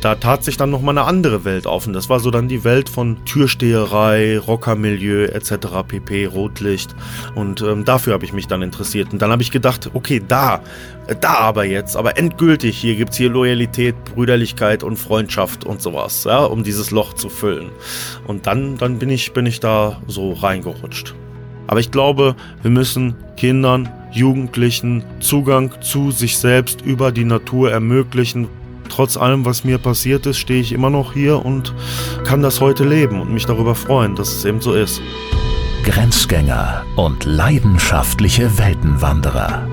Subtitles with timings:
[0.00, 1.86] da tat sich dann nochmal eine andere Welt auf.
[1.86, 5.84] Und das war so dann die Welt von Türsteherei, Rockermilieu etc.
[5.86, 6.94] pp, Rotlicht.
[7.34, 9.12] Und ähm, dafür habe ich mich dann interessiert.
[9.12, 10.62] Und dann habe ich gedacht, okay, da,
[11.06, 15.82] äh, da aber jetzt, aber endgültig, hier gibt es hier Loyalität, Brüderlichkeit und Freundschaft und
[15.82, 17.70] sowas, ja, um dieses Loch zu füllen.
[18.26, 21.14] Und dann, dann bin ich, bin ich da so reingerutscht.
[21.66, 28.48] Aber ich glaube, wir müssen Kindern, Jugendlichen Zugang zu sich selbst über die Natur ermöglichen.
[28.90, 31.74] Trotz allem, was mir passiert ist, stehe ich immer noch hier und
[32.24, 35.00] kann das heute leben und mich darüber freuen, dass es eben so ist.
[35.84, 39.66] Grenzgänger und leidenschaftliche Weltenwanderer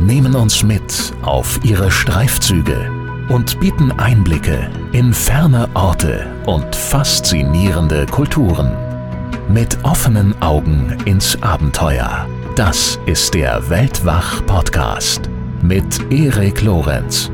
[0.00, 2.90] nehmen uns mit auf ihre Streifzüge
[3.28, 8.76] und bieten Einblicke in ferne Orte und faszinierende Kulturen.
[9.48, 12.26] Mit offenen Augen ins Abenteuer.
[12.56, 15.30] Das ist der Weltwach-Podcast
[15.62, 17.30] mit Erik Lorenz.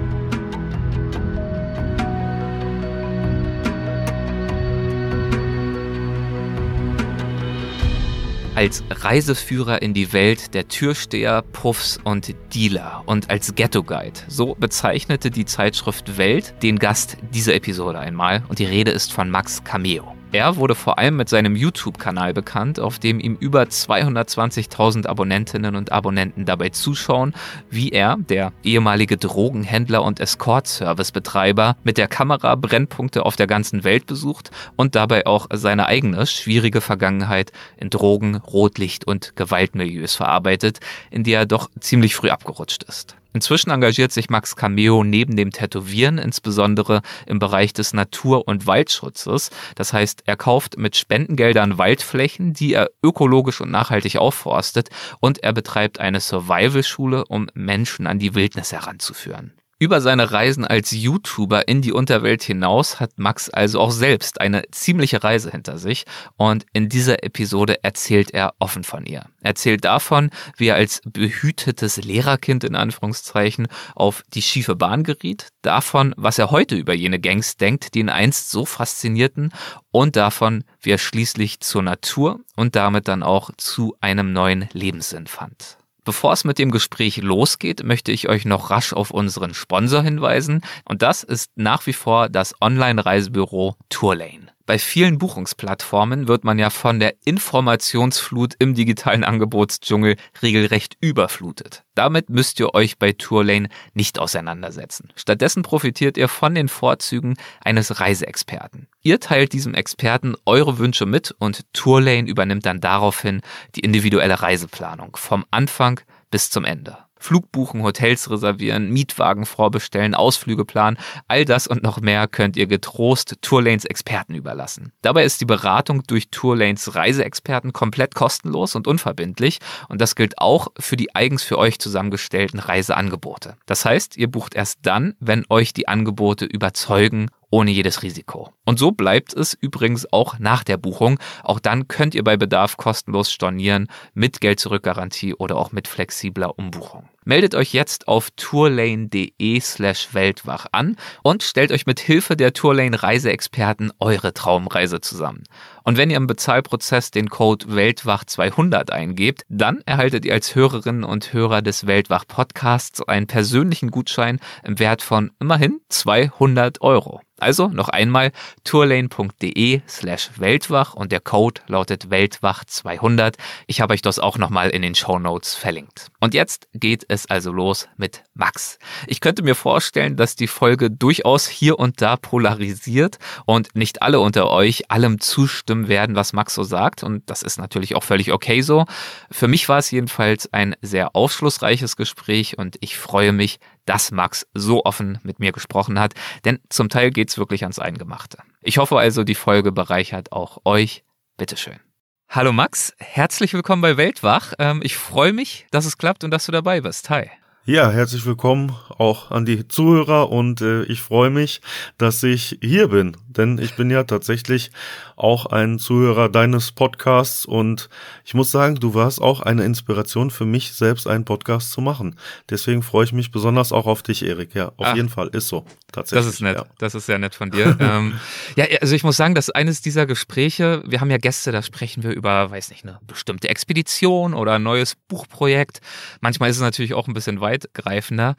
[8.61, 14.20] Als Reiseführer in die Welt der Türsteher, Puffs und Dealer und als Ghetto-Guide.
[14.28, 19.31] So bezeichnete die Zeitschrift Welt den Gast dieser Episode einmal und die Rede ist von
[19.31, 20.14] Max Cameo.
[20.33, 25.91] Er wurde vor allem mit seinem YouTube-Kanal bekannt, auf dem ihm über 220.000 Abonnentinnen und
[25.91, 27.34] Abonnenten dabei zuschauen,
[27.69, 34.06] wie er, der ehemalige Drogenhändler und Escort-Service-Betreiber, mit der Kamera Brennpunkte auf der ganzen Welt
[34.06, 40.78] besucht und dabei auch seine eigene schwierige Vergangenheit in Drogen, Rotlicht und Gewaltmilieus verarbeitet,
[41.11, 43.17] in die er doch ziemlich früh abgerutscht ist.
[43.33, 49.50] Inzwischen engagiert sich Max Cameo neben dem Tätowieren insbesondere im Bereich des Natur- und Waldschutzes.
[49.77, 54.89] Das heißt, er kauft mit Spendengeldern Waldflächen, die er ökologisch und nachhaltig aufforstet
[55.20, 59.53] und er betreibt eine Survival-Schule, um Menschen an die Wildnis heranzuführen.
[59.83, 64.64] Über seine Reisen als YouTuber in die Unterwelt hinaus hat Max also auch selbst eine
[64.72, 66.05] ziemliche Reise hinter sich
[66.37, 69.25] und in dieser Episode erzählt er offen von ihr.
[69.41, 70.28] Er erzählt davon,
[70.59, 76.50] wie er als behütetes Lehrerkind in Anführungszeichen auf die schiefe Bahn geriet, davon, was er
[76.50, 79.50] heute über jene Gangs denkt, die ihn einst so faszinierten
[79.91, 85.27] und davon, wie er schließlich zur Natur und damit dann auch zu einem neuen Lebenssinn
[85.27, 85.79] fand.
[86.05, 90.62] Bevor es mit dem Gespräch losgeht, möchte ich euch noch rasch auf unseren Sponsor hinweisen
[90.84, 94.50] und das ist nach wie vor das Online-Reisebüro Tourlane.
[94.70, 101.82] Bei vielen Buchungsplattformen wird man ja von der Informationsflut im digitalen Angebotsdschungel regelrecht überflutet.
[101.97, 105.09] Damit müsst ihr euch bei Tourlane nicht auseinandersetzen.
[105.16, 108.86] Stattdessen profitiert ihr von den Vorzügen eines Reiseexperten.
[109.03, 113.41] Ihr teilt diesem Experten eure Wünsche mit und Tourlane übernimmt dann daraufhin
[113.75, 115.98] die individuelle Reiseplanung vom Anfang
[116.30, 117.09] bis zum Ende.
[117.20, 120.98] Flug buchen, Hotels reservieren, Mietwagen vorbestellen, Ausflüge planen,
[121.28, 124.92] all das und noch mehr könnt ihr getrost Tourlanes Experten überlassen.
[125.03, 130.69] Dabei ist die Beratung durch Tourlanes Reiseexperten komplett kostenlos und unverbindlich und das gilt auch
[130.78, 133.56] für die eigens für euch zusammengestellten Reiseangebote.
[133.66, 138.53] Das heißt, ihr bucht erst dann, wenn euch die Angebote überzeugen ohne jedes Risiko.
[138.65, 141.19] Und so bleibt es übrigens auch nach der Buchung.
[141.43, 147.09] Auch dann könnt ihr bei Bedarf kostenlos stornieren mit Geld-Zurück-Garantie oder auch mit flexibler Umbuchung.
[147.25, 153.03] Meldet euch jetzt auf tourlane.de slash weltwach an und stellt euch mit Hilfe der Tourlane
[153.03, 155.44] Reiseexperten eure Traumreise zusammen.
[155.84, 161.33] Und wenn ihr im Bezahlprozess den Code Weltwach200 eingebt, dann erhaltet ihr als Hörerinnen und
[161.33, 167.21] Hörer des Weltwach Podcasts einen persönlichen Gutschein im Wert von immerhin 200 Euro.
[167.41, 168.33] Also noch einmal
[168.65, 173.34] tourlane.de slash Weltwach und der Code lautet Weltwach200.
[173.67, 176.09] Ich habe euch das auch nochmal in den Show Notes verlinkt.
[176.21, 178.78] Und jetzt geht es also los mit Max.
[179.06, 184.21] Ich könnte mir vorstellen, dass die Folge durchaus hier und da polarisiert und nicht alle
[184.21, 187.03] unter euch allem zustimmen werden, was Max so sagt.
[187.03, 188.84] Und das ist natürlich auch völlig okay so.
[189.31, 194.46] Für mich war es jedenfalls ein sehr aufschlussreiches Gespräch und ich freue mich, dass Max
[194.54, 196.14] so offen mit mir gesprochen hat,
[196.44, 198.38] denn zum Teil geht's wirklich ans Eingemachte.
[198.62, 201.04] Ich hoffe also, die Folge bereichert auch euch.
[201.36, 201.80] Bitteschön.
[202.28, 204.53] Hallo Max, herzlich willkommen bei Weltwach.
[204.59, 207.10] Ähm, ich freue mich, dass es klappt und dass du dabei bist.
[207.10, 207.28] Hi.
[207.65, 211.60] Ja, herzlich willkommen auch an die Zuhörer und äh, ich freue mich,
[211.98, 214.71] dass ich hier bin, denn ich bin ja tatsächlich
[215.16, 217.88] auch ein Zuhörer deines Podcasts und
[218.24, 222.16] ich muss sagen, du warst auch eine Inspiration für mich, selbst einen Podcast zu machen.
[222.48, 224.54] Deswegen freue ich mich besonders auch auf dich, Erik.
[224.54, 225.65] Ja, auf Ach, jeden Fall ist so.
[225.92, 226.27] Tatsächlich.
[226.27, 226.56] Das ist nett.
[226.56, 226.65] Ja.
[226.78, 227.77] Das ist sehr nett von dir.
[227.80, 228.18] ähm,
[228.56, 232.03] ja, also ich muss sagen, dass eines dieser Gespräche, wir haben ja Gäste, da sprechen
[232.03, 235.80] wir über, weiß nicht, eine bestimmte Expedition oder ein neues Buchprojekt.
[236.21, 238.36] Manchmal ist es natürlich auch ein bisschen weitgreifender.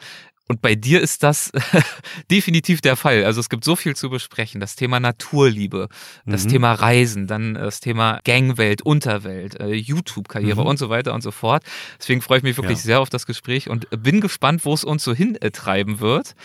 [0.52, 1.50] Und bei dir ist das
[2.30, 3.24] definitiv der Fall.
[3.24, 4.60] Also es gibt so viel zu besprechen.
[4.60, 5.88] Das Thema Naturliebe,
[6.26, 6.50] das mhm.
[6.50, 10.68] Thema Reisen, dann das Thema Gangwelt, Unterwelt, äh, YouTube-Karriere mhm.
[10.68, 11.64] und so weiter und so fort.
[12.00, 12.84] Deswegen freue ich mich wirklich ja.
[12.84, 16.36] sehr auf das Gespräch und bin gespannt, wo es uns so hintreiben wird.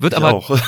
[0.00, 0.42] Wird ich aber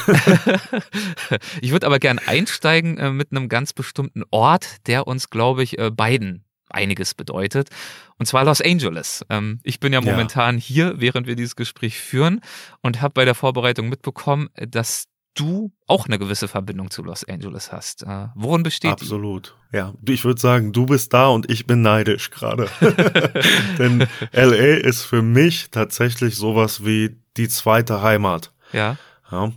[1.61, 5.77] ich würde aber gern einsteigen äh, mit einem ganz bestimmten Ort, der uns, glaube ich,
[5.81, 7.71] äh, beiden einiges bedeutet.
[8.19, 9.25] Und zwar Los Angeles.
[9.29, 10.63] Ähm, ich bin ja momentan ja.
[10.63, 12.41] hier, während wir dieses Gespräch führen
[12.83, 17.71] und habe bei der Vorbereitung mitbekommen, dass du auch eine gewisse Verbindung zu Los Angeles
[17.71, 18.03] hast.
[18.03, 19.55] Äh, worin besteht Absolut.
[19.71, 19.77] Die?
[19.77, 22.69] Ja, ich würde sagen, du bist da und ich bin neidisch gerade.
[23.79, 28.53] Denn LA ist für mich tatsächlich sowas wie die zweite Heimat.
[28.73, 28.97] Ja.
[29.31, 29.51] Ja.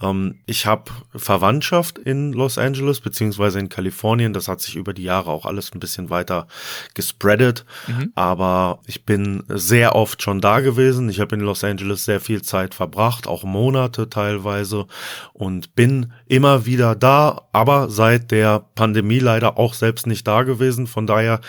[0.00, 4.32] Ähm, ich habe Verwandtschaft in Los Angeles beziehungsweise in Kalifornien.
[4.32, 6.46] Das hat sich über die Jahre auch alles ein bisschen weiter
[6.94, 7.66] gespreadet.
[7.86, 8.12] Mhm.
[8.14, 11.10] Aber ich bin sehr oft schon da gewesen.
[11.10, 14.86] Ich habe in Los Angeles sehr viel Zeit verbracht, auch Monate teilweise
[15.34, 20.86] und bin immer wieder da, aber seit der Pandemie leider auch selbst nicht da gewesen.
[20.86, 21.40] Von daher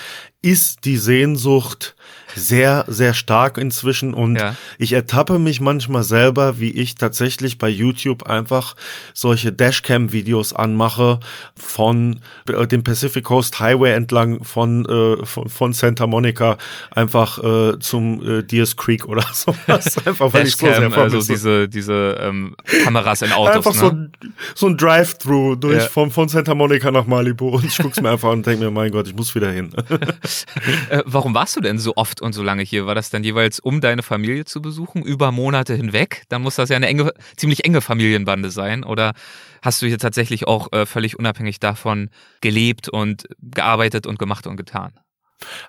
[0.41, 1.95] ist die Sehnsucht
[2.35, 4.55] sehr, sehr stark inzwischen und ja.
[4.77, 8.75] ich ertappe mich manchmal selber, wie ich tatsächlich bei YouTube einfach
[9.13, 11.19] solche Dashcam-Videos anmache
[11.55, 16.57] von äh, dem Pacific Coast Highway entlang von, äh, von, von, Santa Monica
[16.91, 19.97] einfach äh, zum äh, Deers Creek oder sowas.
[20.05, 23.55] Einfach weil Dashcam, ich so sehr also diese, diese ähm, Kameras in Autos.
[23.55, 23.79] Einfach ne?
[23.79, 24.11] so, ein,
[24.55, 25.89] so ein Drive-Thru durch ja.
[25.89, 28.71] von, von Santa Monica nach Malibu und ich guck's mir einfach an und denke mir,
[28.71, 29.71] mein Gott, ich muss wieder hin.
[30.89, 32.85] äh, warum warst du denn so oft und so lange hier?
[32.85, 36.23] War das dann jeweils, um deine Familie zu besuchen, über Monate hinweg?
[36.29, 38.83] Dann muss das ja eine enge, ziemlich enge Familienbande sein.
[38.83, 39.13] Oder
[39.61, 42.09] hast du hier tatsächlich auch äh, völlig unabhängig davon
[42.41, 44.93] gelebt und gearbeitet und gemacht und getan?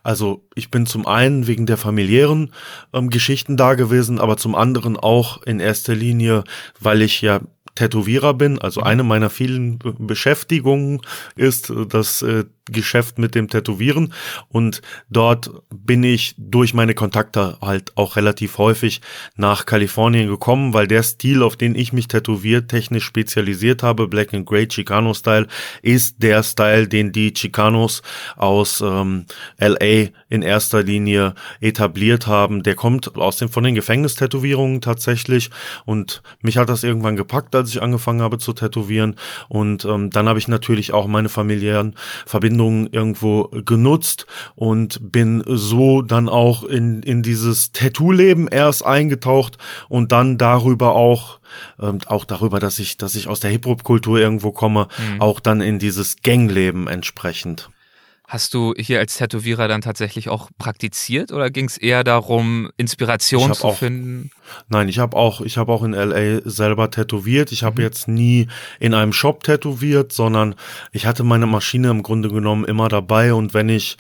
[0.02, 2.52] Also ich bin zum einen wegen der familiären
[2.92, 6.44] ähm, Geschichten da gewesen, aber zum anderen auch in erster Linie,
[6.78, 7.40] weil ich ja
[7.74, 8.58] Tätowierer bin.
[8.58, 8.86] Also mhm.
[8.86, 11.00] eine meiner vielen Beschäftigungen
[11.36, 14.12] ist das äh, Geschäft mit dem Tätowieren.
[14.48, 19.00] Und dort bin ich durch meine Kontakte halt auch relativ häufig
[19.34, 24.32] nach Kalifornien gekommen, weil der Stil, auf den ich mich tätowiert technisch spezialisiert habe, Black
[24.32, 25.48] and Grey Chicano Style,
[25.82, 28.02] ist der Style, den die Chicanos
[28.36, 29.26] aus ähm,
[29.58, 32.62] LA in erster Linie etabliert haben.
[32.62, 35.50] Der kommt aus den von den Gefängnistätowierungen tatsächlich.
[35.84, 39.16] Und mich hat das irgendwann gepackt, als ich angefangen habe zu tätowieren.
[39.48, 45.42] Und ähm, dann habe ich natürlich auch meine familiären Verbindungen Verbindungen irgendwo genutzt und bin
[45.46, 49.58] so dann auch in, in dieses Tattoo-Leben erst eingetaucht
[49.88, 51.40] und dann darüber auch
[51.80, 55.20] ähm, auch darüber, dass ich, dass ich aus der Hip-Hop-Kultur irgendwo komme, mhm.
[55.20, 57.68] auch dann in dieses Gangleben entsprechend.
[58.32, 63.52] Hast du hier als Tätowierer dann tatsächlich auch praktiziert oder ging es eher darum, Inspiration
[63.52, 64.30] zu auch, finden?
[64.70, 67.52] Nein, ich habe auch, ich habe auch in LA selber tätowiert.
[67.52, 67.86] Ich habe mhm.
[67.86, 68.48] jetzt nie
[68.80, 70.54] in einem Shop tätowiert, sondern
[70.92, 73.98] ich hatte meine Maschine im Grunde genommen immer dabei und wenn ich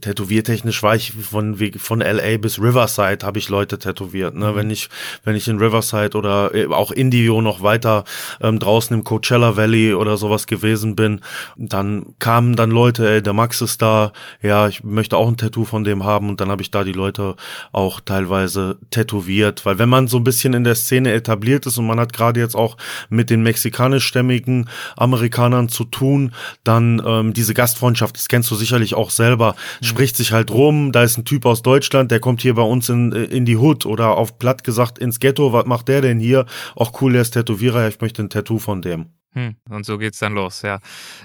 [0.00, 4.34] tätowiertechnisch war ich von von LA bis Riverside habe ich Leute tätowiert.
[4.34, 4.52] Ne?
[4.52, 4.56] Mhm.
[4.56, 4.88] Wenn ich
[5.24, 8.04] wenn ich in Riverside oder äh, auch Indio noch weiter
[8.40, 11.20] ähm, draußen im Coachella Valley oder sowas gewesen bin,
[11.56, 15.64] dann kamen dann Leute, ey, der Max ist da, ja, ich möchte auch ein Tattoo
[15.64, 17.34] von dem haben und dann habe ich da die Leute
[17.72, 21.86] auch teilweise tätowiert, weil wenn man so ein bisschen in der Szene etabliert ist und
[21.86, 22.76] man hat gerade jetzt auch
[23.08, 26.32] mit den mexikanischstämmigen Amerikanern zu tun,
[26.62, 29.56] dann ähm, diese Gastfreundschaft, das kennst du sicherlich auch selber.
[29.80, 32.62] Mhm spricht sich halt rum, da ist ein Typ aus Deutschland, der kommt hier bei
[32.62, 36.20] uns in, in die Hood oder auf platt gesagt ins Ghetto, was macht der denn
[36.20, 36.46] hier?
[36.76, 39.17] Auch cool, der ist Tätowierer, ich möchte ein Tattoo von dem.
[39.34, 40.80] Hm, und so geht's dann los, ja.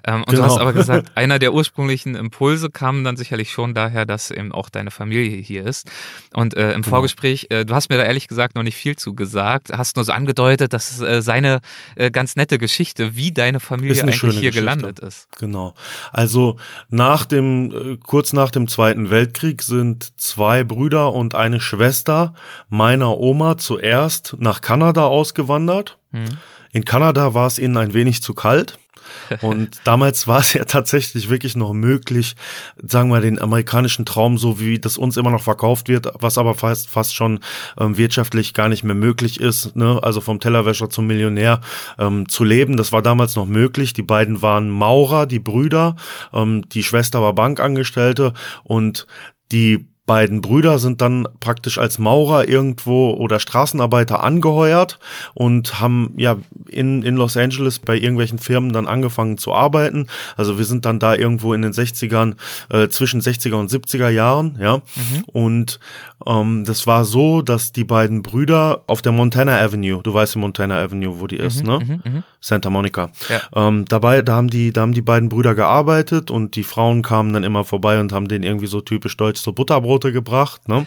[0.05, 0.41] Ähm, und genau.
[0.41, 4.51] du hast aber gesagt, einer der ursprünglichen Impulse kam dann sicherlich schon daher, dass eben
[4.51, 5.89] auch deine Familie hier ist.
[6.33, 6.89] Und äh, im genau.
[6.89, 10.03] Vorgespräch, äh, du hast mir da ehrlich gesagt noch nicht viel zu gesagt, hast nur
[10.03, 11.61] so angedeutet, dass äh, seine
[11.95, 14.59] äh, ganz nette Geschichte, wie deine Familie eigentlich hier Geschichte.
[14.59, 15.29] gelandet ist.
[15.39, 15.73] Genau.
[16.11, 16.57] Also
[16.89, 22.33] nach dem, äh, kurz nach dem Zweiten Weltkrieg sind zwei Brüder und eine Schwester
[22.67, 25.97] meiner Oma zuerst nach Kanada ausgewandert.
[26.11, 26.25] Hm
[26.73, 28.79] in Kanada war es ihnen ein wenig zu kalt.
[29.41, 32.35] Und damals war es ja tatsächlich wirklich noch möglich,
[32.81, 36.55] sagen wir den amerikanischen Traum, so wie das uns immer noch verkauft wird, was aber
[36.55, 37.39] fast, fast schon
[37.79, 39.99] ähm, wirtschaftlich gar nicht mehr möglich ist, ne?
[40.01, 41.61] also vom Tellerwäscher zum Millionär
[41.99, 42.75] ähm, zu leben.
[42.75, 43.93] Das war damals noch möglich.
[43.93, 45.95] Die beiden waren Maurer, die Brüder,
[46.33, 49.05] ähm, die Schwester war Bankangestellte und
[49.51, 54.99] die beiden Brüder sind dann praktisch als Maurer irgendwo oder Straßenarbeiter angeheuert
[55.33, 60.07] und haben ja in, in Los Angeles bei irgendwelchen Firmen dann angefangen zu arbeiten.
[60.35, 62.35] Also wir sind dann da irgendwo in den 60ern,
[62.69, 64.77] äh, zwischen 60er und 70er Jahren, ja.
[64.77, 65.23] Mhm.
[65.31, 65.79] Und
[66.25, 70.39] ähm, das war so, dass die beiden Brüder auf der Montana Avenue, du weißt die
[70.39, 71.79] Montana Avenue, wo die ist, mhm, ne?
[71.79, 72.23] Mhm, mhm.
[72.41, 73.09] Santa Monica.
[73.29, 73.67] Ja.
[73.67, 77.31] Ähm, dabei, da haben die, da haben die beiden Brüder gearbeitet und die Frauen kamen
[77.31, 79.53] dann immer vorbei und haben denen irgendwie so typisch deutsch so
[79.93, 80.85] Butterbrote gebracht, ne?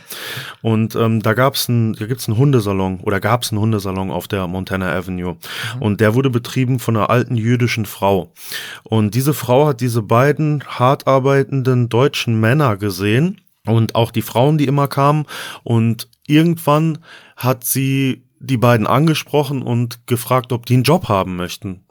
[0.62, 4.46] Und ähm, da gab's ein, da gibt's einen Hundesalon oder gab's einen Hundesalon auf der
[4.46, 5.36] Montana Avenue
[5.74, 5.82] mhm.
[5.82, 8.32] und der wurde betrieben von einer alten jüdischen Frau
[8.82, 14.58] und diese Frau hat diese beiden hart arbeitenden deutschen Männer gesehen und auch die Frauen,
[14.58, 15.26] die immer kamen.
[15.64, 16.98] Und irgendwann
[17.36, 21.85] hat sie die beiden angesprochen und gefragt, ob die einen Job haben möchten.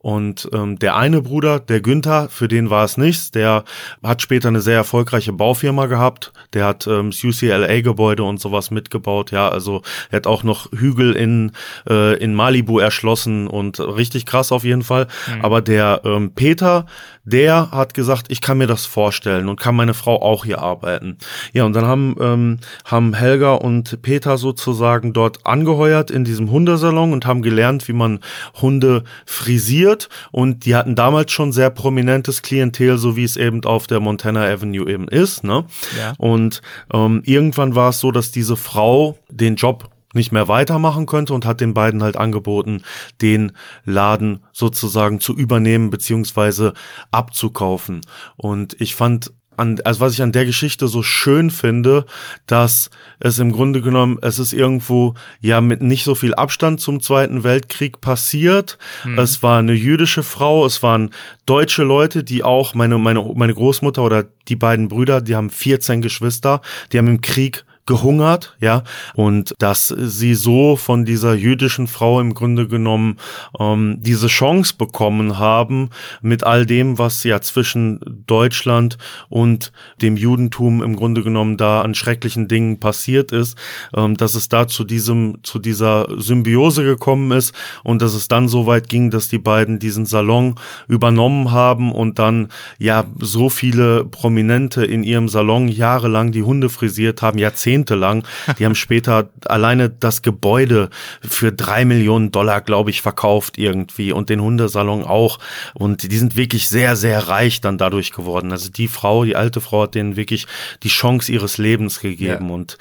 [0.00, 3.32] Und ähm, der eine Bruder, der Günther, für den war es nichts.
[3.32, 3.64] Der
[4.00, 6.32] hat später eine sehr erfolgreiche Baufirma gehabt.
[6.52, 9.32] Der hat ähm, UCLA-Gebäude und sowas mitgebaut.
[9.32, 11.50] Ja, also er hat auch noch Hügel in,
[11.88, 15.08] äh, in Malibu erschlossen und richtig krass auf jeden Fall.
[15.34, 15.44] Mhm.
[15.44, 16.86] Aber der ähm, Peter,
[17.24, 21.18] der hat gesagt, ich kann mir das vorstellen und kann meine Frau auch hier arbeiten.
[21.52, 27.12] Ja, und dann haben, ähm, haben Helga und Peter sozusagen dort angeheuert in diesem Hundesalon
[27.12, 28.20] und haben gelernt, wie man
[28.62, 33.64] Hunde frisiert produziert und die hatten damals schon sehr prominentes Klientel, so wie es eben
[33.64, 35.44] auf der Montana Avenue eben ist.
[35.44, 35.64] Ne?
[35.98, 36.14] Ja.
[36.18, 41.34] Und ähm, irgendwann war es so, dass diese Frau den Job nicht mehr weitermachen könnte
[41.34, 42.82] und hat den beiden halt angeboten,
[43.20, 43.52] den
[43.84, 46.72] Laden sozusagen zu übernehmen beziehungsweise
[47.10, 48.00] abzukaufen.
[48.36, 52.06] Und ich fand an, also was ich an der Geschichte so schön finde,
[52.46, 57.00] dass es im Grunde genommen, es ist irgendwo ja mit nicht so viel Abstand zum
[57.00, 58.78] Zweiten Weltkrieg passiert.
[59.04, 59.18] Mhm.
[59.18, 61.10] Es war eine jüdische Frau, es waren
[61.46, 66.00] deutsche Leute, die auch meine meine meine Großmutter oder die beiden Brüder, die haben 14
[66.00, 66.60] Geschwister,
[66.92, 72.34] die haben im Krieg gehungert, ja, und dass sie so von dieser jüdischen Frau im
[72.34, 73.16] Grunde genommen
[73.58, 75.88] ähm, diese Chance bekommen haben,
[76.20, 78.98] mit all dem, was ja zwischen Deutschland
[79.30, 83.56] und dem Judentum im Grunde genommen da an schrecklichen Dingen passiert ist,
[83.96, 87.54] ähm, dass es da zu diesem, zu dieser Symbiose gekommen ist
[87.84, 90.56] und dass es dann so weit ging, dass die beiden diesen Salon
[90.88, 97.22] übernommen haben und dann ja so viele Prominente in ihrem Salon jahrelang die Hunde frisiert
[97.22, 98.24] haben, Jahrzehnte jahrzehntelang.
[98.58, 104.28] Die haben später alleine das Gebäude für drei Millionen Dollar, glaube ich, verkauft irgendwie und
[104.28, 105.38] den Hundesalon auch.
[105.74, 108.52] Und die sind wirklich sehr, sehr reich dann dadurch geworden.
[108.52, 110.46] Also die Frau, die alte Frau hat denen wirklich
[110.82, 112.54] die Chance ihres Lebens gegeben ja.
[112.54, 112.78] und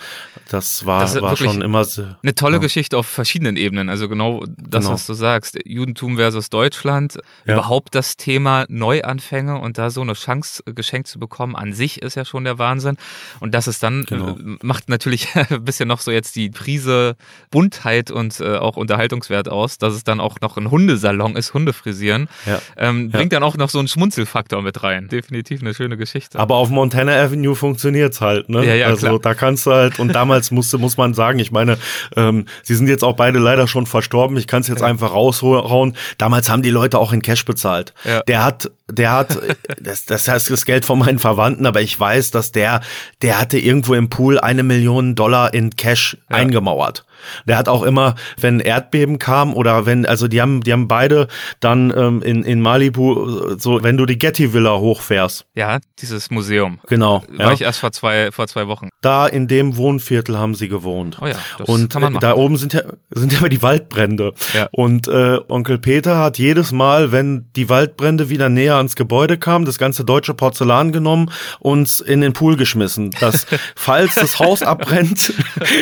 [0.50, 1.86] das war, das war schon immer
[2.24, 2.62] eine tolle ja.
[2.62, 3.90] Geschichte auf verschiedenen Ebenen.
[3.90, 4.94] Also genau das, genau.
[4.94, 5.60] was du sagst.
[5.66, 7.18] Judentum versus Deutschland.
[7.46, 7.56] Ja.
[7.56, 12.16] Überhaupt das Thema Neuanfänge und da so eine Chance geschenkt zu bekommen an sich ist
[12.16, 12.98] ja schon der Wahnsinn.
[13.40, 14.38] Und das ist dann genau.
[14.62, 17.16] macht natürlich ein bisschen noch so jetzt die Prise
[17.52, 21.74] Buntheit und äh, auch Unterhaltungswert aus, dass es dann auch noch ein Hundesalon ist, Hunde
[21.74, 22.28] frisieren.
[22.46, 22.60] Ja.
[22.78, 23.40] Ähm, bringt ja.
[23.40, 25.08] dann auch noch so einen Schmunzelfaktor mit rein.
[25.08, 26.40] Definitiv eine schöne Geschichte.
[26.40, 28.66] Aber auf Montana Avenue funktioniert's halt, ne?
[28.66, 29.20] Ja, ja, also klar.
[29.20, 31.78] da kannst du halt, und damals musste, muss man sagen, ich meine,
[32.16, 34.38] ähm, sie sind jetzt auch beide leider schon verstorben.
[34.38, 34.88] Ich kann es jetzt ja.
[34.88, 35.96] einfach raushauen.
[36.18, 37.94] Damals haben die Leute auch in Cash bezahlt.
[38.04, 38.22] Ja.
[38.24, 39.40] Der hat, der hat,
[39.82, 42.82] das, das heißt das Geld von meinen Verwandten, aber ich weiß, dass der,
[43.22, 46.38] der hatte irgendwo im Pool eine Million Millionen Dollar in Cash ja.
[46.38, 47.04] eingemauert.
[47.48, 51.28] Der hat auch immer, wenn Erdbeben kam oder wenn, also die haben, die haben beide
[51.60, 55.46] dann ähm, in, in Malibu, so, wenn du die Getty Villa hochfährst.
[55.56, 56.80] Ja, dieses Museum.
[56.88, 57.24] Genau.
[57.30, 57.54] War ja.
[57.54, 58.90] ich erst vor zwei, vor zwei Wochen.
[59.02, 61.18] Da in dem Wohnviertel haben sie gewohnt.
[61.22, 62.22] Oh ja, das Und kann man machen.
[62.22, 62.82] da oben sind ja,
[63.12, 64.34] sind ja immer die Waldbrände.
[64.54, 64.70] Ja.
[64.72, 69.66] Und äh, Onkel Peter hat jedes Mal, wenn die Waldbrände wieder näher ans Gebäude kamen,
[69.66, 73.12] das ganze deutsche Porzellan genommen und in den Pool geschmissen.
[73.20, 75.34] Dass, falls das Haus abbrennt,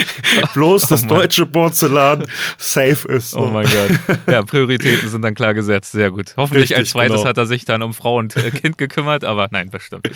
[0.54, 2.26] bloß oh das deutsche Porzellan
[2.58, 3.32] safe ist.
[3.32, 3.42] So.
[3.42, 4.18] Oh mein Gott.
[4.28, 5.92] Ja, Prioritäten sind dann klar gesetzt.
[5.92, 6.34] Sehr gut.
[6.38, 7.30] Hoffentlich Richtig, als zweites genau.
[7.30, 10.10] hat er sich dann um Frau und äh, Kind gekümmert, aber nein, bestimmt.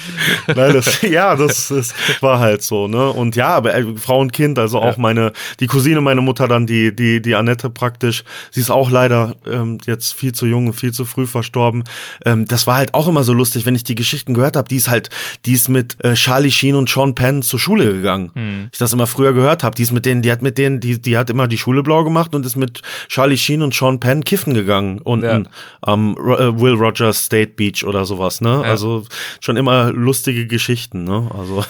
[0.47, 3.09] Nein, das, ja, das, das war halt so, ne?
[3.09, 5.01] Und ja, aber äh, Frau und Kind, also auch ja.
[5.01, 9.35] meine, die Cousine meiner Mutter dann, die, die, die Annette praktisch, sie ist auch leider
[9.45, 11.83] ähm, jetzt viel zu jung und viel zu früh verstorben.
[12.25, 14.67] Ähm, das war halt auch immer so lustig, wenn ich die Geschichten gehört habe.
[14.67, 15.09] Die ist halt,
[15.45, 18.31] die ist mit äh, Charlie Sheen und Sean Penn zur Schule gegangen.
[18.49, 18.69] Hm.
[18.71, 19.75] Ich das immer früher gehört habe.
[19.75, 22.03] Die ist mit denen, die hat mit denen, die, die hat immer die Schule blau
[22.03, 25.51] gemacht und ist mit Charlie Sheen und Sean Penn kiffen gegangen unten ja.
[25.81, 28.49] am äh, Will Rogers State Beach oder sowas, ne?
[28.49, 28.61] Ja.
[28.61, 29.05] Also
[29.39, 31.29] schon immer lustige Geschichten, ne?
[31.37, 31.63] Also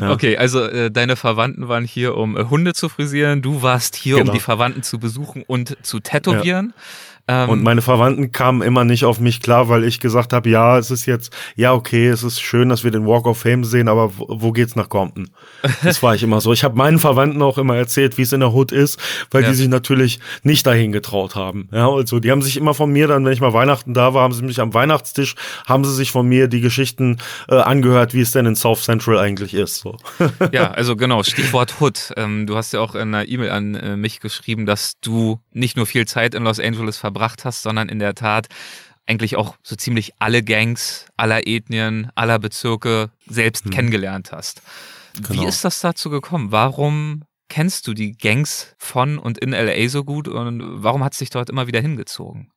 [0.00, 0.10] ja.
[0.14, 4.16] Okay, also äh, deine Verwandten waren hier, um äh, Hunde zu frisieren, du warst hier,
[4.16, 4.30] genau.
[4.30, 6.72] um die Verwandten zu besuchen und zu tätowieren.
[7.26, 10.76] Ähm, und meine Verwandten kamen immer nicht auf mich klar, weil ich gesagt habe, ja,
[10.78, 13.88] es ist jetzt, ja, okay, es ist schön, dass wir den Walk of Fame sehen,
[13.88, 15.30] aber wo, wo geht's nach Compton?
[15.82, 16.52] Das war ich immer so.
[16.52, 18.98] Ich habe meinen Verwandten auch immer erzählt, wie es in der Hood ist,
[19.30, 19.48] weil ja.
[19.48, 21.68] die sich natürlich nicht dahin getraut haben.
[21.72, 24.22] Ja, also die haben sich immer von mir dann, wenn ich mal Weihnachten da war,
[24.22, 25.34] haben sie mich am Weihnachtstisch,
[25.66, 29.18] haben sie sich von mir die Geschichten äh, angehört, wie es denn in South Central
[29.18, 29.78] eigentlich ist.
[29.78, 29.96] So.
[30.52, 32.12] Ja, also genau, Stichwort Hood.
[32.18, 35.78] Ähm, du hast ja auch in einer E-Mail an äh, mich geschrieben, dass du nicht
[35.78, 37.13] nur viel Zeit in Los Angeles verbracht
[37.44, 38.48] hast, sondern in der Tat
[39.06, 43.70] eigentlich auch so ziemlich alle Gangs aller Ethnien, aller Bezirke selbst hm.
[43.70, 44.62] kennengelernt hast.
[45.14, 45.42] Genau.
[45.42, 46.52] Wie ist das dazu gekommen?
[46.52, 51.18] Warum kennst du die Gangs von und in LA so gut und warum hat es
[51.18, 52.50] dich dort immer wieder hingezogen?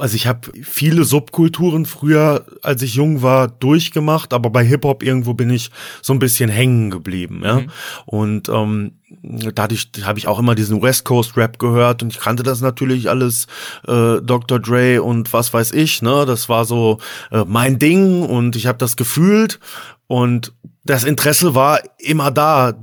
[0.00, 5.34] Also ich habe viele Subkulturen früher, als ich jung war, durchgemacht, aber bei Hip-Hop irgendwo
[5.34, 5.70] bin ich
[6.02, 7.42] so ein bisschen hängen geblieben.
[7.44, 7.60] Ja?
[7.60, 7.70] Mhm.
[8.06, 8.92] Und ähm,
[9.22, 13.08] dadurch habe ich auch immer diesen West Coast Rap gehört und ich kannte das natürlich
[13.08, 13.46] alles,
[13.86, 14.58] äh, Dr.
[14.58, 16.24] Dre und was weiß ich, ne?
[16.26, 16.98] Das war so
[17.30, 19.58] äh, mein Ding und ich habe das gefühlt
[20.06, 20.52] und
[20.84, 22.74] das Interesse war immer da.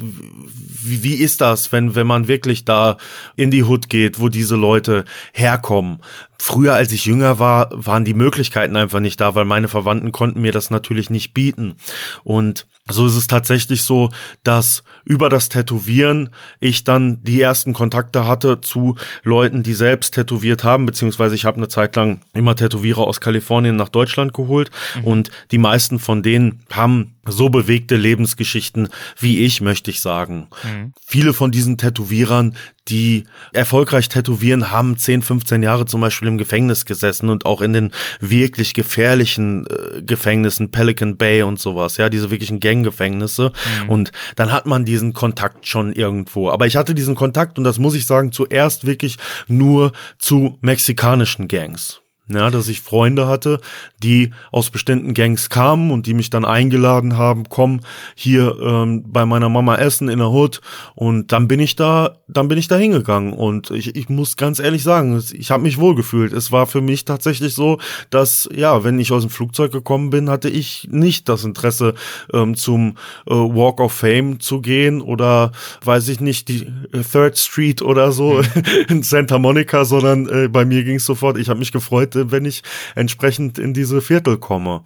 [0.89, 2.97] Wie, wie ist das, wenn, wenn man wirklich da
[3.35, 5.99] in die Hood geht, wo diese Leute herkommen?
[6.39, 10.41] Früher, als ich jünger war, waren die Möglichkeiten einfach nicht da, weil meine Verwandten konnten
[10.41, 11.75] mir das natürlich nicht bieten.
[12.23, 14.11] Und so ist es tatsächlich so,
[14.43, 20.63] dass über das Tätowieren ich dann die ersten Kontakte hatte zu Leuten, die selbst tätowiert
[20.63, 25.03] haben, beziehungsweise ich habe eine Zeit lang immer Tätowierer aus Kalifornien nach Deutschland geholt mhm.
[25.05, 30.47] und die meisten von denen haben so bewegte Lebensgeschichten wie ich, möchte ich sagen.
[30.63, 30.93] Mhm.
[31.05, 32.55] Viele von diesen Tätowierern,
[32.87, 37.73] die erfolgreich tätowieren, haben 10, 15 Jahre zum Beispiel im Gefängnis gesessen und auch in
[37.73, 43.51] den wirklich gefährlichen äh, Gefängnissen, Pelican Bay und sowas, ja, diese wirklichen Ganggefängnisse.
[43.83, 43.89] Mhm.
[43.89, 46.49] Und dann hat man diesen Kontakt schon irgendwo.
[46.49, 51.47] Aber ich hatte diesen Kontakt und das muss ich sagen, zuerst wirklich nur zu mexikanischen
[51.47, 52.01] Gangs.
[52.29, 53.61] Ja, dass ich Freunde hatte,
[54.03, 57.79] die aus bestimmten Gangs kamen und die mich dann eingeladen haben, komm
[58.15, 60.59] hier ähm, bei meiner Mama essen in der Hood
[60.93, 64.59] und dann bin ich da, dann bin ich da hingegangen und ich, ich muss ganz
[64.59, 66.33] ehrlich sagen, ich habe mich wohlgefühlt.
[66.33, 67.79] Es war für mich tatsächlich so,
[68.09, 71.93] dass ja, wenn ich aus dem Flugzeug gekommen bin, hatte ich nicht das Interesse
[72.33, 75.53] ähm, zum äh, Walk of Fame zu gehen oder
[75.85, 78.63] weiß ich nicht die äh, Third Street oder so mhm.
[78.89, 81.37] in Santa Monica, sondern äh, bei mir ging es sofort.
[81.37, 82.63] Ich habe mich gefreut wenn ich
[82.95, 84.83] entsprechend in diese Viertel komme.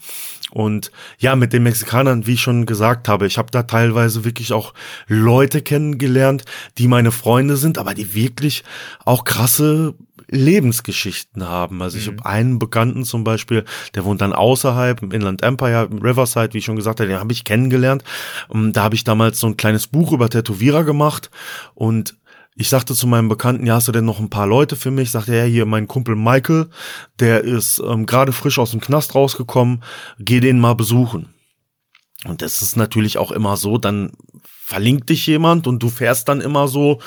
[0.51, 4.51] Und ja, mit den Mexikanern, wie ich schon gesagt habe, ich habe da teilweise wirklich
[4.51, 4.73] auch
[5.07, 6.43] Leute kennengelernt,
[6.77, 8.63] die meine Freunde sind, aber die wirklich
[9.05, 9.95] auch krasse
[10.31, 11.81] Lebensgeschichten haben.
[11.81, 12.17] Also ich mhm.
[12.17, 13.65] habe einen Bekannten zum Beispiel,
[13.95, 17.19] der wohnt dann außerhalb im Inland Empire, im Riverside, wie ich schon gesagt habe, den
[17.19, 18.03] habe ich kennengelernt.
[18.47, 21.29] Und da habe ich damals so ein kleines Buch über Tätowierer gemacht
[21.75, 22.15] und
[22.55, 25.11] ich sagte zu meinem Bekannten, ja, hast du denn noch ein paar Leute für mich?
[25.11, 26.69] Sagte er, ja, hier mein Kumpel Michael,
[27.19, 29.83] der ist ähm, gerade frisch aus dem Knast rausgekommen,
[30.19, 31.33] geh den mal besuchen.
[32.25, 34.11] Und das ist natürlich auch immer so, dann
[34.71, 36.99] verlinkt dich jemand und du fährst dann immer so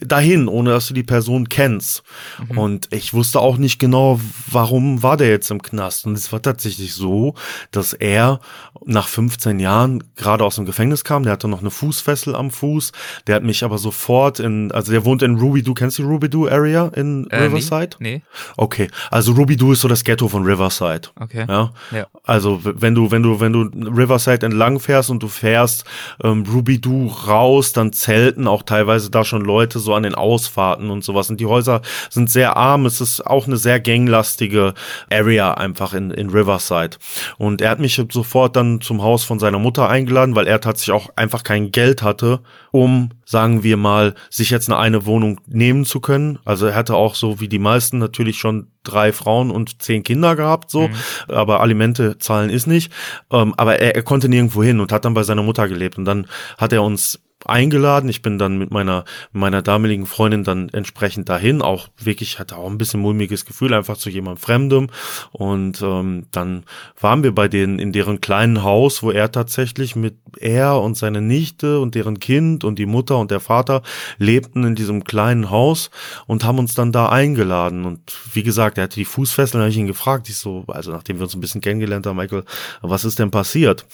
[0.00, 2.02] dahin, ohne dass du die Person kennst.
[2.48, 2.58] Mhm.
[2.58, 6.06] Und ich wusste auch nicht genau, warum war der jetzt im Knast.
[6.06, 7.34] Und es war tatsächlich so,
[7.72, 8.40] dass er
[8.84, 11.24] nach 15 Jahren gerade aus dem Gefängnis kam.
[11.24, 12.92] Der hatte noch eine Fußfessel am Fuß.
[13.26, 15.74] Der hat mich aber sofort in, also der wohnt in Ruby Doo.
[15.74, 17.96] Kennst du die Ruby Doo Area in äh, Riverside?
[17.98, 18.22] Nee, nee.
[18.56, 18.88] Okay.
[19.10, 21.08] Also Ruby Doo ist so das Ghetto von Riverside.
[21.18, 21.44] Okay.
[21.48, 21.72] Ja.
[21.90, 22.06] ja.
[22.22, 25.84] Also wenn du, wenn du, wenn du Riverside entlang fährst und du fährst
[26.22, 30.90] ähm, Ruby Doo raus, dann zelten auch teilweise da schon Leute so an den Ausfahrten
[30.90, 31.30] und sowas.
[31.30, 32.86] Und die Häuser sind sehr arm.
[32.86, 34.74] Es ist auch eine sehr ganglastige
[35.10, 36.96] Area einfach in, in Riverside.
[37.36, 40.94] Und er hat mich sofort dann zum Haus von seiner Mutter eingeladen, weil er tatsächlich
[40.94, 42.40] auch einfach kein Geld hatte,
[42.70, 46.38] um, sagen wir mal, sich jetzt eine, eine Wohnung nehmen zu können.
[46.46, 50.34] Also er hatte auch so wie die meisten natürlich schon drei Frauen und zehn Kinder
[50.34, 50.94] gehabt, so, mhm.
[51.28, 52.90] aber Alimente zahlen ist nicht.
[53.30, 55.98] Ähm, aber er, er konnte nirgendwo hin und hat dann bei seiner Mutter gelebt.
[55.98, 58.08] Und dann hat er uns eingeladen.
[58.08, 61.62] Ich bin dann mit meiner, meiner damaligen Freundin dann entsprechend dahin.
[61.62, 64.88] Auch wirklich hatte auch ein bisschen mulmiges Gefühl, einfach zu jemandem Fremdem.
[65.32, 66.64] Und ähm, dann
[67.00, 71.20] waren wir bei denen in deren kleinen Haus, wo er tatsächlich mit er und seine
[71.20, 73.82] Nichte und deren Kind und die Mutter und der Vater
[74.18, 75.90] lebten in diesem kleinen Haus
[76.26, 77.84] und haben uns dann da eingeladen.
[77.84, 78.00] Und
[78.32, 80.28] wie gesagt, er hatte die Fußfesseln, habe ich ihn gefragt.
[80.28, 82.44] Ich so, also nachdem wir uns ein bisschen kennengelernt haben, Michael,
[82.82, 83.86] was ist denn passiert?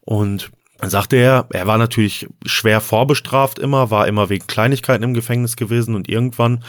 [0.00, 5.14] Und dann sagte er, er war natürlich schwer vorbestraft immer, war immer wegen Kleinigkeiten im
[5.14, 6.64] Gefängnis gewesen und irgendwann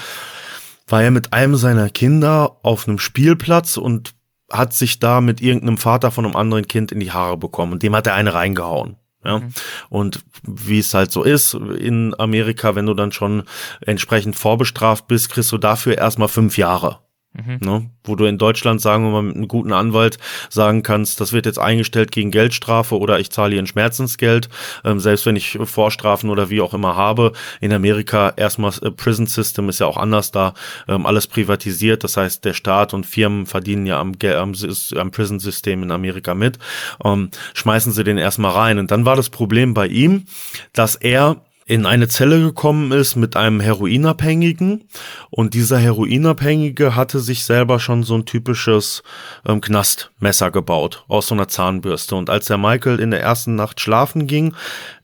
[0.88, 4.14] war er mit einem seiner Kinder auf einem Spielplatz und
[4.52, 7.84] hat sich da mit irgendeinem Vater von einem anderen Kind in die Haare bekommen und
[7.84, 8.98] dem hat er eine reingehauen.
[9.24, 9.54] Ja, mhm.
[9.90, 13.44] und wie es halt so ist in Amerika, wenn du dann schon
[13.82, 17.00] entsprechend vorbestraft bist, kriegst du dafür erstmal fünf Jahre.
[17.34, 17.60] Mhm.
[17.62, 17.90] Ne?
[18.04, 20.18] Wo du in Deutschland, sagen wir mal, mit einem guten Anwalt
[20.50, 24.50] sagen kannst, das wird jetzt eingestellt gegen Geldstrafe oder ich zahle hier ein Schmerzensgeld,
[24.84, 27.32] ähm, selbst wenn ich Vorstrafen oder wie auch immer habe.
[27.62, 30.54] In Amerika erstmal äh, Prison System ist ja auch anders da,
[30.90, 32.04] ähm, alles privatisiert.
[32.04, 34.54] Das heißt, der Staat und Firmen verdienen ja am, am,
[34.98, 36.60] am Prison System in Amerika mit.
[37.04, 38.78] Ähm, schmeißen sie den erstmal rein.
[38.78, 40.26] Und dann war das Problem bei ihm,
[40.74, 44.86] dass er in eine Zelle gekommen ist mit einem Heroinabhängigen
[45.30, 49.04] und dieser Heroinabhängige hatte sich selber schon so ein typisches
[49.46, 53.80] ähm, Knastmesser gebaut aus so einer Zahnbürste und als der Michael in der ersten Nacht
[53.80, 54.56] schlafen ging,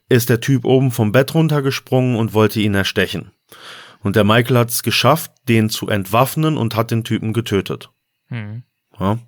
[0.10, 3.32] ist der Typ oben vom Bett runtergesprungen und wollte ihn erstechen.
[4.02, 7.90] Und der Michael hat es geschafft, den zu entwaffnen und hat den Typen getötet.
[8.30, 8.64] Mhm.
[9.00, 9.20] Ja.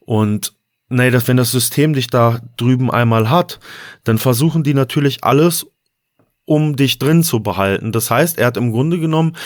[0.00, 0.54] Und
[0.88, 3.58] nee, das, wenn das System dich da drüben einmal hat,
[4.04, 5.66] dann versuchen die natürlich alles,
[6.44, 7.92] um dich drin zu behalten.
[7.92, 9.36] Das heißt, er hat im Grunde genommen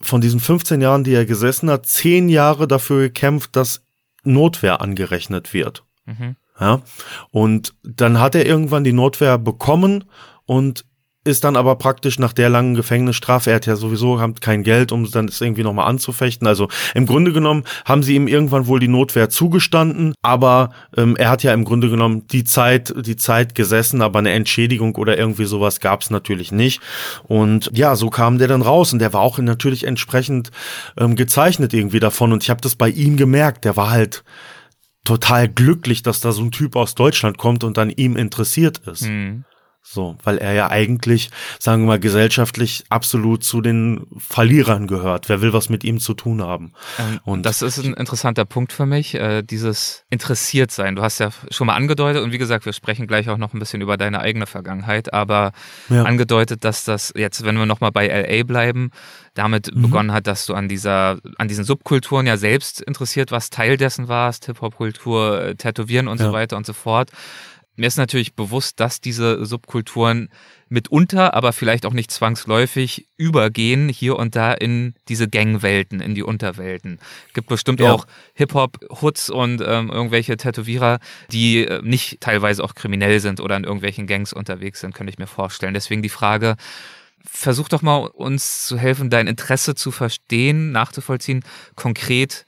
[0.00, 3.84] von diesen 15 Jahren, die er gesessen hat, 10 Jahre dafür gekämpft, dass
[4.24, 5.84] Notwehr angerechnet wird.
[6.06, 6.36] Mhm.
[6.58, 6.82] Ja.
[7.30, 10.04] Und dann hat er irgendwann die Notwehr bekommen
[10.44, 10.84] und
[11.24, 15.08] ist dann aber praktisch nach der langen Gefängnisstrafe, er hat ja sowieso kein Geld, um
[15.10, 16.48] dann das irgendwie nochmal anzufechten.
[16.48, 21.30] Also im Grunde genommen haben sie ihm irgendwann wohl die Notwehr zugestanden, aber ähm, er
[21.30, 25.44] hat ja im Grunde genommen die Zeit, die Zeit gesessen, aber eine Entschädigung oder irgendwie
[25.44, 26.80] sowas gab es natürlich nicht.
[27.24, 30.50] Und ja, so kam der dann raus und der war auch natürlich entsprechend
[30.98, 32.32] ähm, gezeichnet irgendwie davon.
[32.32, 34.24] Und ich habe das bei ihm gemerkt, der war halt
[35.04, 39.02] total glücklich, dass da so ein Typ aus Deutschland kommt und an ihm interessiert ist.
[39.02, 39.44] Mhm.
[39.84, 45.28] So, weil er ja eigentlich, sagen wir mal, gesellschaftlich absolut zu den Verlierern gehört.
[45.28, 46.72] Wer will was mit ihm zu tun haben?
[47.00, 50.94] Ähm, und das ist ein interessanter Punkt für mich, äh, dieses interessiert sein.
[50.94, 53.58] Du hast ja schon mal angedeutet und wie gesagt, wir sprechen gleich auch noch ein
[53.58, 55.52] bisschen über deine eigene Vergangenheit, aber
[55.88, 56.04] ja.
[56.04, 58.92] angedeutet, dass das jetzt, wenn wir noch mal bei LA bleiben,
[59.34, 59.82] damit mhm.
[59.82, 64.06] begonnen hat, dass du an dieser, an diesen Subkulturen ja selbst interessiert warst, Teil dessen
[64.06, 66.26] warst, Hip-Hop-Kultur, äh, Tätowieren und ja.
[66.26, 67.10] so weiter und so fort.
[67.74, 70.28] Mir ist natürlich bewusst, dass diese Subkulturen
[70.68, 76.22] mitunter, aber vielleicht auch nicht zwangsläufig übergehen hier und da in diese Gangwelten, in die
[76.22, 76.98] Unterwelten.
[77.32, 77.92] Gibt bestimmt ja.
[77.92, 80.98] auch Hip-Hop-Hoods und ähm, irgendwelche Tätowierer,
[81.30, 85.18] die äh, nicht teilweise auch kriminell sind oder in irgendwelchen Gangs unterwegs sind, könnte ich
[85.18, 85.74] mir vorstellen.
[85.74, 86.56] Deswegen die Frage,
[87.24, 92.44] versuch doch mal uns zu helfen, dein Interesse zu verstehen, nachzuvollziehen, konkret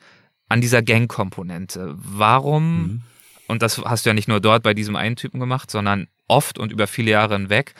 [0.49, 1.95] an dieser Gang-Komponente.
[1.97, 3.03] Warum mhm
[3.47, 6.59] und das hast du ja nicht nur dort bei diesem einen Typen gemacht, sondern oft
[6.59, 7.75] und über viele Jahre hinweg,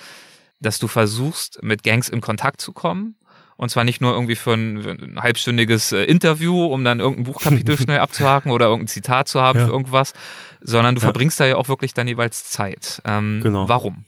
[0.61, 3.16] dass du versuchst, mit Gangs in Kontakt zu kommen.
[3.57, 7.79] Und zwar nicht nur irgendwie für ein, ein halbstündiges äh, Interview, um dann irgendein Buchkapitel
[7.79, 9.66] schnell abzuhaken oder irgendein Zitat zu haben ja.
[9.66, 10.12] für irgendwas,
[10.61, 11.05] sondern du ja.
[11.05, 13.00] verbringst da ja auch wirklich dann jeweils Zeit.
[13.05, 13.68] Ähm, genau.
[13.68, 14.07] Warum?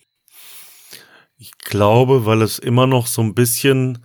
[1.38, 4.04] Ich glaube, weil es immer noch so ein bisschen,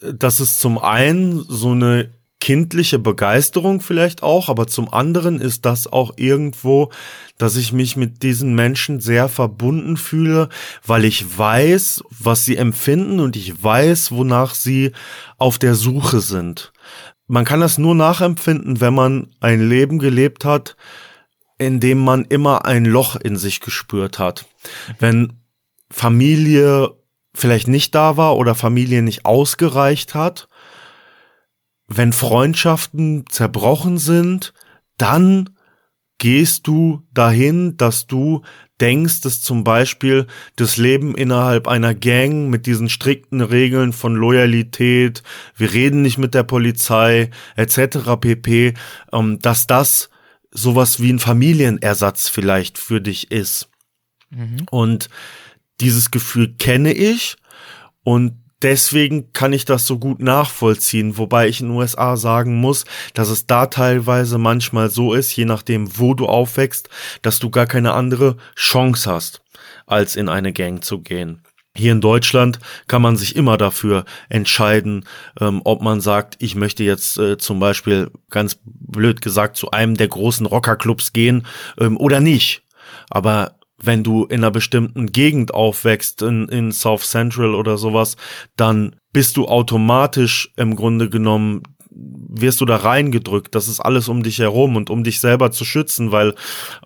[0.00, 2.10] dass es zum einen so eine
[2.44, 6.90] kindliche Begeisterung vielleicht auch, aber zum anderen ist das auch irgendwo,
[7.38, 10.50] dass ich mich mit diesen Menschen sehr verbunden fühle,
[10.86, 14.92] weil ich weiß, was sie empfinden und ich weiß, wonach sie
[15.38, 16.74] auf der Suche sind.
[17.28, 20.76] Man kann das nur nachempfinden, wenn man ein Leben gelebt hat,
[21.56, 24.44] in dem man immer ein Loch in sich gespürt hat.
[24.98, 25.32] Wenn
[25.90, 26.90] Familie
[27.32, 30.46] vielleicht nicht da war oder Familie nicht ausgereicht hat,
[31.86, 34.54] wenn Freundschaften zerbrochen sind,
[34.96, 35.50] dann
[36.18, 38.42] gehst du dahin, dass du
[38.80, 45.22] denkst, dass zum Beispiel das Leben innerhalb einer Gang mit diesen strikten Regeln von Loyalität,
[45.56, 47.98] wir reden nicht mit der Polizei, etc.
[48.20, 48.74] pp,
[49.12, 50.10] ähm, dass das
[50.50, 53.68] sowas wie ein Familienersatz vielleicht für dich ist.
[54.30, 54.66] Mhm.
[54.70, 55.10] Und
[55.80, 57.36] dieses Gefühl kenne ich
[58.02, 62.86] und deswegen kann ich das so gut nachvollziehen, wobei ich in den USA sagen muss,
[63.12, 66.88] dass es da teilweise manchmal so ist, je nachdem, wo du aufwächst,
[67.20, 69.42] dass du gar keine andere Chance hast,
[69.86, 71.42] als in eine Gang zu gehen.
[71.76, 75.04] Hier in Deutschland kann man sich immer dafür entscheiden,
[75.40, 79.96] ähm, ob man sagt, ich möchte jetzt äh, zum Beispiel ganz blöd gesagt zu einem
[79.96, 81.46] der großen Rockerclubs gehen
[81.78, 82.62] ähm, oder nicht.
[83.10, 88.16] Aber wenn du in einer bestimmten Gegend aufwächst, in, in South Central oder sowas,
[88.56, 91.62] dann bist du automatisch im Grunde genommen
[91.96, 93.54] wirst du da reingedrückt.
[93.54, 96.34] Das ist alles um dich herum und um dich selber zu schützen, weil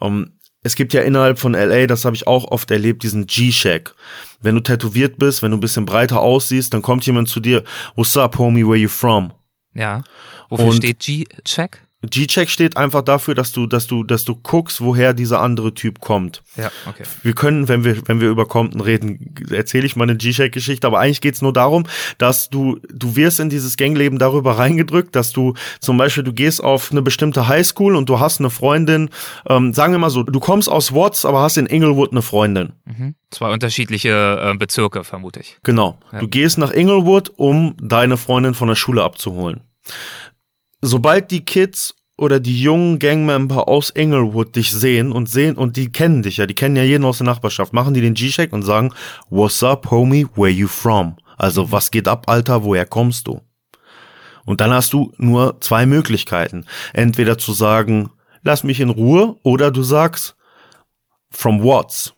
[0.01, 3.95] ähm, es gibt ja innerhalb von LA, das habe ich auch oft erlebt, diesen G-Shack.
[4.41, 7.65] Wenn du tätowiert bist, wenn du ein bisschen breiter aussiehst, dann kommt jemand zu dir,
[7.95, 9.33] what's up, homie, where you from?
[9.75, 10.03] Ja.
[10.51, 11.88] Wofür und steht G-Check?
[12.03, 15.99] G-Check steht einfach dafür, dass du, dass du, dass du guckst, woher dieser andere Typ
[15.99, 16.45] kommt.
[16.57, 17.03] Ja, okay.
[17.25, 21.01] Wir können, wenn wir, wenn wir über Compton reden, erzähle ich mal eine G-Check-Geschichte, aber
[21.01, 21.87] eigentlich geht's nur darum,
[22.19, 26.63] dass du, du wirst in dieses Gangleben darüber reingedrückt, dass du zum Beispiel, du gehst
[26.63, 29.11] auf eine bestimmte Highschool und du hast eine Freundin,
[29.49, 32.75] ähm, sagen wir mal so, du kommst aus Watts, aber hast in Inglewood eine Freundin.
[32.85, 33.17] Mhm.
[33.33, 35.59] Zwei unterschiedliche äh, Bezirke, vermute ich.
[35.65, 35.99] Genau.
[36.13, 36.21] Ja.
[36.21, 39.63] Du gehst nach Inglewood, um deine Freundin von der Schule abzuholen.
[40.81, 45.91] Sobald die Kids oder die jungen Gangmember aus Inglewood dich sehen und sehen, und die
[45.91, 48.63] kennen dich ja, die kennen ja jeden aus der Nachbarschaft, machen die den G-Check und
[48.63, 48.93] sagen,
[49.31, 51.17] What's up, homie, where you from?
[51.37, 53.41] Also, was geht ab, Alter, woher kommst du?
[54.45, 56.65] Und dann hast du nur zwei Möglichkeiten.
[56.93, 58.11] Entweder zu sagen,
[58.43, 60.37] lass mich in Ruhe, oder du sagst,
[61.31, 62.15] from Watts.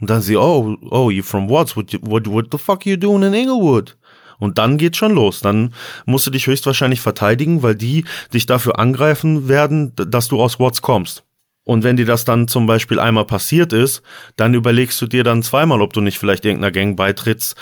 [0.00, 1.76] Und dann sie, oh, oh, you from Watts?
[1.76, 3.97] What, what, what the fuck you doing in Inglewood?
[4.38, 5.40] Und dann geht's schon los.
[5.40, 5.74] Dann
[6.06, 10.82] musst du dich höchstwahrscheinlich verteidigen, weil die dich dafür angreifen werden, dass du aus Watts
[10.82, 11.24] kommst.
[11.64, 14.02] Und wenn dir das dann zum Beispiel einmal passiert ist,
[14.36, 17.56] dann überlegst du dir dann zweimal, ob du nicht vielleicht irgendeiner Gang beitrittst,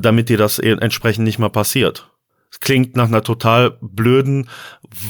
[0.00, 2.08] damit dir das e- entsprechend nicht mal passiert.
[2.50, 4.48] Es klingt nach einer total blöden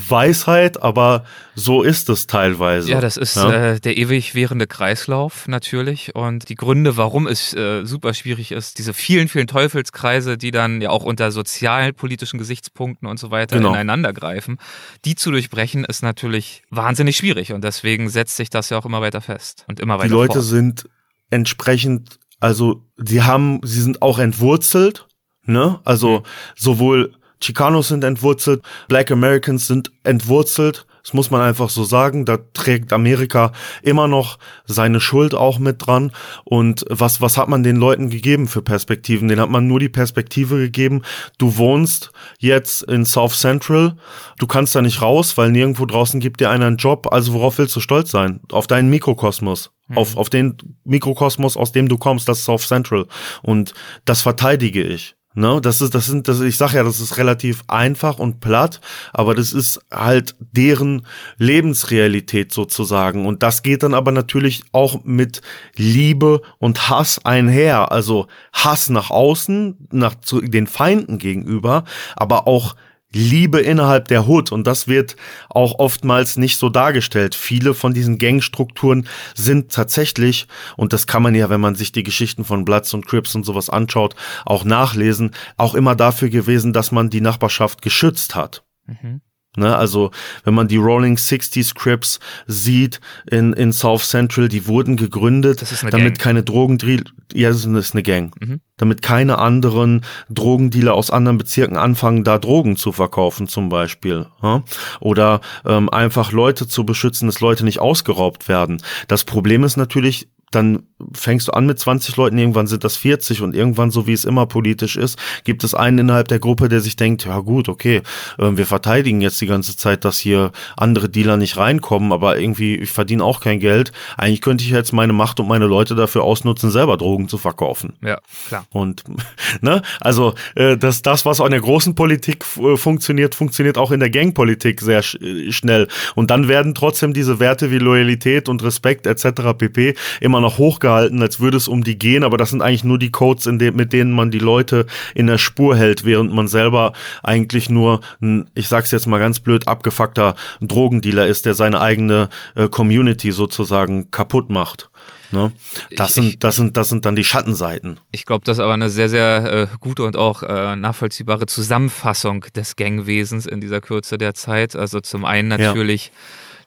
[0.08, 1.24] Weisheit, aber
[1.54, 2.90] so ist es teilweise.
[2.90, 3.74] Ja, das ist Ja?
[3.74, 6.16] Äh, der ewig währende Kreislauf natürlich.
[6.16, 10.80] Und die Gründe, warum es äh, super schwierig ist, diese vielen, vielen Teufelskreise, die dann
[10.80, 13.70] ja auch unter sozialpolitischen Gesichtspunkten und so weiter Genau.
[13.70, 14.58] ineinander greifen,
[15.04, 17.52] die zu durchbrechen, ist natürlich wahnsinnig schwierig.
[17.52, 20.32] Und deswegen setzt sich das ja auch immer weiter fest und immer weiter die Leute
[20.34, 20.44] fort.
[20.44, 20.88] sind
[21.30, 25.06] entsprechend, also sie haben, sie sind auch entwurzelt,
[25.44, 25.80] ne?
[25.84, 26.24] Also
[26.56, 30.86] sowohl Chicanos sind entwurzelt, Black Americans sind entwurzelt.
[31.08, 32.26] Das muss man einfach so sagen.
[32.26, 36.12] Da trägt Amerika immer noch seine Schuld auch mit dran.
[36.44, 39.28] Und was, was hat man den Leuten gegeben für Perspektiven?
[39.28, 41.00] Den hat man nur die Perspektive gegeben.
[41.38, 43.96] Du wohnst jetzt in South Central.
[44.38, 47.08] Du kannst da nicht raus, weil nirgendwo draußen gibt dir einer einen Job.
[47.10, 48.40] Also worauf willst du stolz sein?
[48.52, 49.70] Auf deinen Mikrokosmos.
[49.94, 53.06] Auf, auf den Mikrokosmos, aus dem du kommst, das ist South Central.
[53.42, 53.72] Und
[54.04, 55.16] das verteidige ich.
[55.38, 58.80] Ne, das ist, das sind, das, ich sag ja, das ist relativ einfach und platt,
[59.12, 63.24] aber das ist halt deren Lebensrealität sozusagen.
[63.24, 65.40] Und das geht dann aber natürlich auch mit
[65.76, 67.92] Liebe und Hass einher.
[67.92, 71.84] Also Hass nach außen, nach zu den Feinden gegenüber,
[72.16, 72.74] aber auch
[73.12, 75.16] Liebe innerhalb der Hood und das wird
[75.48, 77.34] auch oftmals nicht so dargestellt.
[77.34, 82.02] Viele von diesen Gangstrukturen sind tatsächlich, und das kann man ja, wenn man sich die
[82.02, 86.92] Geschichten von Bloods und Crips und sowas anschaut, auch nachlesen, auch immer dafür gewesen, dass
[86.92, 88.62] man die Nachbarschaft geschützt hat.
[88.86, 89.22] Mhm.
[89.56, 90.10] Ne, also
[90.44, 96.14] wenn man die Rolling 60s Crips sieht in, in South Central, die wurden gegründet, damit
[96.14, 96.18] Gang.
[96.18, 98.60] keine Drogendril, ja, das ist eine Gang, Mhm.
[98.76, 104.62] damit keine anderen Drogendealer aus anderen Bezirken anfangen, da Drogen zu verkaufen zum Beispiel, ja?
[105.00, 108.80] oder ähm, einfach Leute zu beschützen, dass Leute nicht ausgeraubt werden.
[109.08, 110.82] Das Problem ist natürlich, dann
[111.14, 114.24] fängst du an mit 20 Leuten, irgendwann sind das 40 und irgendwann, so wie es
[114.24, 118.02] immer politisch ist, gibt es einen innerhalb der Gruppe, der sich denkt, ja gut, okay,
[118.38, 122.76] äh, wir verteidigen jetzt die ganze Zeit, dass hier andere Dealer nicht reinkommen, aber irgendwie,
[122.76, 123.92] ich verdiene auch kein Geld.
[124.16, 127.94] Eigentlich könnte ich jetzt meine Macht und meine Leute dafür ausnutzen, selber Drogen zu verkaufen.
[128.02, 128.66] Ja, klar.
[128.70, 129.04] Und
[129.60, 133.90] ne, also äh, das, das, was auch in der großen Politik äh, funktioniert, funktioniert auch
[133.90, 135.18] in der Gangpolitik sehr sch
[135.50, 135.88] schnell.
[136.14, 139.56] Und dann werden trotzdem diese Werte wie Loyalität und Respekt etc.
[139.56, 139.94] pp.
[140.20, 143.10] immer noch hochgehalten, als würde es um die gehen, aber das sind eigentlich nur die
[143.10, 146.92] Codes, in de mit denen man die Leute in der Spur hält, während man selber
[147.22, 152.28] eigentlich nur ein, ich sag's jetzt mal ganz blöd, abgefuckter Drogendealer ist, der seine eigene
[152.54, 154.90] äh, Community sozusagen kaputt macht.
[155.30, 155.52] Ne?
[155.96, 158.00] Das Ich- sind, das sind, das sind dann die Schattenseiten.
[158.12, 162.46] Ich glaube, das ist aber eine sehr, sehr äh, gute und auch äh, nachvollziehbare Zusammenfassung
[162.56, 164.74] des Gangwesens in dieser Kürze der Zeit.
[164.74, 165.58] Also zum einen Ja.
[165.58, 166.12] natürlich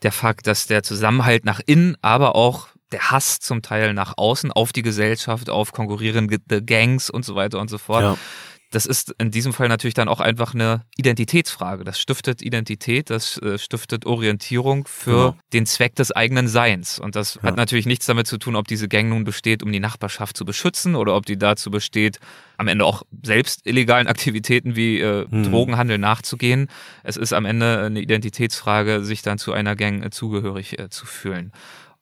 [0.03, 4.51] der Fakt, dass der Zusammenhalt nach innen, aber auch der Hass zum Teil nach außen
[4.51, 8.03] auf die Gesellschaft, auf konkurrierende Gangs und so weiter und so fort.
[8.03, 8.17] Ja.
[8.73, 11.83] Das ist in diesem Fall natürlich dann auch einfach eine Identitätsfrage.
[11.83, 15.35] Das stiftet Identität, das äh, stiftet Orientierung für Genau.
[15.51, 16.97] den Zweck des eigenen Seins.
[16.97, 17.43] Und das Ja.
[17.43, 20.45] hat natürlich nichts damit zu tun, ob diese Gang nun besteht, um die Nachbarschaft zu
[20.45, 22.19] beschützen oder ob die dazu besteht,
[22.55, 25.43] am Ende auch selbst illegalen Aktivitäten wie äh, Mhm.
[25.51, 26.69] Drogenhandel nachzugehen.
[27.03, 31.05] Es ist am Ende eine Identitätsfrage, sich dann zu einer Gang äh, zugehörig äh, zu
[31.05, 31.51] fühlen.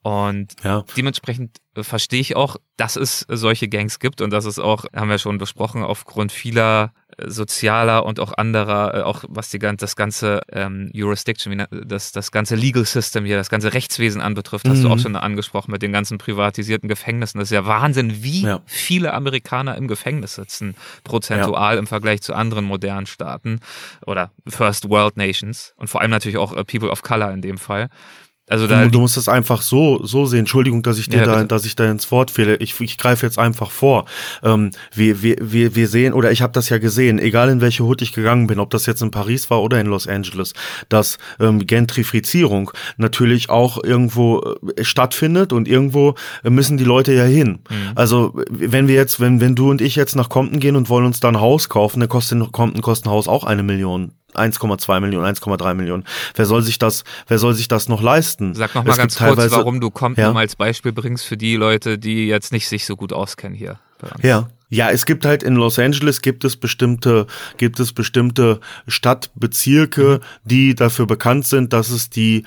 [0.01, 0.85] Und Ja.
[0.95, 4.85] dementsprechend äh, verstehe ich auch, dass es äh, solche Gangs gibt und dass es auch,
[4.95, 6.93] haben wir schon besprochen, aufgrund vieler
[7.27, 12.55] sozialer und auch anderer, äh, auch was die das ganze ähm, Jurisdiction, das, das ganze
[12.55, 14.83] Legal System hier, das ganze Rechtswesen anbetrifft, hast mhm.
[14.83, 17.39] du auch schon angesprochen mit den ganzen privatisierten Gefängnissen.
[17.39, 18.61] Das ist ja Wahnsinn, wie ja.
[18.65, 21.79] viele Amerikaner im Gefängnis sitzen, prozentual ja.
[21.79, 23.59] im Vergleich zu anderen modernen Staaten
[24.05, 27.57] oder First World Nations und vor allem natürlich auch äh, People of Color in dem
[27.57, 27.89] Fall.
[28.49, 30.39] Also da du, du musst es einfach so so sehen.
[30.39, 32.57] Entschuldigung, dass ich dir ja, da, dass ich da ins Wort fehle.
[32.57, 34.05] Ich, ich greife jetzt einfach vor.
[34.43, 37.83] Ähm, wir, wir, wir, wir sehen oder ich habe das ja gesehen, egal in welche
[37.83, 40.53] Hut ich gegangen bin, ob das jetzt in Paris war oder in Los Angeles,
[40.89, 44.41] dass ähm, Gentrifizierung natürlich auch irgendwo
[44.75, 47.59] äh, stattfindet und irgendwo müssen die Leute ja hin.
[47.69, 47.75] Mhm.
[47.95, 51.05] Also wenn wir jetzt, wenn wenn du und ich jetzt nach Compton gehen und wollen
[51.05, 54.99] uns da ein Haus kaufen, dann kostet Compton kostet ein Haus auch eine Million 1,2
[54.99, 56.05] Millionen, 1,3 Millionen.
[56.35, 58.53] Wer soll sich das, wer soll sich das noch leisten?
[58.53, 60.33] Sag noch mal es ganz kurz, warum du Compton ja?
[60.33, 63.79] als Beispiel bringst für die Leute, die jetzt nicht sich so gut auskennen hier.
[64.21, 64.49] Ja.
[64.71, 67.25] Ja, es gibt halt in Los Angeles gibt es bestimmte,
[67.57, 70.47] gibt es bestimmte Stadtbezirke, mhm.
[70.47, 72.45] die dafür bekannt sind, dass es die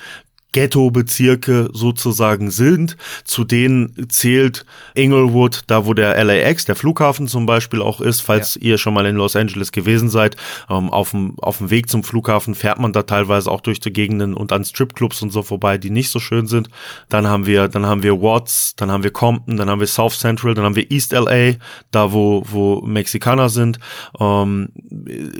[0.53, 2.95] Ghetto-Bezirke sozusagen sind.
[3.25, 8.55] Zu denen zählt Inglewood, da wo der LAX, der Flughafen zum Beispiel auch ist, falls
[8.55, 8.61] ja.
[8.61, 10.37] ihr schon mal in Los Angeles gewesen seid.
[10.69, 13.91] Ähm, auf, dem, auf dem Weg zum Flughafen fährt man da teilweise auch durch die
[13.91, 16.69] Gegenden und an Stripclubs und so vorbei, die nicht so schön sind.
[17.09, 20.19] Dann haben wir, dann haben wir Watts, dann haben wir Compton, dann haben wir South
[20.19, 21.55] Central, dann haben wir East LA,
[21.91, 23.79] da wo, wo Mexikaner sind.
[24.19, 24.69] Ähm,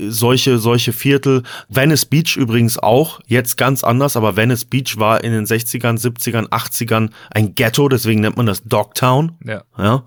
[0.10, 1.44] solche, solche Viertel.
[1.70, 6.50] Venice Beach übrigens auch, jetzt ganz anders, aber Venice Beach war in den 60ern, 70ern,
[6.50, 9.34] 80ern ein Ghetto, deswegen nennt man das Dogtown.
[9.44, 9.64] Ja.
[9.78, 10.04] ja.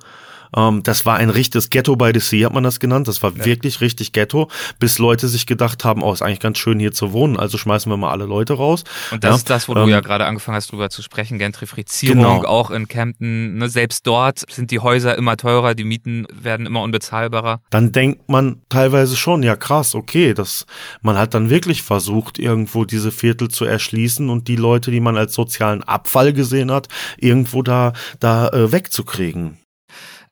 [0.55, 3.09] Ähm, das war ein richtiges Ghetto by the Sea, hat man das genannt.
[3.09, 3.45] Das war ja.
[3.45, 7.13] wirklich richtig Ghetto, bis Leute sich gedacht haben, oh, ist eigentlich ganz schön hier zu
[7.13, 8.85] wohnen, also schmeißen wir mal alle Leute raus.
[9.11, 9.37] Und das ja.
[9.37, 12.45] ist das, wo ähm, du ja gerade angefangen hast, drüber zu sprechen, Gentrifizierung, genau.
[12.45, 13.59] auch in Camden.
[13.59, 13.69] Ne?
[13.69, 17.61] Selbst dort sind die Häuser immer teurer, die Mieten werden immer unbezahlbarer.
[17.71, 20.67] Dann denkt man teilweise schon, ja krass, okay, das,
[21.03, 25.17] man hat dann wirklich versucht, irgendwo diese Viertel zu erschließen und die Leute, die man
[25.17, 29.59] als sozialen Abfall gesehen hat, irgendwo da, da äh, wegzukriegen.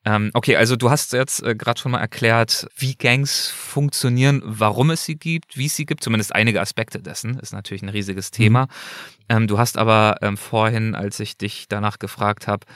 [0.05, 4.91] Ähm, okay, also du hast jetzt äh, gerade schon mal erklärt, wie Gangs funktionieren, warum
[4.91, 8.31] es sie gibt, wie es sie gibt, zumindest einige Aspekte dessen, ist natürlich ein riesiges
[8.31, 8.63] Thema.
[8.63, 8.69] Mhm.
[9.31, 12.67] Ähm, du hast aber ähm, vorhin, als ich dich danach gefragt habe,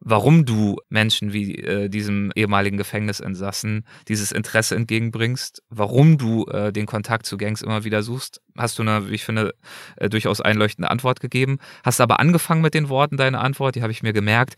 [0.00, 6.86] warum du Menschen wie äh, diesem ehemaligen Gefängnisinsassen dieses Interesse entgegenbringst, warum du äh, den
[6.86, 9.54] Kontakt zu Gangs immer wieder suchst, hast du eine, wie ich finde,
[9.96, 11.58] äh, durchaus einleuchtende Antwort gegeben.
[11.82, 14.54] Hast aber angefangen mit den Worten deiner Antwort, die habe ich mir gemerkt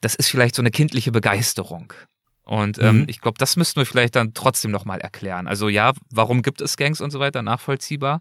[0.00, 1.92] das ist vielleicht so eine kindliche Begeisterung.
[2.44, 3.06] Und ähm, mhm.
[3.08, 5.46] ich glaube, das müssten wir vielleicht dann trotzdem nochmal erklären.
[5.46, 8.20] Also ja, warum gibt es Gangs und so weiter, nachvollziehbar.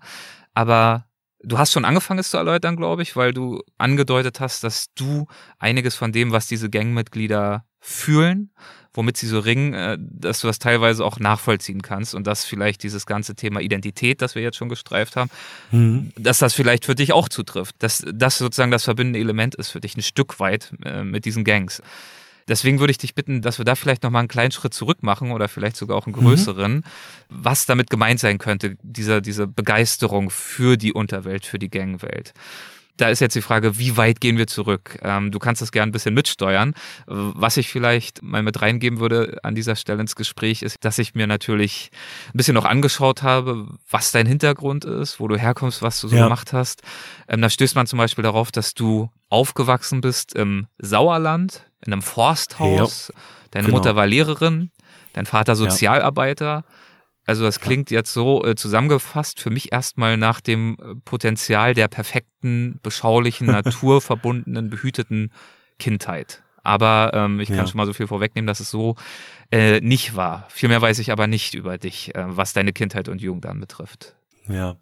[0.53, 1.05] Aber
[1.41, 5.25] du hast schon angefangen, es zu erläutern, glaube ich, weil du angedeutet hast, dass du
[5.57, 8.51] einiges von dem, was diese Gangmitglieder fühlen,
[8.93, 12.83] womit sie so ringen, äh, dass du das teilweise auch nachvollziehen kannst und dass vielleicht
[12.83, 15.29] dieses ganze Thema Identität, das wir jetzt schon gestreift haben,
[15.71, 16.11] mhm.
[16.17, 19.79] dass das vielleicht für dich auch zutrifft, dass das sozusagen das verbindende Element ist für
[19.79, 21.81] dich ein Stück weit äh, mit diesen Gangs.
[22.47, 25.31] Deswegen würde ich dich bitten, dass wir da vielleicht nochmal einen kleinen Schritt zurück machen
[25.31, 26.21] oder vielleicht sogar auch einen mhm.
[26.21, 26.83] größeren, mhm.
[27.29, 32.33] was damit gemeint sein könnte, diese, diese Begeisterung für die Unterwelt, für die Gangwelt
[32.99, 34.99] da ist jetzt die Frage, wie weit gehen wir zurück?
[35.03, 36.73] Ähm, du kannst das gerne ein bisschen mitsteuern.
[37.05, 41.15] Was ich vielleicht mal mit reingeben würde an dieser Stelle ins Gespräch ist, dass ich
[41.15, 41.91] mir natürlich
[42.27, 46.15] ein bisschen noch angeschaut habe, was dein Hintergrund ist, wo du herkommst, was du so
[46.17, 46.23] ja.
[46.25, 46.81] gemacht hast.
[47.29, 52.01] Ähm, da stößt man zum Beispiel darauf, dass du aufgewachsen bist im Sauerland, in einem
[52.01, 53.13] Forsthaus.
[53.15, 53.21] Ja.
[53.51, 53.77] Deine genau.
[53.77, 54.71] Mutter war Lehrerin,
[55.13, 56.45] dein Vater Sozialarbeiter.
[56.45, 56.63] Ja.
[57.29, 61.87] Also das klingt jetzt so äh, zusammengefasst für mich erstmal nach dem äh, Potenzial der
[61.87, 65.31] perfekten, beschaulichen, naturverbundenen, behüteten
[65.77, 66.41] Kindheit.
[66.63, 67.67] Aber ähm, ich kann ja.
[67.67, 68.95] schon mal so viel vorwegnehmen, dass es so
[69.51, 70.47] äh, nicht war.
[70.49, 74.15] Viel mehr weiß ich aber nicht über dich, äh, was deine Kindheit und Jugend anbetrifft.
[74.47, 74.77] Ja.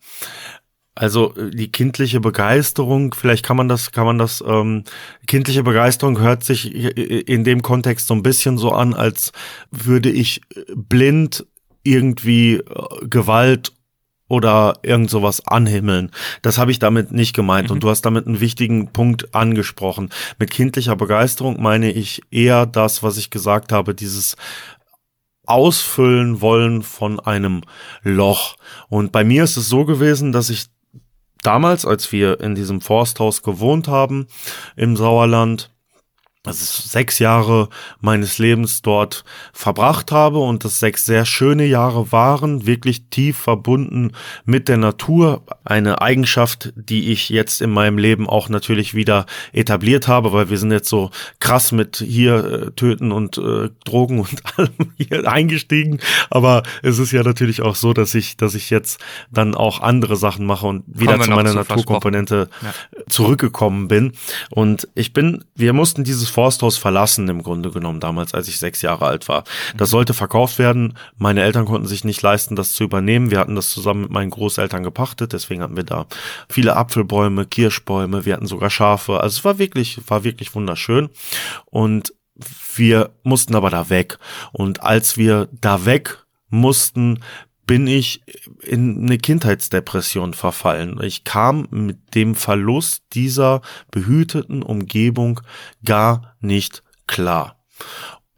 [0.96, 4.86] Also äh, die kindliche Begeisterung, vielleicht kann man das, kann man das, ähm,
[5.28, 9.34] kindliche Begeisterung hört sich in dem Kontext so ein bisschen so an, als
[9.70, 10.40] würde ich
[10.74, 11.46] blind
[11.88, 12.62] irgendwie äh,
[13.10, 13.72] Gewalt
[14.30, 16.12] oder irgend sowas anhimmeln.
[16.42, 17.70] Das habe ich damit nicht gemeint.
[17.70, 17.76] Mhm.
[17.76, 20.10] Und du hast damit einen wichtigen Punkt angesprochen.
[20.38, 24.36] Mit kindlicher Begeisterung meine ich eher das, was ich gesagt habe, dieses
[25.46, 27.62] Ausfüllen wollen von einem
[28.04, 28.58] Loch.
[28.90, 30.66] Und bei mir ist es so gewesen, dass ich
[31.42, 34.28] damals, als wir in diesem Forsthaus gewohnt haben
[34.76, 35.72] im Sauerland,
[36.48, 42.66] also sechs Jahre meines Lebens dort verbracht habe und das sechs sehr schöne Jahre waren,
[42.66, 44.12] wirklich tief verbunden
[44.46, 45.44] mit der Natur.
[45.66, 50.58] Eine Eigenschaft, die ich jetzt in meinem Leben auch natürlich wieder etabliert habe, weil wir
[50.58, 56.00] sind jetzt so krass mit hier äh, töten und äh, Drogen und allem hier eingestiegen.
[56.30, 59.00] Aber es ist ja natürlich auch so, dass ich, dass ich jetzt
[59.32, 62.74] dann auch andere Sachen mache und wieder zu meiner Naturkomponente ja.
[63.10, 64.14] zurückgekommen bin.
[64.50, 68.84] Und ich bin, wir mussten dieses Forsthaus verlassen im Grunde genommen damals, als ich sechs
[68.84, 69.44] Jahre alt war.
[69.76, 69.94] Das mhm.
[69.94, 70.96] sollte verkauft werden.
[71.18, 73.32] Meine Eltern konnten sich nicht leisten, das zu übernehmen.
[73.32, 76.06] Wir hatten das zusammen mit meinen Großeltern gepachtet, deswegen hatten wir da
[76.48, 79.20] viele Apfelbäume, Kirschbäume, wir hatten sogar Schafe.
[79.20, 81.10] Also es war wirklich, war wirklich wunderschön.
[81.66, 82.14] Und
[82.76, 84.20] wir mussten aber da weg.
[84.52, 87.20] Und als wir da weg mussten,
[87.68, 88.22] bin ich
[88.64, 91.00] in eine Kindheitsdepression verfallen.
[91.04, 93.62] Ich kam mit dem Verlust dieser
[93.92, 95.42] behüteten Umgebung
[95.84, 97.60] gar nicht klar.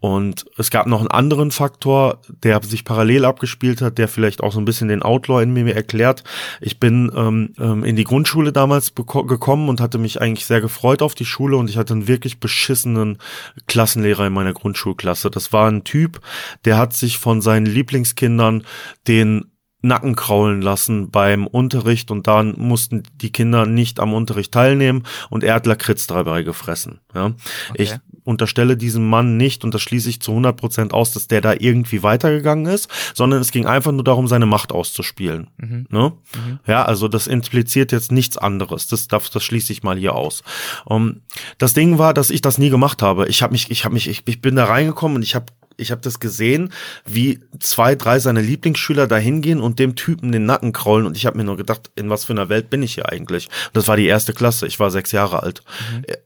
[0.00, 4.52] Und es gab noch einen anderen Faktor, der sich parallel abgespielt hat, der vielleicht auch
[4.52, 6.24] so ein bisschen den Outlaw in mir erklärt.
[6.62, 11.02] Ich bin ähm, ähm in die Grundschule damals gekommen und hatte mich eigentlich sehr gefreut
[11.02, 13.18] auf die Schule und ich hatte einen wirklich beschissenen
[13.66, 15.30] Klassenlehrer in meiner Grundschulklasse.
[15.30, 16.20] Das war ein Typ,
[16.64, 18.64] der hat sich von seinen Lieblingskindern
[19.06, 19.50] den
[19.82, 25.42] Nacken kraulen lassen beim Unterricht und dann mussten die Kinder nicht am Unterricht teilnehmen und
[25.42, 27.00] er hat Lakritz dabei gefressen.
[27.14, 27.26] Ja.
[27.70, 27.82] Okay.
[27.82, 27.94] Ich
[28.24, 31.54] unterstelle diesem Mann nicht und das schließe ich zu 100 Prozent aus, dass der da
[31.58, 35.48] irgendwie weitergegangen ist, sondern es ging einfach nur darum, seine Macht auszuspielen.
[35.58, 35.86] Mhm.
[35.90, 36.12] Ne?
[36.34, 36.58] Mhm.
[36.66, 38.86] Ja, also das impliziert jetzt nichts anderes.
[38.86, 40.42] Das, das, das schließe ich mal hier aus.
[40.84, 41.20] Um,
[41.58, 43.28] das Ding war, dass ich das nie gemacht habe.
[43.28, 45.46] Ich habe mich, ich habe mich, ich, ich bin da reingekommen und ich habe
[45.80, 46.72] ich habe das gesehen,
[47.06, 51.26] wie zwei, drei seiner Lieblingsschüler da hingehen und dem Typen den Nacken kraulen und ich
[51.26, 53.48] habe mir nur gedacht, in was für einer Welt bin ich hier eigentlich?
[53.72, 55.62] Das war die erste Klasse, ich war sechs Jahre alt.
[55.92, 56.04] Mhm.
[56.06, 56.16] Äh,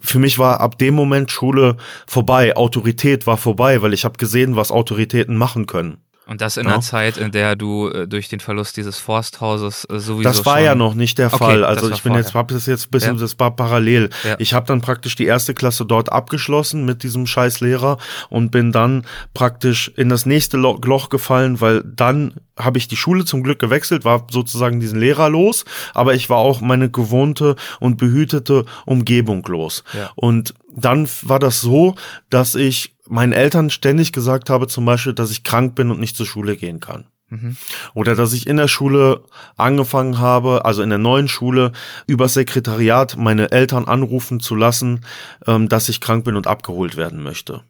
[0.00, 1.76] für mich war ab dem Moment Schule
[2.06, 5.98] vorbei, Autorität war vorbei, weil ich habe gesehen, was Autoritäten machen können.
[6.28, 6.74] Und das in ja.
[6.74, 10.60] einer Zeit, in der du äh, durch den Verlust dieses Forsthauses äh, sowieso Das war
[10.60, 11.64] ja noch nicht der okay, Fall.
[11.64, 12.22] Also ich bin vorher.
[12.22, 13.20] jetzt, hab das jetzt ein bisschen, ja.
[13.22, 14.10] das war parallel.
[14.24, 14.36] Ja.
[14.38, 17.96] Ich habe dann praktisch die erste Klasse dort abgeschlossen mit diesem scheiß Lehrer
[18.28, 23.24] und bin dann praktisch in das nächste Loch gefallen, weil dann habe ich die Schule
[23.24, 27.96] zum Glück gewechselt, war sozusagen diesen Lehrer los, aber ich war auch meine gewohnte und
[27.96, 29.84] behütete Umgebung los.
[29.94, 30.10] Ja.
[30.14, 31.94] Und dann war das so,
[32.30, 36.16] dass ich meinen Eltern ständig gesagt habe, zum Beispiel, dass ich krank bin und nicht
[36.16, 37.06] zur Schule gehen kann.
[37.30, 37.56] Mhm.
[37.94, 39.22] Oder dass ich in der Schule
[39.56, 41.72] angefangen habe, also in der neuen Schule,
[42.06, 45.04] übers Sekretariat meine Eltern anrufen zu lassen,
[45.46, 47.62] ähm, dass ich krank bin und abgeholt werden möchte.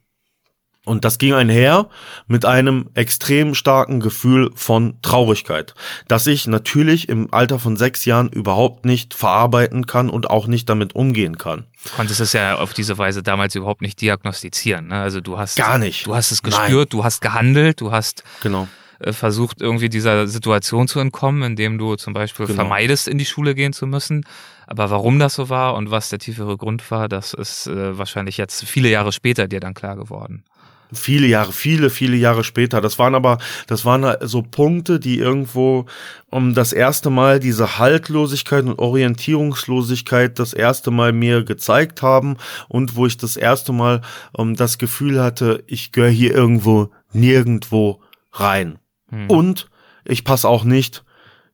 [0.89, 1.89] Und das ging einher
[2.27, 5.75] mit einem extrem starken Gefühl von Traurigkeit,
[6.09, 10.69] das ich natürlich im Alter von sechs Jahren überhaupt nicht verarbeiten kann und auch nicht
[10.69, 11.67] damit umgehen kann.
[11.85, 14.89] Du konntest es ja auf diese Weise damals überhaupt nicht diagnostizieren.
[14.89, 15.01] Ne?
[15.01, 16.07] Also du hast gar nicht.
[16.07, 16.87] Du hast es gespürt, Nein.
[16.89, 18.67] du hast gehandelt, du hast genau
[18.99, 22.63] äh, versucht irgendwie dieser Situation zu entkommen, indem du zum Beispiel genau.
[22.63, 24.25] vermeidest, in die Schule gehen zu müssen.
[24.67, 28.37] Aber warum das so war und was der tiefere Grund war, das ist äh, wahrscheinlich
[28.37, 30.45] jetzt viele Jahre später dir dann klar geworden.
[30.93, 32.81] Viele Jahre, viele, viele Jahre später.
[32.81, 35.87] Das waren aber, das waren so Punkte, die irgendwo
[36.31, 42.37] um das erste Mal diese Haltlosigkeit und Orientierungslosigkeit das erste Mal mir gezeigt haben
[42.69, 48.01] und wo ich das erste Mal um, das Gefühl hatte, ich gehöre hier irgendwo nirgendwo
[48.33, 48.79] rein.
[49.11, 49.29] Hm.
[49.29, 49.69] Und
[50.05, 51.05] ich passe auch nicht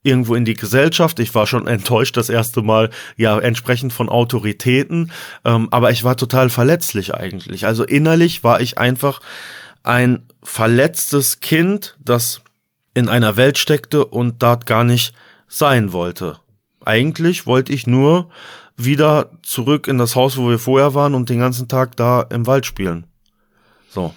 [0.04, 1.18] irgendwo in die Gesellschaft.
[1.18, 5.10] Ich war schon enttäuscht das erste Mal, ja, entsprechend von Autoritäten.
[5.44, 7.66] Ähm, aber ich war total verletzlich eigentlich.
[7.66, 9.20] Also innerlich war ich einfach
[9.82, 12.42] ein verletztes Kind, das
[12.92, 15.14] in einer Welt steckte und dort gar nicht
[15.48, 16.38] sein wollte.
[16.84, 18.30] Eigentlich wollte ich nur
[18.76, 22.46] wieder zurück in das Haus, wo wir vorher waren und den ganzen Tag da im
[22.46, 23.06] Wald spielen.
[23.88, 24.14] So.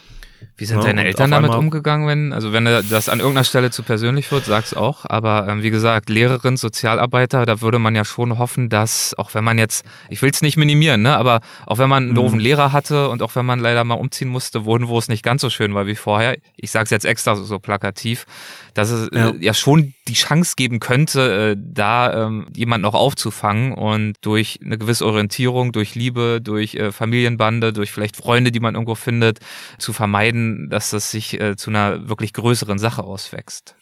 [0.60, 3.84] Wie sind ja, deine Eltern damit umgegangen, wenn, also wenn das an irgendeiner Stelle zu
[3.84, 5.06] persönlich wird, sag's auch.
[5.06, 9.44] Aber ähm, wie gesagt, Lehrerin, Sozialarbeiter, da würde man ja schon hoffen, dass, auch wenn
[9.44, 12.16] man jetzt, ich will's nicht minimieren, ne, aber auch wenn man einen mhm.
[12.16, 15.22] doofen Lehrer hatte und auch wenn man leider mal umziehen musste, wohin, wo es nicht
[15.22, 18.26] ganz so schön war wie vorher, ich sag's jetzt extra so, so plakativ,
[18.74, 19.30] dass es ja.
[19.30, 19.54] Äh, ja.
[19.54, 25.06] schon die Chance geben könnte, äh, da ähm, jemand noch aufzufangen und durch eine gewisse
[25.06, 29.40] Orientierung, durch Liebe, durch äh, Familienbande, durch vielleicht Freunde, die man irgendwo findet,
[29.78, 33.76] zu vermeiden, dass das sich äh, zu einer wirklich größeren Sache auswächst.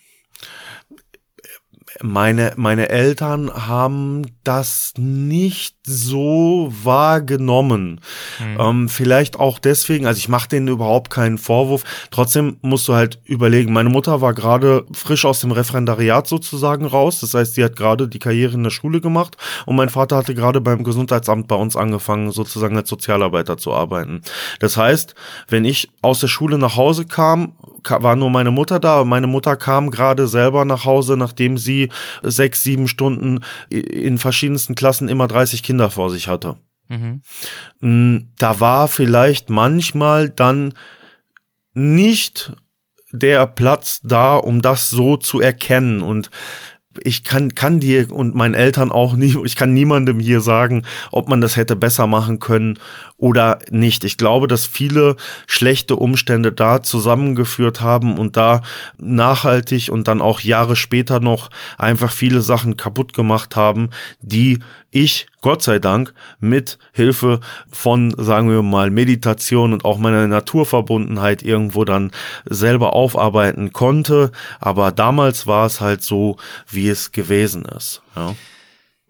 [2.01, 8.01] meine, meine Eltern haben das nicht so wahrgenommen.
[8.39, 8.59] Mhm.
[8.59, 11.83] Ähm, vielleicht auch deswegen, also ich mache denen überhaupt keinen Vorwurf.
[12.11, 17.19] Trotzdem musst du halt überlegen, meine Mutter war gerade frisch aus dem Referendariat sozusagen raus.
[17.19, 20.35] Das heißt, sie hat gerade die Karriere in der Schule gemacht und mein Vater hatte
[20.35, 24.21] gerade beim Gesundheitsamt bei uns angefangen, sozusagen als Sozialarbeiter zu arbeiten.
[24.59, 25.15] Das heißt,
[25.47, 27.53] wenn ich aus der Schule nach Hause kam,
[27.89, 29.03] war nur meine Mutter da.
[29.03, 31.89] Meine Mutter kam gerade selber nach Hause, nachdem sie
[32.23, 36.57] sechs, sieben Stunden in verschiedensten Klassen immer 30 Kinder vor sich hatte.
[36.87, 37.21] Mhm.
[37.79, 40.73] Mm, da war vielleicht manchmal dann
[41.73, 42.53] nicht
[43.11, 46.01] der Platz da, um das so zu erkennen.
[46.01, 46.29] Und
[47.03, 51.29] ich kann, kann dir und meinen Eltern auch nie, ich kann niemandem hier sagen, ob
[51.29, 52.79] man das hätte besser machen können
[53.17, 54.03] oder nicht.
[54.03, 55.15] Ich glaube, dass viele
[55.47, 58.61] schlechte Umstände da zusammengeführt haben und da
[58.97, 63.89] nachhaltig und dann auch Jahre später noch einfach viele Sachen kaputt gemacht haben,
[64.21, 64.59] die
[64.95, 71.43] ich, Gott sei Dank, mit Hilfe von, sagen wir mal, Meditation und auch meiner Naturverbundenheit
[71.43, 72.11] irgendwo dann
[72.45, 74.31] selber aufarbeiten konnte.
[74.59, 76.37] Aber damals war es halt so,
[76.69, 78.01] wie es gewesen ist.
[78.15, 78.35] Ja.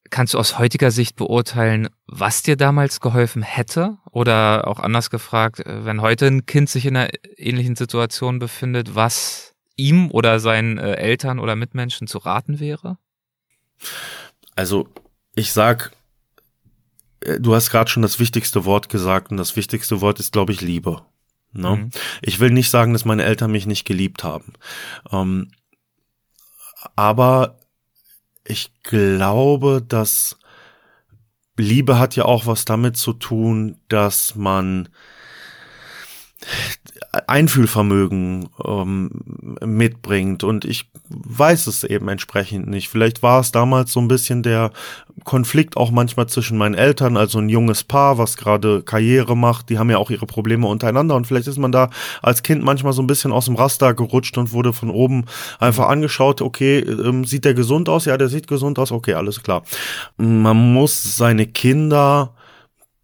[0.09, 3.97] Kannst du aus heutiger Sicht beurteilen, was dir damals geholfen hätte?
[4.11, 9.53] Oder auch anders gefragt, wenn heute ein Kind sich in einer ähnlichen Situation befindet, was
[9.75, 12.97] ihm oder seinen äh, Eltern oder Mitmenschen zu raten wäre?
[14.55, 14.87] Also
[15.35, 15.91] ich sag,
[17.21, 20.53] äh, du hast gerade schon das wichtigste Wort gesagt und das wichtigste Wort ist, glaube
[20.53, 21.01] ich, Liebe.
[21.51, 21.75] Ne?
[21.75, 21.89] Mhm.
[22.21, 24.53] Ich will nicht sagen, dass meine Eltern mich nicht geliebt haben.
[25.11, 25.51] Ähm,
[26.95, 27.59] aber
[28.43, 30.37] ich glaube, dass
[31.57, 34.89] Liebe hat ja auch was damit zu tun, dass man
[37.27, 39.09] Einfühlvermögen ähm,
[39.63, 42.89] mitbringt und ich weiß es eben entsprechend nicht.
[42.89, 44.71] Vielleicht war es damals so ein bisschen der
[45.23, 49.79] Konflikt auch manchmal zwischen meinen Eltern, also ein junges Paar, was gerade Karriere macht, die
[49.79, 51.89] haben ja auch ihre Probleme untereinander und vielleicht ist man da
[52.21, 55.25] als Kind manchmal so ein bisschen aus dem Raster gerutscht und wurde von oben
[55.59, 58.05] einfach angeschaut, okay, ähm, sieht der gesund aus?
[58.05, 59.63] Ja, der sieht gesund aus, okay, alles klar.
[60.17, 62.33] Man muss seine Kinder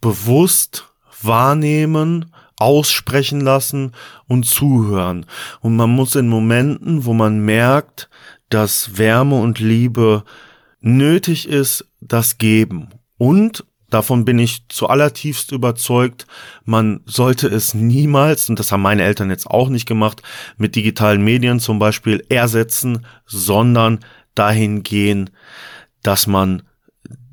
[0.02, 3.92] bewusst wahrnehmen, aussprechen lassen
[4.28, 5.26] und zuhören.
[5.60, 8.10] Und man muss in Momenten, wo man merkt,
[8.50, 10.24] dass Wärme und Liebe
[10.80, 12.90] nötig ist, das geben.
[13.18, 16.28] Und davon bin ich zu allertiefst überzeugt,
[16.64, 20.22] man sollte es niemals, und das haben meine Eltern jetzt auch nicht gemacht,
[20.58, 24.00] mit digitalen Medien zum Beispiel ersetzen, sondern
[24.36, 25.30] dahin gehen,
[26.04, 26.64] dass man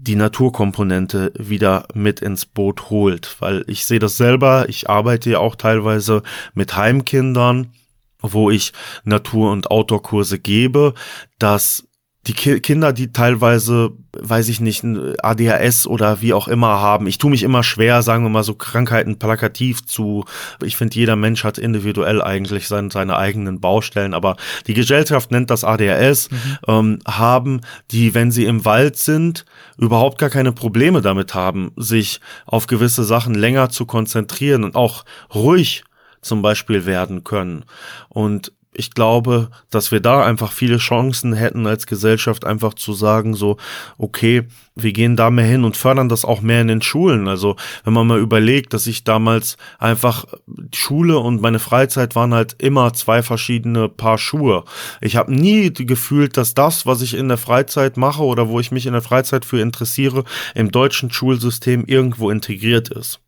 [0.00, 5.38] die Naturkomponente wieder mit ins Boot holt, weil ich sehe das selber, ich arbeite ja
[5.40, 6.22] auch teilweise
[6.54, 7.72] mit Heimkindern,
[8.20, 8.72] wo ich
[9.04, 10.94] Natur- und Outdoor-Kurse gebe,
[11.38, 11.87] dass
[12.28, 17.06] die Ki Kinder, die teilweise, weiß ich nicht, ADHS oder wie auch immer haben.
[17.06, 20.26] Ich tue mich immer schwer, sagen wir mal so Krankheiten plakativ zu.
[20.62, 25.50] Ich finde, jeder Mensch hat individuell eigentlich seine, seine eigenen Baustellen, aber die Gesellschaft nennt
[25.50, 26.58] das ADHS, mhm.
[26.66, 29.46] ähm, haben, die, wenn sie im Wald sind,
[29.78, 35.06] überhaupt gar keine Probleme damit haben, sich auf gewisse Sachen länger zu konzentrieren und auch
[35.34, 35.82] ruhig
[36.20, 37.64] zum Beispiel werden können.
[38.10, 43.34] Und ich glaube, dass wir da einfach viele Chancen hätten als Gesellschaft einfach zu sagen,
[43.34, 43.56] so,
[43.98, 44.44] okay,
[44.76, 47.26] wir gehen da mehr hin und fördern das auch mehr in den Schulen.
[47.26, 50.26] Also, wenn man mal überlegt, dass ich damals einfach
[50.72, 54.62] Schule und meine Freizeit waren halt immer zwei verschiedene Paar Schuhe.
[55.00, 58.70] Ich habe nie gefühlt, dass das, was ich in der Freizeit mache oder wo ich
[58.70, 60.22] mich in der Freizeit für interessiere,
[60.54, 63.18] im deutschen Schulsystem irgendwo integriert ist.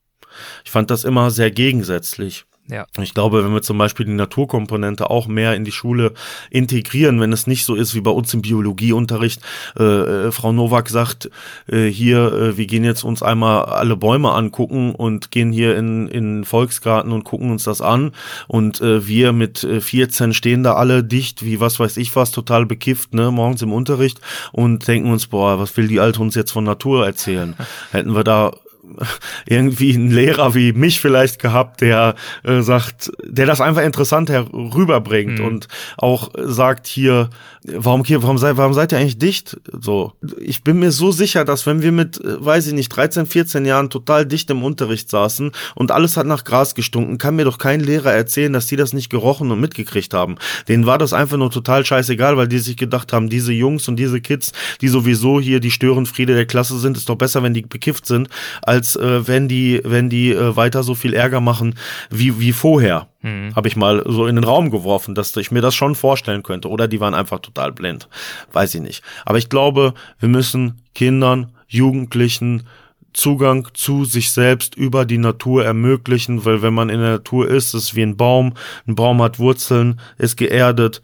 [0.65, 2.47] Ich fand das immer sehr gegensätzlich.
[2.71, 2.87] Ja.
[3.01, 6.13] Ich glaube, wenn wir zum Beispiel die Naturkomponente auch mehr in die Schule
[6.51, 9.43] integrieren, wenn es nicht so ist wie bei uns im Biologieunterricht,
[9.79, 11.31] äh, äh, Frau Nowak sagt,
[11.67, 16.09] äh, hier, äh, wir gehen jetzt uns einmal alle Bäume angucken und gehen hier in,
[16.09, 18.13] in Volksgarten und gucken uns das an
[18.47, 22.31] und äh, wir mit 14 äh, stehen da alle dicht, wie was weiß ich was,
[22.31, 24.21] total bekifft, ne, morgens im Unterricht
[24.53, 27.55] und denken uns, boah, was will die Alte uns jetzt von Natur erzählen?
[27.91, 28.53] Hätten wir da
[29.47, 32.15] irgendwie einen Lehrer wie mich vielleicht gehabt, der
[32.45, 35.45] äh, sagt, der das einfach interessant herüberbringt mhm.
[35.45, 37.31] und auch sagt hier,
[37.65, 39.61] warum warum seid, warum seid ihr eigentlich dicht?
[39.73, 43.27] So, ich bin mir so sicher, dass wenn wir mit, äh, weiß ich nicht, 13,
[43.27, 47.45] 14 Jahren total dicht im Unterricht saßen und alles hat nach Gras gestunken, kann mir
[47.45, 50.37] doch kein Lehrer erzählen, dass die das nicht gerochen und mitgekriegt haben.
[50.69, 53.97] Denen war das einfach nur total scheißegal, weil die sich gedacht haben, diese Jungs und
[53.97, 57.63] diese Kids, die sowieso hier die Störenfriede der Klasse sind, ist doch besser, wenn die
[57.63, 58.29] bekifft sind,
[58.63, 61.75] als äh, wenn die, wenn die äh, weiter so viel Ärger machen
[62.11, 63.10] wie, wie vorher.
[63.23, 63.55] Mhm.
[63.55, 66.69] Habe ich mal so in den Raum geworfen, dass ich mir das schon vorstellen könnte.
[66.69, 68.09] Oder die waren einfach total blind.
[68.53, 69.03] Weiß ich nicht.
[69.25, 72.67] Aber ich glaube, wir müssen Kindern, Jugendlichen,
[73.13, 77.75] Zugang zu sich selbst über die Natur ermöglichen, weil wenn man in der Natur ist,
[77.75, 78.55] ist es wie ein Baum.
[78.87, 81.03] Ein Baum hat Wurzeln, ist geerdet.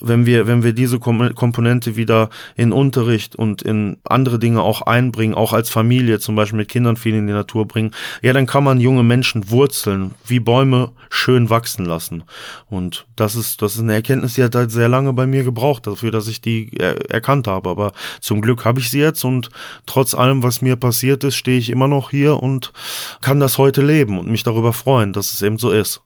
[0.00, 5.34] Wenn wir, wenn wir diese Komponente wieder in Unterricht und in andere Dinge auch einbringen,
[5.34, 7.92] auch als Familie zum Beispiel mit Kindern viel in die Natur bringen,
[8.22, 12.24] ja, dann kann man junge Menschen Wurzeln wie Bäume schön wachsen lassen.
[12.66, 15.86] Und das ist, das ist eine Erkenntnis, die hat halt sehr lange bei mir gebraucht,
[15.86, 17.68] dafür, dass ich die er erkannt habe.
[17.68, 19.50] Aber zum Glück habe ich sie jetzt und
[19.86, 22.74] trotz allem, was mir passiert ist, stehe ich immer noch hier und
[23.22, 26.02] kann das heute leben und mich darüber freuen, dass es eben so ist.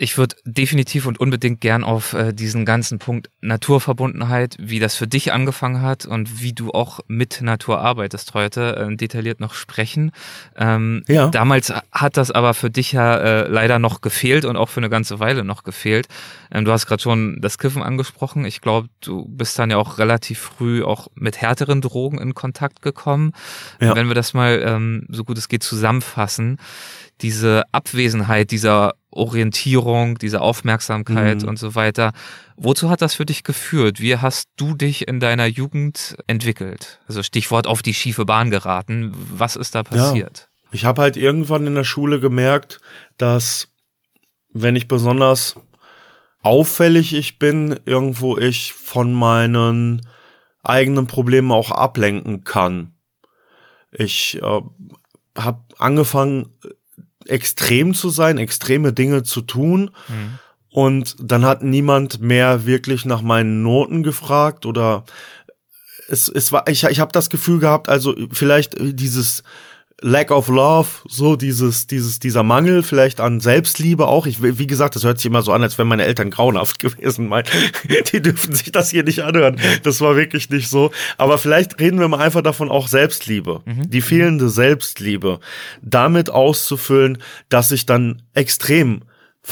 [0.00, 5.08] Ich würde definitiv und unbedingt gern auf äh, diesen ganzen Punkt Naturverbundenheit, wie das für
[5.08, 10.12] dich angefangen hat und wie du auch mit Natur arbeitest heute, äh, detailliert noch sprechen.
[10.56, 11.30] Ähm, ja.
[11.30, 14.88] Damals hat das aber für dich ja äh, leider noch gefehlt und auch für eine
[14.88, 16.06] ganze Weile noch gefehlt.
[16.52, 18.44] Ähm, du hast gerade schon das Kiffen angesprochen.
[18.44, 22.82] Ich glaube, du bist dann ja auch relativ früh auch mit härteren Drogen in Kontakt
[22.82, 23.32] gekommen.
[23.80, 23.96] Ja.
[23.96, 26.58] Wenn wir das mal ähm, so gut es geht zusammenfassen
[27.20, 31.48] diese Abwesenheit dieser Orientierung, diese Aufmerksamkeit mhm.
[31.48, 32.12] und so weiter.
[32.56, 34.00] Wozu hat das für dich geführt?
[34.00, 37.00] Wie hast du dich in deiner Jugend entwickelt?
[37.08, 39.12] Also Stichwort auf die schiefe Bahn geraten.
[39.14, 40.38] Was ist da passiert?
[40.38, 40.68] Ja.
[40.70, 42.80] Ich habe halt irgendwann in der Schule gemerkt,
[43.16, 43.68] dass
[44.52, 45.56] wenn ich besonders
[46.42, 50.06] auffällig ich bin, irgendwo ich von meinen
[50.62, 52.94] eigenen Problemen auch ablenken kann.
[53.90, 54.60] Ich äh,
[55.36, 56.52] habe angefangen,
[57.28, 59.90] extrem zu sein, extreme Dinge zu tun.
[60.08, 60.38] Mhm.
[60.70, 65.04] Und dann hat niemand mehr wirklich nach meinen Noten gefragt oder
[66.08, 69.42] es, es war, ich, ich habe das Gefühl gehabt, also vielleicht dieses
[70.00, 74.26] Lack of Love, so dieses, dieses, dieser Mangel vielleicht an Selbstliebe auch.
[74.26, 77.26] Ich, wie gesagt, das hört sich immer so an, als wären meine Eltern grauenhaft gewesen.
[77.26, 77.44] Mein,
[78.12, 79.58] die dürfen sich das hier nicht anhören.
[79.82, 80.92] Das war wirklich nicht so.
[81.16, 83.62] Aber vielleicht reden wir mal einfach davon auch Selbstliebe.
[83.64, 83.90] Mhm.
[83.90, 85.40] Die fehlende Selbstliebe.
[85.82, 87.18] Damit auszufüllen,
[87.48, 89.02] dass ich dann extrem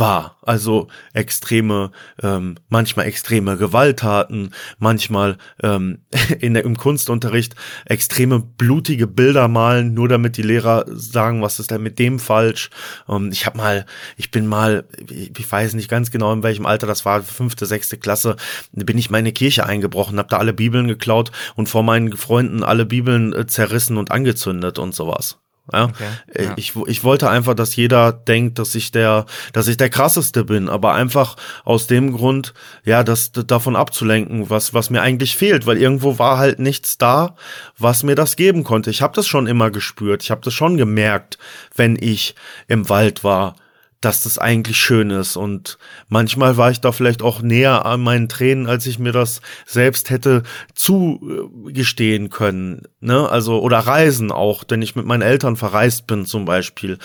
[0.00, 0.36] war.
[0.42, 1.90] Also extreme,
[2.22, 5.98] ähm, manchmal extreme Gewalttaten, manchmal ähm,
[6.40, 11.70] in der, im Kunstunterricht extreme blutige Bilder malen, nur damit die Lehrer sagen, was ist
[11.70, 12.70] denn mit dem falsch.
[13.08, 13.86] Ähm, ich habe mal,
[14.16, 17.96] ich bin mal, ich weiß nicht ganz genau in welchem Alter das war, fünfte, sechste
[17.96, 18.36] Klasse,
[18.72, 22.16] bin ich mal in eine Kirche eingebrochen, habe da alle Bibeln geklaut und vor meinen
[22.16, 25.38] Freunden alle Bibeln äh, zerrissen und angezündet und sowas.
[25.72, 25.84] Ja?
[25.84, 26.04] Okay,
[26.34, 26.52] äh, ja.
[26.56, 30.68] Ich, ich wollte einfach, dass jeder denkt, dass ich der, dass ich der krasseste bin,
[30.68, 32.54] aber einfach aus dem Grund,
[32.84, 37.36] ja, das davon abzulenken, was was mir eigentlich fehlt, weil irgendwo war halt nichts da,
[37.78, 38.90] was mir das geben konnte.
[38.90, 41.38] Ich habe das schon immer gespürt, ich habe das schon gemerkt,
[41.74, 42.34] wenn ich
[42.68, 43.56] im Wald war
[44.00, 45.36] dass das eigentlich schön ist.
[45.36, 45.78] Und
[46.08, 50.10] manchmal war ich da vielleicht auch näher an meinen Tränen, als ich mir das selbst
[50.10, 50.42] hätte
[50.74, 52.82] zugestehen können.
[53.00, 53.28] Ne?
[53.28, 56.98] Also, oder Reisen auch, wenn ich mit meinen Eltern verreist bin zum Beispiel.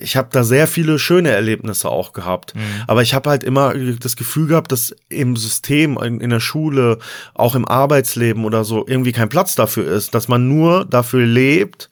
[0.00, 2.54] Ich habe da sehr viele schöne Erlebnisse auch gehabt.
[2.54, 2.60] Mhm.
[2.86, 6.98] Aber ich habe halt immer das Gefühl gehabt, dass im System, in, in der Schule,
[7.34, 11.90] auch im Arbeitsleben oder so irgendwie kein Platz dafür ist, dass man nur dafür lebt,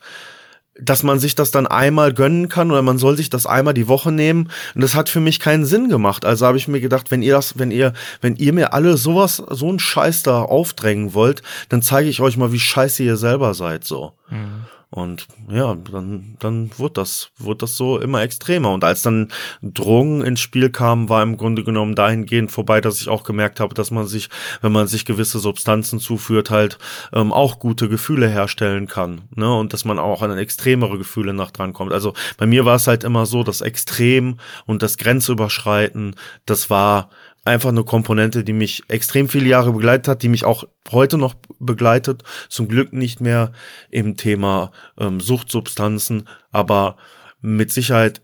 [0.82, 3.88] dass man sich das dann einmal gönnen kann oder man soll sich das einmal die
[3.88, 4.50] Woche nehmen.
[4.74, 6.24] Und das hat für mich keinen Sinn gemacht.
[6.24, 9.42] Also habe ich mir gedacht, wenn ihr das, wenn ihr, wenn ihr mir alle sowas,
[9.50, 13.54] so einen Scheiß da aufdrängen wollt, dann zeige ich euch mal, wie scheiße ihr selber
[13.54, 14.12] seid, so.
[14.30, 14.66] Mhm.
[14.92, 18.72] Und ja, dann, dann wurde das, wurde das so immer extremer.
[18.72, 19.28] Und als dann
[19.62, 23.72] Drogen ins Spiel kamen, war im Grunde genommen dahingehend vorbei, dass ich auch gemerkt habe,
[23.72, 24.28] dass man sich,
[24.62, 26.78] wenn man sich gewisse Substanzen zuführt, halt
[27.12, 29.22] ähm, auch gute Gefühle herstellen kann.
[29.36, 29.54] Ne?
[29.54, 31.92] Und dass man auch an extremere Gefühle nach dran kommt.
[31.92, 36.16] Also bei mir war es halt immer so, das Extrem und das Grenzüberschreiten,
[36.46, 37.10] das war
[37.44, 41.34] einfach eine Komponente, die mich extrem viele Jahre begleitet hat, die mich auch heute noch
[41.58, 42.22] begleitet.
[42.48, 43.52] Zum Glück nicht mehr
[43.90, 46.96] im Thema ähm, Suchtsubstanzen, aber
[47.40, 48.22] mit Sicherheit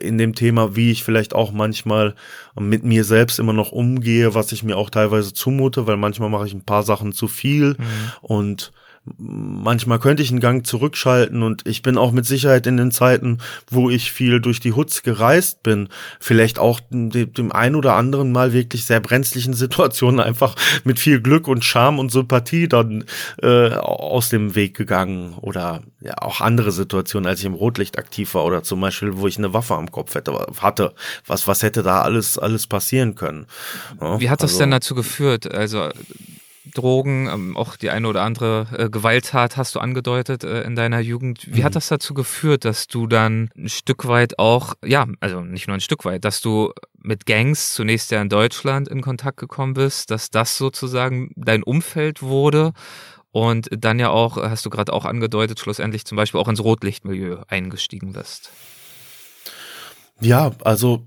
[0.00, 2.14] in dem Thema, wie ich vielleicht auch manchmal
[2.58, 6.46] mit mir selbst immer noch umgehe, was ich mir auch teilweise zumute, weil manchmal mache
[6.46, 8.12] ich ein paar Sachen zu viel mhm.
[8.22, 8.72] und
[9.16, 13.38] manchmal könnte ich einen Gang zurückschalten und ich bin auch mit Sicherheit in den Zeiten,
[13.70, 15.88] wo ich viel durch die Hutz gereist bin,
[16.20, 21.20] vielleicht auch dem, dem ein oder anderen Mal wirklich sehr brenzlichen Situationen einfach mit viel
[21.20, 23.04] Glück und Charme und Sympathie dann
[23.42, 28.34] äh, aus dem Weg gegangen oder ja auch andere Situationen, als ich im Rotlicht aktiv
[28.34, 30.94] war oder zum Beispiel, wo ich eine Waffe am Kopf hätte, hatte,
[31.26, 33.46] was was hätte da alles alles passieren können?
[34.00, 35.52] Ja, Wie hat das also, denn dazu geführt?
[35.52, 35.90] Also
[36.74, 41.00] Drogen, ähm, auch die eine oder andere äh, Gewalttat hast du angedeutet äh, in deiner
[41.00, 41.46] Jugend.
[41.46, 41.64] Wie mhm.
[41.64, 45.76] hat das dazu geführt, dass du dann ein Stück weit auch, ja, also nicht nur
[45.76, 50.10] ein Stück weit, dass du mit Gangs zunächst ja in Deutschland in Kontakt gekommen bist,
[50.10, 52.72] dass das sozusagen dein Umfeld wurde
[53.30, 57.42] und dann ja auch, hast du gerade auch angedeutet, schlussendlich zum Beispiel auch ins Rotlichtmilieu
[57.48, 58.50] eingestiegen bist.
[60.20, 61.06] Ja, also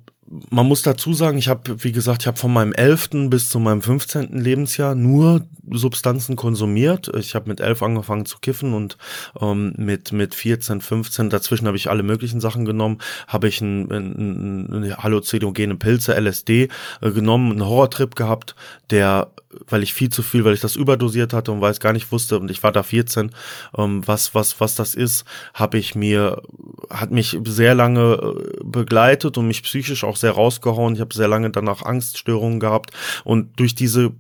[0.50, 3.30] man muss dazu sagen, ich habe, wie gesagt, ich habe von meinem 11.
[3.30, 4.40] bis zu meinem 15.
[4.40, 7.12] Lebensjahr nur Substanzen konsumiert.
[7.16, 8.98] Ich habe mit 11 angefangen zu kiffen und
[9.40, 13.92] ähm, mit mit 14, 15, dazwischen habe ich alle möglichen Sachen genommen, habe ich ein,
[13.92, 16.70] ein, ein halluzinogene Pilze, LSD
[17.02, 18.56] äh, genommen, einen Horrortrip gehabt,
[18.90, 19.32] der
[19.68, 22.12] weil ich viel zu viel, weil ich das überdosiert hatte und weil ich gar nicht
[22.12, 23.32] wusste und ich war da 14,
[23.78, 26.42] ähm, was was was das ist, habe ich mir
[26.90, 30.96] hat mich sehr lange äh, begleitet und mich psychisch auch sehr rausgehauen.
[30.96, 32.92] Ich habe sehr lange danach Angststörungen gehabt
[33.24, 34.14] und durch diese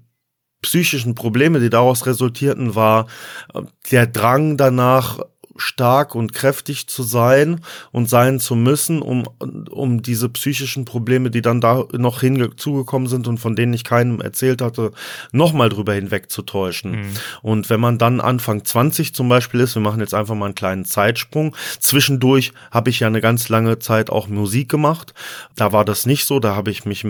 [0.62, 3.08] psychischen Probleme, die daraus resultierten, war
[3.54, 5.20] äh, der Drang danach
[5.62, 9.28] stark und kräftig zu sein und sein zu müssen, um,
[9.70, 14.22] um diese psychischen Probleme, die dann da noch hinzugekommen sind und von denen ich keinem
[14.22, 14.91] erzählt hatte,
[15.32, 16.91] nochmal drüber hinwegzutäuschen.
[16.91, 17.09] Mhm.
[17.41, 20.55] Und wenn man dann Anfang 20 zum Beispiel ist, wir machen jetzt einfach mal einen
[20.55, 25.14] kleinen Zeitsprung, zwischendurch habe ich ja eine ganz lange Zeit auch Musik gemacht.
[25.55, 27.05] Da war das nicht so, da habe ich mich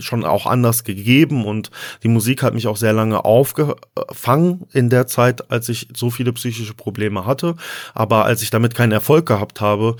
[0.00, 1.70] schon auch anders gegeben und
[2.02, 6.32] die Musik hat mich auch sehr lange aufgefangen in der Zeit, als ich so viele
[6.32, 7.56] psychische Probleme hatte.
[7.96, 9.96] Aber als ich damit keinen Erfolg gehabt habe,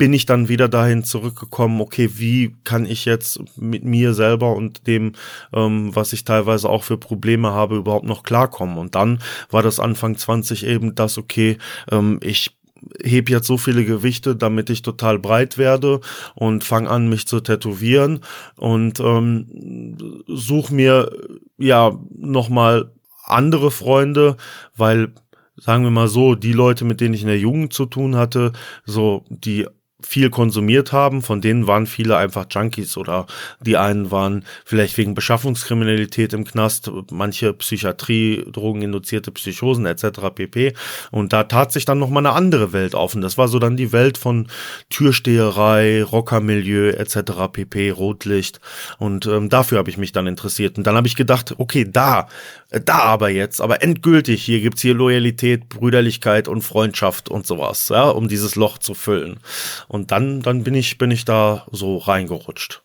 [0.00, 4.86] bin ich dann wieder dahin zurückgekommen, okay, wie kann ich jetzt mit mir selber und
[4.86, 5.12] dem,
[5.52, 8.78] ähm, was ich teilweise auch für Probleme habe, überhaupt noch klarkommen.
[8.78, 9.18] Und dann
[9.50, 11.58] war das Anfang 20 eben das, okay,
[11.90, 12.56] ähm, ich
[13.02, 16.00] heb jetzt so viele Gewichte, damit ich total breit werde
[16.34, 18.20] und fange an, mich zu tätowieren
[18.56, 21.10] und ähm, such mir
[21.58, 22.90] ja nochmal
[23.24, 24.38] andere Freunde,
[24.76, 25.12] weil
[25.60, 28.52] sagen wir mal so, die Leute, mit denen ich in der Jugend zu tun hatte,
[28.84, 29.66] so die
[30.02, 31.22] viel konsumiert haben.
[31.22, 33.26] Von denen waren viele einfach Junkies oder
[33.60, 40.04] die einen waren vielleicht wegen Beschaffungskriminalität im Knast, manche Psychiatrie, drogeninduzierte Psychosen etc.
[40.34, 40.74] pp.
[41.10, 43.14] Und da tat sich dann noch mal eine andere Welt auf.
[43.14, 44.48] Und das war so dann die Welt von
[44.88, 47.52] Türsteherei, Rockermilieu etc.
[47.52, 47.90] pp.
[47.90, 48.60] Rotlicht.
[48.98, 50.78] Und ähm, dafür habe ich mich dann interessiert.
[50.78, 52.28] Und dann habe ich gedacht, okay, da,
[52.70, 58.08] da aber jetzt, aber endgültig, hier gibt's hier Loyalität, Brüderlichkeit und Freundschaft und sowas, ja,
[58.08, 59.40] um dieses Loch zu füllen.
[59.88, 62.82] Und dann, dann bin ich, bin ich da so reingerutscht.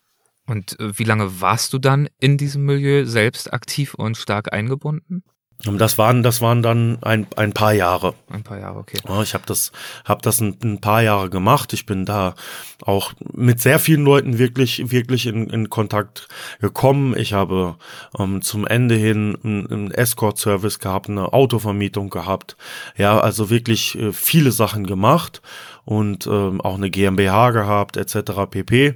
[0.48, 5.24] Und äh, wie lange warst du dann in diesem Milieu selbst aktiv und stark eingebunden?
[5.64, 8.14] Das waren, das waren dann ein, ein paar Jahre.
[8.30, 9.00] Ein paar Jahre, okay.
[9.24, 9.72] Ich habe das,
[10.04, 11.74] hab das ein, ein, paar Jahre gemacht.
[11.74, 12.36] Ich bin da
[12.84, 16.28] auch mit sehr vielen Leuten wirklich, wirklich in, in Kontakt
[16.60, 17.18] gekommen.
[17.18, 17.78] Ich habe
[18.20, 22.58] ähm, zum Ende hin einen Escort-Service gehabt, eine Autovermietung gehabt.
[22.96, 25.42] Ja, also wirklich äh, viele Sachen gemacht
[25.84, 28.32] und ähm, auch eine GmbH gehabt, etc.
[28.52, 28.96] pp.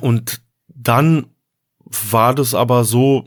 [0.00, 1.26] Und dann
[1.84, 3.24] war das aber so,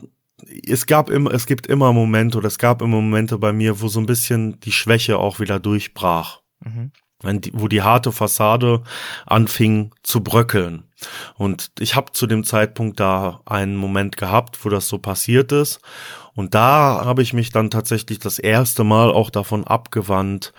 [0.66, 3.88] es gab immer, es gibt immer Momente oder es gab immer Momente bei mir, wo
[3.88, 6.40] so ein bisschen die Schwäche auch wieder durchbrach.
[6.60, 6.92] Mhm.
[7.22, 8.82] Die, wo die harte Fassade
[9.24, 10.84] anfing zu bröckeln.
[11.34, 15.80] Und ich habe zu dem Zeitpunkt da einen Moment gehabt, wo das so passiert ist.
[16.34, 20.52] Und da habe ich mich dann tatsächlich das erste Mal auch davon abgewandt,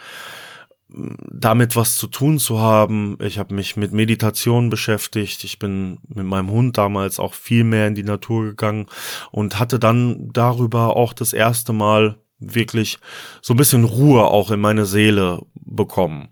[0.90, 3.18] damit was zu tun zu haben.
[3.22, 5.44] Ich habe mich mit Meditation beschäftigt.
[5.44, 8.88] Ich bin mit meinem Hund damals auch viel mehr in die Natur gegangen
[9.32, 13.00] und hatte dann darüber auch das erste Mal wirklich
[13.42, 16.30] so ein bisschen Ruhe auch in meine Seele bekommen.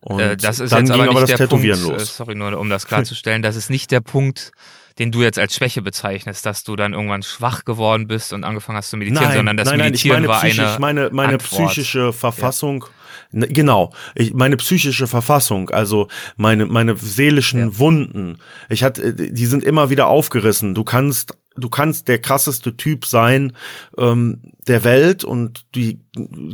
[0.00, 2.02] Und äh, das ist dann jetzt aber, nicht der Punkt, los.
[2.02, 4.52] Äh, sorry, nur um das klarzustellen, das ist nicht der Punkt,
[4.98, 8.78] den du jetzt als Schwäche bezeichnest, dass du dann irgendwann schwach geworden bist und angefangen
[8.78, 11.68] hast zu meditieren, nein, sondern das nein, Meditieren nein, war psychisch, eine meine meine Antwort.
[11.68, 12.95] psychische Verfassung ja.
[13.32, 17.78] Genau, ich, meine psychische Verfassung, also meine meine seelischen ja.
[17.78, 18.38] Wunden.
[18.68, 20.74] Ich hatte, die sind immer wieder aufgerissen.
[20.74, 23.52] Du kannst du kannst der krasseste Typ sein
[23.98, 26.00] ähm, der Welt und die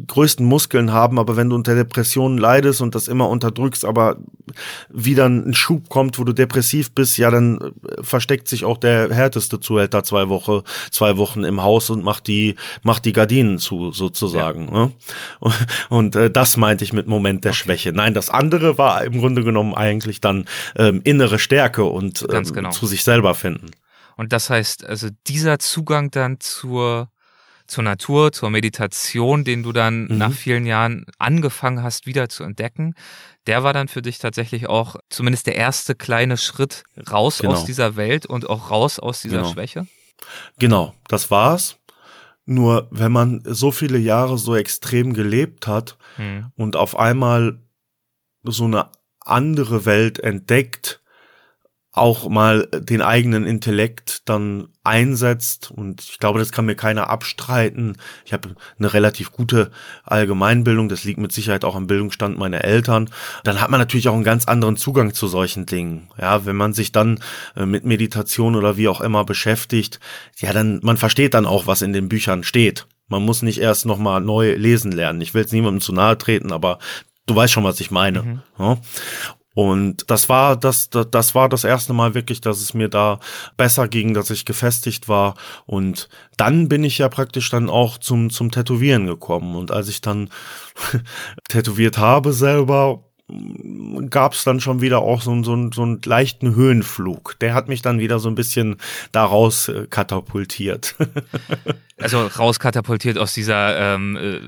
[0.06, 4.16] größten Muskeln haben, aber wenn du unter Depressionen leidest und das immer unterdrückst, aber
[4.88, 9.10] wieder ein Schub kommt, wo du depressiv bist, ja, dann äh, versteckt sich auch der
[9.10, 13.92] härteste Zuhälter zwei Wochen, zwei Wochen im Haus und macht die, macht die Gardinen zu,
[13.92, 14.66] sozusagen.
[14.66, 14.72] Ja.
[14.72, 14.92] Ne?
[15.40, 17.58] Und, und äh, das meinte ich mit Moment der okay.
[17.58, 17.92] Schwäche.
[17.92, 20.46] Nein, das andere war im Grunde genommen eigentlich dann
[20.76, 22.70] ähm, innere Stärke und ähm, genau.
[22.70, 23.70] zu sich selber finden.
[24.16, 27.10] Und das heißt, also dieser Zugang dann zur,
[27.66, 30.18] zur Natur, zur Meditation, den du dann mhm.
[30.18, 32.94] nach vielen Jahren angefangen hast, wieder zu entdecken,
[33.46, 37.54] der war dann für dich tatsächlich auch zumindest der erste kleine Schritt raus genau.
[37.54, 39.52] aus dieser Welt und auch raus aus dieser genau.
[39.52, 39.86] Schwäche?
[40.58, 41.78] Genau, das war's.
[42.44, 46.52] Nur wenn man so viele Jahre so extrem gelebt hat Hm.
[46.56, 47.58] und auf einmal
[48.42, 48.90] so eine
[49.20, 51.01] andere Welt entdeckt,
[51.94, 57.98] auch mal den eigenen Intellekt dann einsetzt und ich glaube, das kann mir keiner abstreiten.
[58.24, 59.70] Ich habe eine relativ gute
[60.04, 63.10] Allgemeinbildung, das liegt mit Sicherheit auch am Bildungsstand meiner Eltern.
[63.44, 66.08] Dann hat man natürlich auch einen ganz anderen Zugang zu solchen Dingen.
[66.18, 67.20] Ja, wenn man sich dann
[67.56, 70.00] äh, mit Meditation oder wie auch immer beschäftigt,
[70.38, 72.86] ja, dann man versteht dann auch, was in den Büchern steht.
[73.08, 75.20] Man muss nicht erst noch mal neu lesen lernen.
[75.20, 76.78] Ich will jetzt niemandem zu nahe treten, aber
[77.26, 78.42] du weißt schon, was ich meine.
[78.58, 78.78] Ja?
[79.54, 83.20] Und das war das, das, das war das erste Mal wirklich, dass es mir da
[83.56, 85.34] besser ging, dass ich gefestigt war.
[85.66, 89.54] Und dann bin ich ja praktisch dann auch zum, zum Tätowieren gekommen.
[89.56, 90.30] Und als ich dann
[91.48, 93.04] tätowiert habe selber,
[94.10, 97.38] gab es dann schon wieder auch so, so, so einen leichten Höhenflug.
[97.40, 98.76] Der hat mich dann wieder so ein bisschen
[99.12, 100.94] daraus katapultiert.
[101.98, 104.40] Also rauskatapultiert aus dieser ähm, äh,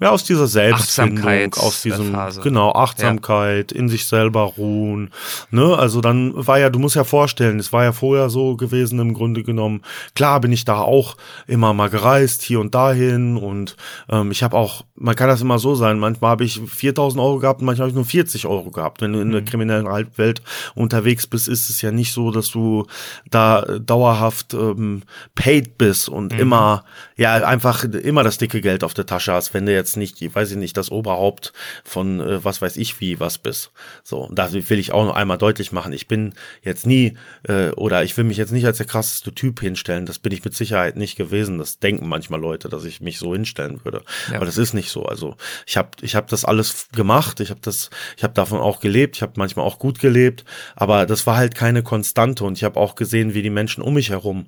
[0.00, 2.40] Ja, aus dieser Selbstfindung, aus diesem, Phase.
[2.40, 5.10] genau, Achtsamkeit, in sich selber ruhen,
[5.50, 8.98] ne, also dann war ja, du musst ja vorstellen, es war ja vorher so gewesen
[8.98, 9.82] im Grunde genommen,
[10.14, 13.76] klar bin ich da auch immer mal gereist, hier und dahin und
[14.08, 17.38] ähm, ich habe auch, man kann das immer so sein, manchmal habe ich 4000 Euro
[17.38, 20.40] gehabt, manchmal habe ich nur 40 Euro gehabt, wenn du in der kriminellen Halbwelt
[20.74, 22.86] unterwegs bist, ist es ja nicht so, dass du
[23.28, 25.02] da äh, dauerhaft ähm,
[25.34, 26.84] paid bist und immer,
[27.16, 30.34] ja, einfach immer das dicke Geld auf der Tasche hast, wenn du jetzt nicht, ich
[30.34, 31.52] weiß ich nicht, das Oberhaupt
[31.84, 33.72] von äh, was weiß ich wie was bist.
[34.02, 38.04] So, da will ich auch noch einmal deutlich machen, ich bin jetzt nie äh, oder
[38.04, 40.96] ich will mich jetzt nicht als der krasseste Typ hinstellen, das bin ich mit Sicherheit
[40.96, 41.58] nicht gewesen.
[41.58, 44.02] Das denken manchmal Leute, dass ich mich so hinstellen würde.
[44.30, 44.36] Ja.
[44.36, 45.04] Aber das ist nicht so.
[45.04, 45.36] Also
[45.66, 49.16] ich habe ich hab das alles gemacht, ich habe das, ich habe davon auch gelebt,
[49.16, 50.44] ich habe manchmal auch gut gelebt,
[50.76, 53.94] aber das war halt keine Konstante und ich habe auch gesehen, wie die Menschen um
[53.94, 54.46] mich herum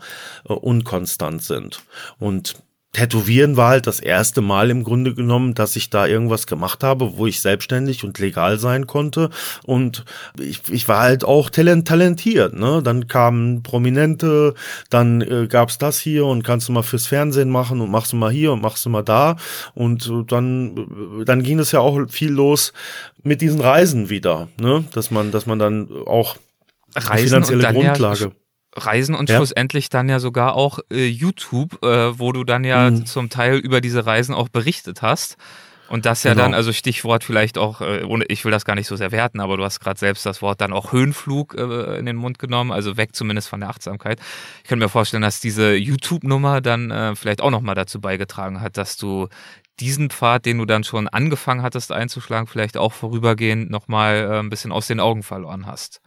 [0.49, 1.82] äh, unkonstant sind.
[2.18, 2.55] Und
[2.93, 7.16] Tätowieren war halt das erste Mal im Grunde genommen, dass ich da irgendwas gemacht habe,
[7.16, 9.30] wo ich selbstständig und legal sein konnte.
[9.64, 10.05] Und
[10.38, 12.53] ich, ich war halt auch talent, talentiert.
[12.53, 12.82] Ne?
[12.82, 14.53] Dann kamen Prominente,
[14.90, 18.16] dann äh, gab's das hier und kannst du mal fürs Fernsehen machen und machst du
[18.16, 19.36] mal hier und machst du mal da.
[19.74, 20.76] Und äh, dann,
[21.20, 22.74] äh, dann ging es ja auch viel los
[23.22, 24.84] mit diesen Reisen wieder, ne?
[24.93, 26.36] Dass man, dass man dann auch
[26.95, 28.24] Reisen finanzielle Grundlage.
[28.24, 28.30] Ja,
[28.75, 29.37] Reisen und Ja.
[29.37, 33.07] schlussendlich dann ja sogar auch äh, YouTube, äh, wo du dann ja Mhm.
[33.07, 35.37] zum Teil über diese Reisen auch berichtet hast.
[35.89, 36.45] Und das ja Genau.
[36.45, 39.41] dann, also Stichwort vielleicht auch, äh, ohne, ich will das gar nicht so sehr werten,
[39.41, 42.73] aber du hast gerade selbst das Wort dann auch Höhenflug äh, in den Mund genommen,
[42.73, 44.18] also weg zumindest von der Achtsamkeit.
[44.62, 48.79] Ich könnte mir vorstellen, dass diese YouTube-Nummer dann äh, vielleicht auch nochmal dazu beigetragen hat,
[48.79, 49.29] dass du
[49.81, 54.49] diesen Pfad, den du dann schon angefangen hattest einzuschlagen, vielleicht auch vorübergehend nochmal äh, ein
[54.49, 56.01] bisschen aus den Augen verloren hast.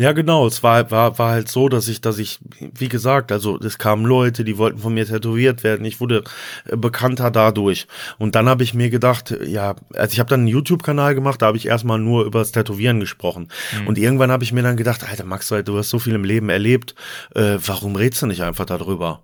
[0.00, 0.46] Ja, genau.
[0.46, 4.06] Es war, war, war halt so, dass ich, dass ich, wie gesagt, also es kamen
[4.06, 5.84] Leute, die wollten von mir tätowiert werden.
[5.84, 6.24] Ich wurde
[6.64, 7.86] äh, bekannter dadurch.
[8.18, 11.46] Und dann habe ich mir gedacht, ja, also ich habe dann einen YouTube-Kanal gemacht, da
[11.46, 13.48] habe ich erstmal nur über das Tätowieren gesprochen.
[13.86, 16.48] Und irgendwann habe ich mir dann gedacht, Alter, Max, du hast so viel im Leben
[16.48, 16.94] erlebt,
[17.34, 19.22] äh, warum redest du nicht einfach darüber?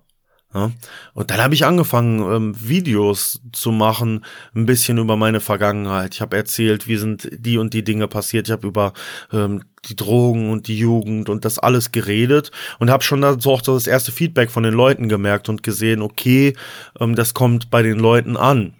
[0.53, 0.71] Ja?
[1.13, 4.25] Und dann habe ich angefangen, ähm, Videos zu machen,
[4.55, 6.15] ein bisschen über meine Vergangenheit.
[6.15, 8.47] Ich habe erzählt, wie sind die und die Dinge passiert.
[8.47, 8.93] Ich habe über
[9.31, 13.51] ähm, die Drogen und die Jugend und das alles geredet und habe schon da so
[13.53, 16.55] auch das erste Feedback von den Leuten gemerkt und gesehen, okay,
[16.99, 18.73] ähm, das kommt bei den Leuten an.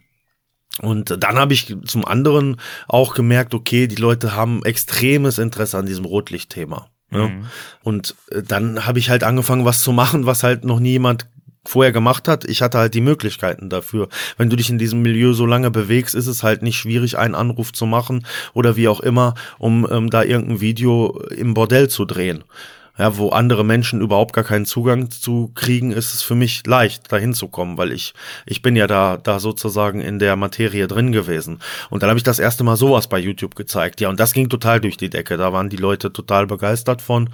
[0.82, 2.58] Und dann habe ich zum anderen
[2.88, 6.90] auch gemerkt, okay, die Leute haben extremes Interesse an diesem Rotlichtthema.
[7.12, 7.28] Ja?
[7.28, 7.46] Mhm.
[7.84, 11.28] Und äh, dann habe ich halt angefangen, was zu machen, was halt noch nie jemand
[11.66, 12.46] vorher gemacht hat.
[12.46, 14.10] Ich hatte halt die Möglichkeiten dafür.
[14.38, 17.36] Wenn du dich in diesem Milieu so lange bewegst, ist es halt nicht schwierig, einen
[17.36, 22.06] Anruf zu machen oder wie auch immer, um ähm, da irgendein Video im Bordell zu
[22.06, 22.44] drehen.
[22.98, 27.10] Ja, wo andere Menschen überhaupt gar keinen Zugang zu kriegen, ist es für mich leicht,
[27.10, 28.14] da hinzukommen, weil ich,
[28.46, 31.60] ich bin ja da, da sozusagen in der Materie drin gewesen.
[31.90, 34.02] Und dann habe ich das erste Mal sowas bei YouTube gezeigt.
[34.02, 35.38] Ja, und das ging total durch die Decke.
[35.38, 37.30] Da waren die Leute total begeistert von.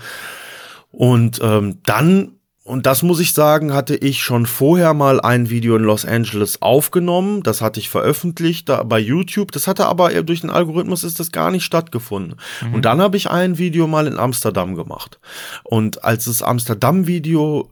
[0.91, 2.33] Und ähm, dann,
[2.67, 6.63] und das muss ich sagen, hatte ich schon vorher mal ein Video in Los Angeles
[6.63, 7.43] aufgenommen.
[7.43, 9.51] Das hatte ich veröffentlicht da bei YouTube.
[9.51, 12.37] Das hatte aber durch den Algorithmus ist das gar nicht stattgefunden.
[12.73, 15.19] Und dann habe ich ein Video mal in Amsterdam gemacht.
[15.63, 17.69] Und als das Amsterdam-Video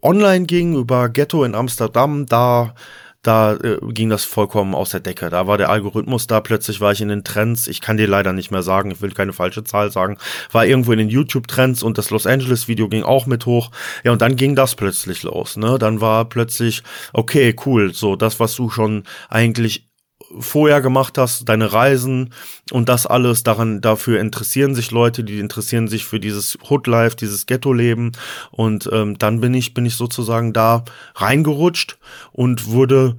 [0.00, 2.76] online ging über Ghetto in Amsterdam, da
[3.22, 5.28] da äh, ging das vollkommen aus der Decke.
[5.28, 7.68] Da war der Algorithmus da, plötzlich war ich in den Trends.
[7.68, 10.16] Ich kann dir leider nicht mehr sagen, ich will keine falsche Zahl sagen.
[10.52, 13.70] War irgendwo in den YouTube-Trends und das Los Angeles-Video ging auch mit hoch.
[14.04, 15.56] Ja, und dann ging das plötzlich los.
[15.56, 15.78] Ne?
[15.78, 19.89] Dann war plötzlich, okay, cool, so das, was du schon eigentlich
[20.38, 22.32] vorher gemacht hast, deine Reisen
[22.70, 27.46] und das alles, daran, dafür interessieren sich Leute, die interessieren sich für dieses Hoodlife, dieses
[27.46, 28.12] Ghetto-Leben
[28.50, 31.98] und ähm, dann bin ich, bin ich sozusagen da reingerutscht
[32.32, 33.16] und wurde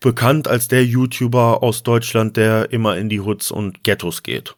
[0.00, 4.54] bekannt als der YouTuber aus Deutschland, der immer in die Hoods und Ghettos geht.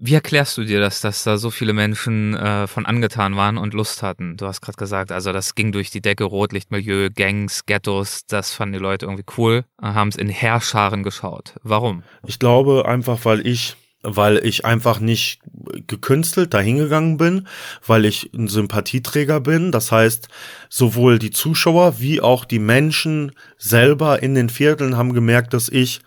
[0.00, 3.74] Wie erklärst du dir das, dass da so viele Menschen äh, von angetan waren und
[3.74, 4.36] Lust hatten?
[4.36, 8.74] Du hast gerade gesagt, also das ging durch die Decke, Rotlichtmilieu, Gangs, Ghettos, das fanden
[8.74, 11.54] die Leute irgendwie cool, äh, haben es in Herrscharen geschaut.
[11.64, 12.04] Warum?
[12.24, 15.40] Ich glaube einfach, weil ich weil ich einfach nicht
[15.88, 17.48] gekünstelt dahingegangen bin,
[17.84, 19.72] weil ich ein Sympathieträger bin.
[19.72, 20.28] Das heißt,
[20.68, 26.00] sowohl die Zuschauer wie auch die Menschen selber in den Vierteln haben gemerkt, dass ich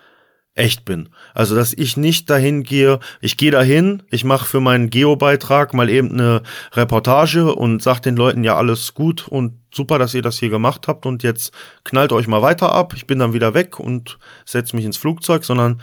[0.56, 1.10] echt bin.
[1.34, 5.90] Also, dass ich nicht dahin gehe, ich gehe dahin, ich mache für meinen Geo-Beitrag mal
[5.90, 6.44] eben eine
[6.74, 10.88] Reportage und sag den Leuten, ja, alles gut und super, dass ihr das hier gemacht
[10.88, 14.76] habt und jetzt knallt euch mal weiter ab, ich bin dann wieder weg und setze
[14.76, 15.82] mich ins Flugzeug, sondern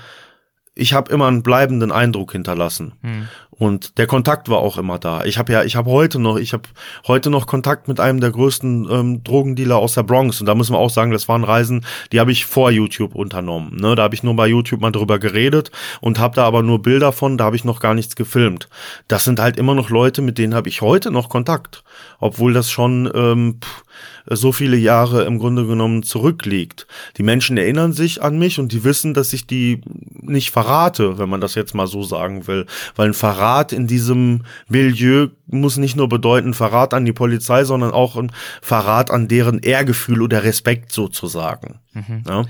[0.75, 2.93] ich habe immer einen bleibenden Eindruck hinterlassen.
[3.03, 3.29] Hm.
[3.59, 5.25] Und der Kontakt war auch immer da.
[5.25, 6.63] Ich habe ja, ich habe heute noch, ich habe
[7.09, 10.41] heute noch Kontakt mit einem der größten ähm, Drogendealer aus der Bronx.
[10.41, 13.77] Und da müssen wir auch sagen, das waren Reisen, die habe ich vor YouTube unternommen.
[13.77, 13.97] Ne?
[13.97, 17.11] Da habe ich nur bei YouTube mal drüber geredet und habe da aber nur Bilder
[17.11, 18.69] von, da habe ich noch gar nichts gefilmt.
[19.09, 21.83] Das sind halt immer noch Leute, mit denen habe ich heute noch Kontakt.
[22.21, 23.83] Obwohl das schon ähm, pff,
[24.31, 26.87] so viele Jahre im Grunde genommen zurückliegt.
[27.17, 29.81] Die Menschen erinnern sich an mich und die wissen, dass ich die
[30.21, 32.67] nicht verrate, wenn man das jetzt mal so sagen will.
[32.95, 37.91] Weil ein Verrat in diesem Milieu muss nicht nur bedeuten Verrat an die Polizei, sondern
[37.91, 38.33] auch ein
[38.63, 41.81] Verrat an deren Ehrgefühl oder Respekt sozusagen.
[41.93, 42.23] Mhm.
[42.27, 42.39] Ja?
[42.39, 42.49] Und,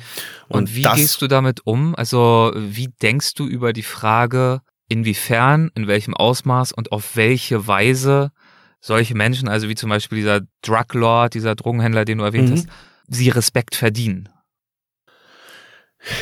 [0.49, 1.94] und wie gehst du damit um?
[1.94, 8.32] Also wie denkst du über die Frage, inwiefern, in welchem Ausmaß und auf welche Weise
[8.80, 12.53] solche Menschen, also wie zum Beispiel dieser Druglord, dieser Drogenhändler, den du erwähnt mhm.
[12.55, 12.68] hast,
[13.09, 14.28] sie Respekt verdienen.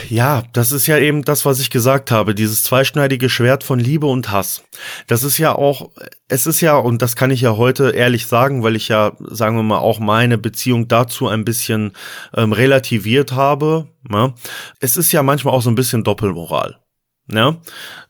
[0.09, 4.07] Ja, das ist ja eben das, was ich gesagt habe, dieses zweischneidige Schwert von Liebe
[4.07, 4.63] und Hass.
[5.07, 5.91] Das ist ja auch,
[6.29, 9.57] es ist ja, und das kann ich ja heute ehrlich sagen, weil ich ja, sagen
[9.57, 11.93] wir mal, auch meine Beziehung dazu ein bisschen
[12.35, 13.89] ähm, relativiert habe.
[14.11, 14.35] Ja.
[14.81, 16.79] Es ist ja manchmal auch so ein bisschen Doppelmoral.
[17.31, 17.59] Ja.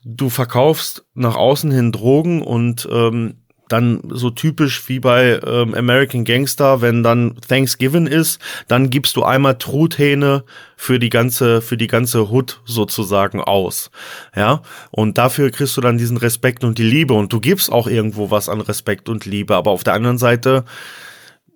[0.04, 6.24] Du verkaufst nach außen hin Drogen und ähm, dann so typisch wie bei ähm, American
[6.24, 10.44] Gangster, wenn dann Thanksgiving ist, dann gibst du einmal Truthähne
[10.76, 13.90] für die ganze für die ganze Hood sozusagen aus.
[14.36, 14.62] Ja?
[14.90, 18.30] Und dafür kriegst du dann diesen Respekt und die Liebe und du gibst auch irgendwo
[18.30, 20.64] was an Respekt und Liebe, aber auf der anderen Seite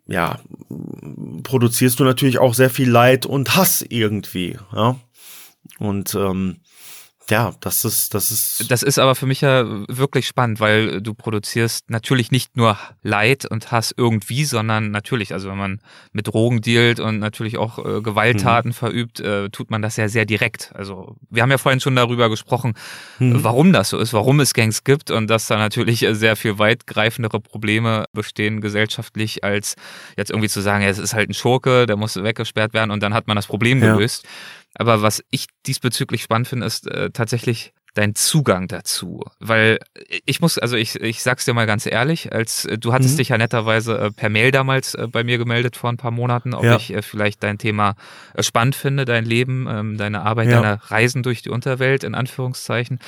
[0.06, 0.40] ja,
[1.44, 4.96] produzierst du natürlich auch sehr viel Leid und Hass irgendwie, ja?
[5.78, 6.56] Und ähm,
[7.31, 8.70] ja, das ist, das ist.
[8.70, 13.47] Das ist aber für mich ja wirklich spannend, weil du produzierst natürlich nicht nur Leid
[13.47, 15.81] und Hass irgendwie, sondern natürlich, also wenn man
[16.12, 18.74] mit Drogen dealt und natürlich auch äh, Gewalttaten mhm.
[18.74, 20.72] verübt, äh, tut man das ja sehr direkt.
[20.74, 22.74] Also wir haben ja vorhin schon darüber gesprochen,
[23.18, 23.43] mhm.
[23.45, 27.41] warum das so ist, warum es Gangs gibt und dass da natürlich sehr viel weitgreifendere
[27.41, 29.76] Probleme bestehen gesellschaftlich, als
[30.16, 33.03] jetzt irgendwie zu sagen, ja, es ist halt ein Schurke, der muss weggesperrt werden und
[33.03, 34.24] dann hat man das Problem gelöst.
[34.24, 34.31] Ja.
[34.75, 39.25] Aber was ich diesbezüglich spannend finde, ist äh, tatsächlich dein Zugang dazu.
[39.41, 39.79] Weil
[40.25, 43.18] ich muss, also ich, ich sag's dir mal ganz ehrlich, als äh, du hattest mhm.
[43.18, 46.55] dich ja netterweise äh, per Mail damals äh, bei mir gemeldet vor ein paar Monaten,
[46.55, 46.77] ob ja.
[46.77, 47.95] ich äh, vielleicht dein Thema
[48.35, 50.61] äh, spannend finde, dein Leben, ähm, deine Arbeit, ja.
[50.61, 53.01] deine Reisen durch die Unterwelt, in Anführungszeichen.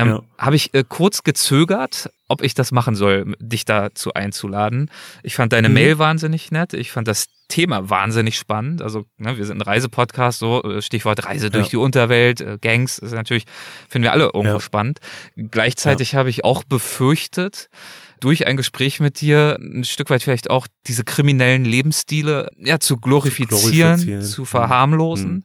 [0.00, 0.22] Ähm, ja.
[0.38, 4.90] Habe ich äh, kurz gezögert, ob ich das machen soll, dich dazu einzuladen.
[5.22, 5.74] Ich fand deine mhm.
[5.74, 6.74] Mail wahnsinnig nett.
[6.74, 8.82] Ich fand das Thema wahnsinnig spannend.
[8.82, 11.70] Also, ne, wir sind ein Reisepodcast, so äh, Stichwort Reise durch ja.
[11.70, 13.44] die Unterwelt, äh, Gangs, ist natürlich,
[13.88, 14.60] finden wir alle irgendwo ja.
[14.60, 15.00] spannend.
[15.36, 17.68] Gleichzeitig habe ich auch befürchtet,
[18.20, 22.98] durch ein Gespräch mit dir ein Stück weit vielleicht auch diese kriminellen Lebensstile ja, zu
[22.98, 24.22] glorifizieren, zu, glorifizieren.
[24.22, 25.32] zu verharmlosen.
[25.32, 25.44] Mhm.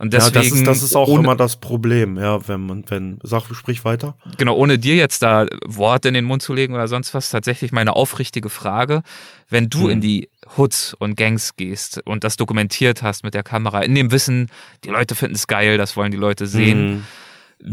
[0.00, 2.84] Und deswegen, ja, das ist, das ist auch ohne, immer das Problem, ja, wenn man,
[2.88, 4.16] wenn, sag, sprich weiter.
[4.38, 7.70] Genau, ohne dir jetzt da Worte in den Mund zu legen oder sonst was, tatsächlich
[7.70, 9.02] meine aufrichtige Frage,
[9.50, 9.90] wenn du hm.
[9.90, 14.10] in die Hoods und Gangs gehst und das dokumentiert hast mit der Kamera, in dem
[14.10, 14.48] Wissen,
[14.84, 16.78] die Leute finden es geil, das wollen die Leute sehen.
[16.78, 17.04] Hm.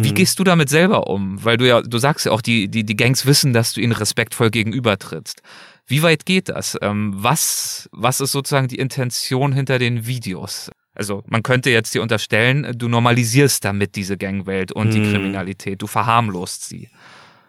[0.04, 0.16] Wie hm.
[0.16, 1.42] gehst du damit selber um?
[1.46, 3.94] Weil du ja, du sagst ja auch, die, die, die Gangs wissen, dass du ihnen
[3.94, 5.42] respektvoll gegenübertrittst.
[5.86, 6.78] Wie weit geht das?
[6.82, 10.70] Ähm, was, was ist sozusagen die Intention hinter den Videos?
[10.98, 15.04] Also man könnte jetzt dir unterstellen, du normalisierst damit diese Gangwelt und hm.
[15.04, 16.90] die Kriminalität, du verharmlost sie.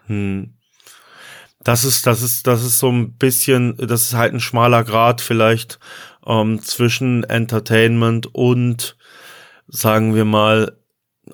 [0.05, 0.53] Hm.
[1.63, 5.19] Das ist, das ist, das ist so ein bisschen, das ist halt ein schmaler Grad
[5.21, 5.79] vielleicht
[6.27, 8.95] ähm, zwischen Entertainment und,
[9.67, 10.78] sagen wir mal,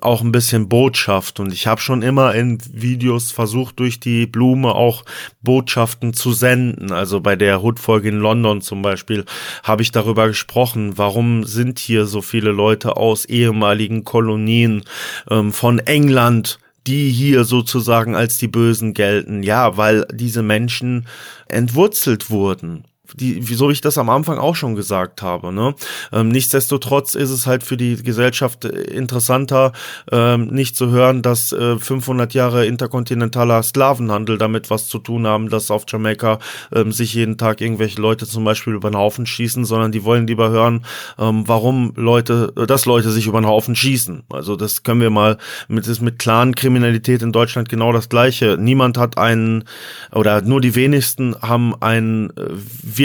[0.00, 4.74] auch ein bisschen Botschaft und ich habe schon immer in Videos versucht durch die Blume
[4.74, 5.04] auch
[5.42, 6.92] Botschaften zu senden.
[6.92, 9.24] Also bei der Hood-Folge in London zum Beispiel
[9.62, 14.84] habe ich darüber gesprochen, warum sind hier so viele Leute aus ehemaligen Kolonien
[15.30, 19.42] ähm, von England die hier sozusagen als die Bösen gelten.
[19.42, 21.08] Ja, weil diese Menschen
[21.48, 22.84] entwurzelt wurden
[23.16, 25.52] die, wieso ich das am Anfang auch schon gesagt habe.
[25.52, 25.74] Ne?
[26.12, 29.72] Ähm, nichtsdestotrotz ist es halt für die Gesellschaft äh, interessanter,
[30.12, 35.48] ähm, nicht zu hören, dass äh, 500 Jahre interkontinentaler Sklavenhandel damit was zu tun haben,
[35.48, 36.38] dass auf Jamaika
[36.74, 40.26] ähm, sich jeden Tag irgendwelche Leute zum Beispiel über den Haufen schießen, sondern die wollen
[40.26, 40.84] lieber hören,
[41.18, 44.24] ähm, warum Leute, dass Leute sich über den Haufen schießen.
[44.30, 45.38] Also das können wir mal
[45.68, 48.56] mit, ist mit Clan-Kriminalität in Deutschland genau das Gleiche.
[48.58, 49.64] Niemand hat einen,
[50.12, 52.42] oder nur die wenigsten haben einen äh,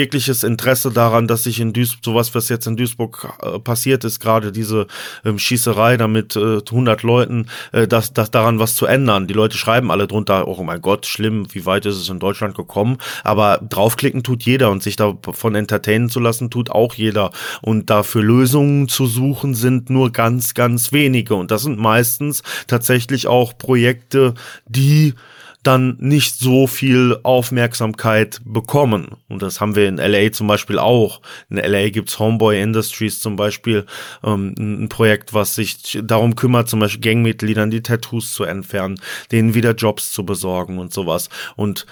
[0.02, 4.18] wirkliches Interesse daran, dass sich in Duisburg, sowas, was jetzt in Duisburg äh, passiert ist,
[4.18, 4.88] gerade diese
[5.24, 9.28] ähm, Schießerei da mit äh, 100 Leuten, äh, dass, dass daran was zu ändern.
[9.28, 12.56] Die Leute schreiben alle drunter, oh mein Gott, schlimm, wie weit ist es in Deutschland
[12.56, 12.98] gekommen?
[13.22, 17.30] Aber draufklicken tut jeder und sich davon entertainen zu lassen, tut auch jeder.
[17.60, 21.36] Und dafür Lösungen zu suchen sind nur ganz, ganz wenige.
[21.36, 24.34] Und das sind meistens tatsächlich auch Projekte,
[24.66, 25.14] die
[25.62, 29.16] dann nicht so viel Aufmerksamkeit bekommen.
[29.28, 31.20] Und das haben wir in LA zum Beispiel auch.
[31.50, 33.86] In LA gibt's Homeboy Industries zum Beispiel,
[34.24, 39.00] ähm, ein Projekt, was sich darum kümmert, zum Beispiel Gangmitgliedern die Tattoos zu entfernen,
[39.30, 41.28] denen wieder Jobs zu besorgen und sowas.
[41.54, 41.86] Und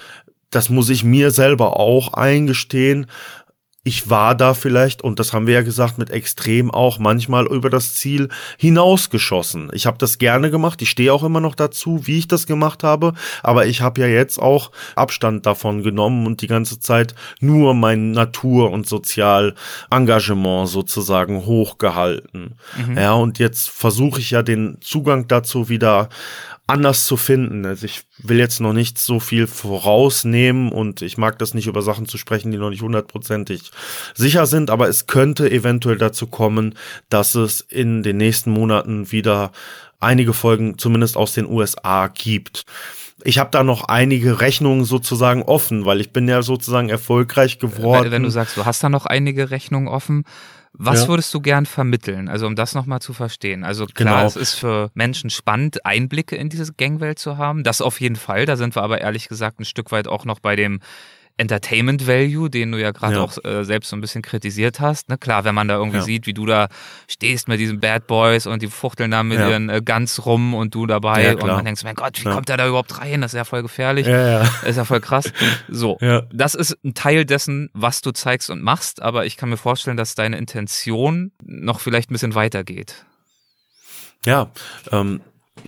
[0.50, 3.06] das muss ich mir selber auch eingestehen,
[3.82, 7.70] ich war da vielleicht, und das haben wir ja gesagt, mit extrem auch manchmal über
[7.70, 8.28] das Ziel
[8.58, 9.70] hinausgeschossen.
[9.72, 12.82] Ich habe das gerne gemacht, ich stehe auch immer noch dazu, wie ich das gemacht
[12.82, 17.72] habe, aber ich habe ja jetzt auch Abstand davon genommen und die ganze Zeit nur
[17.72, 22.56] mein Natur- und Sozialengagement sozusagen hochgehalten.
[22.76, 22.98] Mhm.
[22.98, 26.10] Ja, und jetzt versuche ich ja den Zugang dazu wieder
[26.70, 27.66] anders zu finden.
[27.66, 31.82] Also ich will jetzt noch nicht so viel vorausnehmen und ich mag das nicht über
[31.82, 33.70] Sachen zu sprechen, die noch nicht hundertprozentig
[34.14, 36.74] sicher sind, aber es könnte eventuell dazu kommen,
[37.08, 39.52] dass es in den nächsten Monaten wieder
[39.98, 42.64] einige Folgen zumindest aus den USA gibt.
[43.22, 48.10] Ich habe da noch einige Rechnungen sozusagen offen, weil ich bin ja sozusagen erfolgreich geworden.
[48.10, 50.24] Wenn du sagst, du hast da noch einige Rechnungen offen,
[50.82, 51.08] was ja.
[51.08, 52.30] würdest du gern vermitteln?
[52.30, 53.64] Also um das nochmal zu verstehen.
[53.64, 54.26] Also klar, genau.
[54.26, 57.64] es ist für Menschen spannend, Einblicke in diese Gangwelt zu haben.
[57.64, 58.46] Das auf jeden Fall.
[58.46, 60.80] Da sind wir aber ehrlich gesagt ein Stück weit auch noch bei dem
[61.41, 63.22] Entertainment Value, den du ja gerade ja.
[63.22, 65.09] auch äh, selbst so ein bisschen kritisiert hast.
[65.09, 65.16] Ne?
[65.16, 66.05] Klar, wenn man da irgendwie ja.
[66.05, 66.68] sieht, wie du da
[67.09, 69.49] stehst mit diesen Bad Boys und die fuchteln da mit ja.
[69.49, 72.59] ihren äh, Guns rum und du dabei und man denkt, mein Gott, wie kommt der
[72.59, 73.22] da überhaupt rein?
[73.22, 74.07] Das ist ja voll gefährlich.
[74.07, 75.32] Ist ja voll krass.
[75.68, 75.99] So,
[76.32, 79.97] das ist ein Teil dessen, was du zeigst und machst, aber ich kann mir vorstellen,
[79.97, 83.07] dass deine Intention noch vielleicht ein bisschen weitergeht.
[84.26, 84.51] Ja,
[84.93, 85.22] ähm,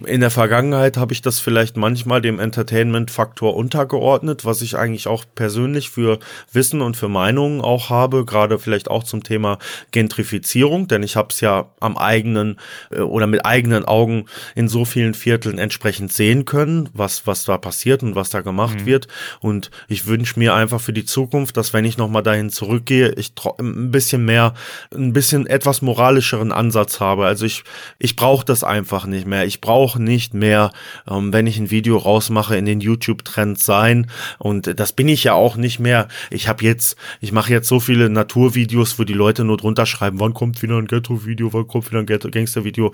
[0.06, 5.24] in der Vergangenheit habe ich das vielleicht manchmal dem Entertainment-Faktor untergeordnet, was ich eigentlich auch
[5.34, 6.18] persönlich für
[6.52, 9.58] Wissen und für Meinungen auch habe, gerade vielleicht auch zum Thema
[9.90, 12.58] Gentrifizierung, denn ich habe es ja am eigenen
[12.90, 17.58] äh, oder mit eigenen Augen in so vielen Vierteln entsprechend sehen können, was was da
[17.58, 18.86] passiert und was da gemacht mhm.
[18.86, 19.08] wird.
[19.40, 23.32] Und ich wünsche mir einfach für die Zukunft, dass wenn ich nochmal dahin zurückgehe, ich
[23.58, 24.54] ein bisschen mehr,
[24.94, 27.26] ein bisschen etwas moralischeren Ansatz habe.
[27.26, 27.64] Also ich
[27.98, 29.44] ich brauche das einfach nicht mehr.
[29.44, 30.70] Ich brauche auch nicht mehr,
[31.10, 34.06] ähm, wenn ich ein Video rausmache, in den YouTube-Trends sein.
[34.38, 36.06] Und das bin ich ja auch nicht mehr.
[36.30, 40.20] Ich habe jetzt, ich mache jetzt so viele Naturvideos, wo die Leute nur drunter schreiben,
[40.20, 42.92] wann kommt wieder ein Ghetto-Video, wann kommt wieder ein Gangster-Video.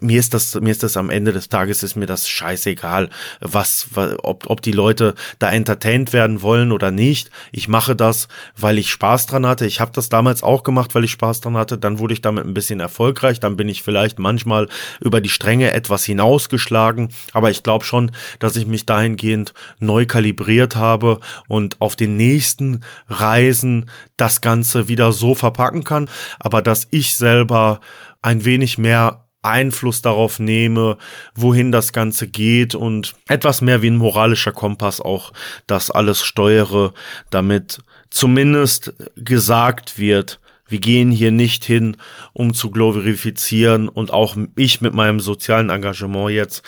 [0.00, 3.08] Mir ist das, mir ist das am Ende des Tages ist mir das scheißegal,
[3.40, 3.88] was,
[4.22, 7.30] ob, ob die Leute da entertained werden wollen oder nicht.
[7.52, 9.64] Ich mache das, weil ich Spaß dran hatte.
[9.64, 11.78] Ich habe das damals auch gemacht, weil ich Spaß dran hatte.
[11.78, 13.40] Dann wurde ich damit ein bisschen erfolgreich.
[13.40, 14.68] Dann bin ich vielleicht manchmal
[15.00, 20.76] über die Stränge etwas hinausgeschlagen, aber ich glaube schon, dass ich mich dahingehend neu kalibriert
[20.76, 27.14] habe und auf den nächsten Reisen das Ganze wieder so verpacken kann, aber dass ich
[27.14, 27.80] selber
[28.20, 30.98] ein wenig mehr Einfluss darauf nehme,
[31.34, 35.32] wohin das Ganze geht und etwas mehr wie ein moralischer Kompass auch
[35.66, 36.92] das alles steuere,
[37.30, 37.78] damit
[38.10, 41.96] zumindest gesagt wird, wir gehen hier nicht hin,
[42.32, 46.62] um zu glorifizieren und auch ich mit meinem sozialen Engagement jetzt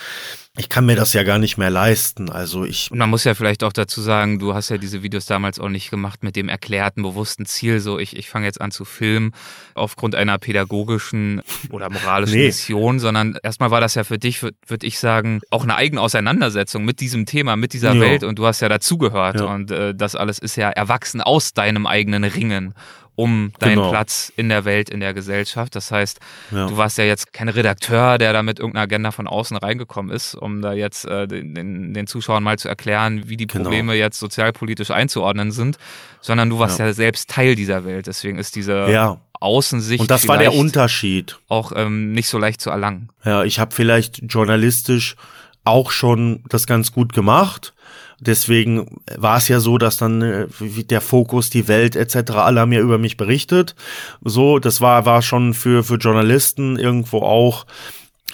[0.59, 2.29] ich kann mir das ja gar nicht mehr leisten.
[2.29, 2.91] Also ich.
[2.91, 5.69] Und man muss ja vielleicht auch dazu sagen, du hast ja diese Videos damals auch
[5.69, 9.33] nicht gemacht mit dem erklärten, bewussten Ziel, so ich, ich fange jetzt an zu filmen
[9.75, 11.41] aufgrund einer pädagogischen
[11.71, 12.47] oder moralischen nee.
[12.47, 16.01] Mission, sondern erstmal war das ja für dich, würde würd ich sagen, auch eine eigene
[16.01, 18.01] Auseinandersetzung mit diesem Thema, mit dieser ja.
[18.01, 19.47] Welt und du hast ja dazugehört ja.
[19.47, 22.75] und äh, das alles ist ja erwachsen aus deinem eigenen Ringen
[23.21, 23.91] um deinen Genau.
[23.91, 25.75] Platz in der Welt, in der Gesellschaft.
[25.77, 26.19] Das heißt,
[26.51, 26.67] Ja.
[26.69, 30.35] du warst ja jetzt kein Redakteur, der da mit irgendeiner Agenda von außen reingekommen ist,
[30.35, 33.65] um da jetzt äh, den, den, Zuschauern mal zu erklären, wie die Genau.
[33.65, 35.77] Probleme jetzt sozialpolitisch einzuordnen sind,
[36.21, 36.93] sondern du warst ja, Ja.
[36.93, 38.07] selbst Teil dieser Welt.
[38.07, 39.19] Deswegen ist diese Ja.
[39.41, 41.39] Außensicht Und das war der Unterschied.
[41.49, 43.09] auch ähm, nicht so leicht zu erlangen.
[43.25, 45.17] Ja, ich habe vielleicht journalistisch
[45.65, 47.73] auch schon das ganz gut gemacht.
[48.21, 52.33] Deswegen war es ja so, dass dann äh, der Fokus, die Welt etc.
[52.33, 53.75] alle haben ja über mich berichtet.
[54.23, 57.67] So, das war war schon für für Journalisten irgendwo auch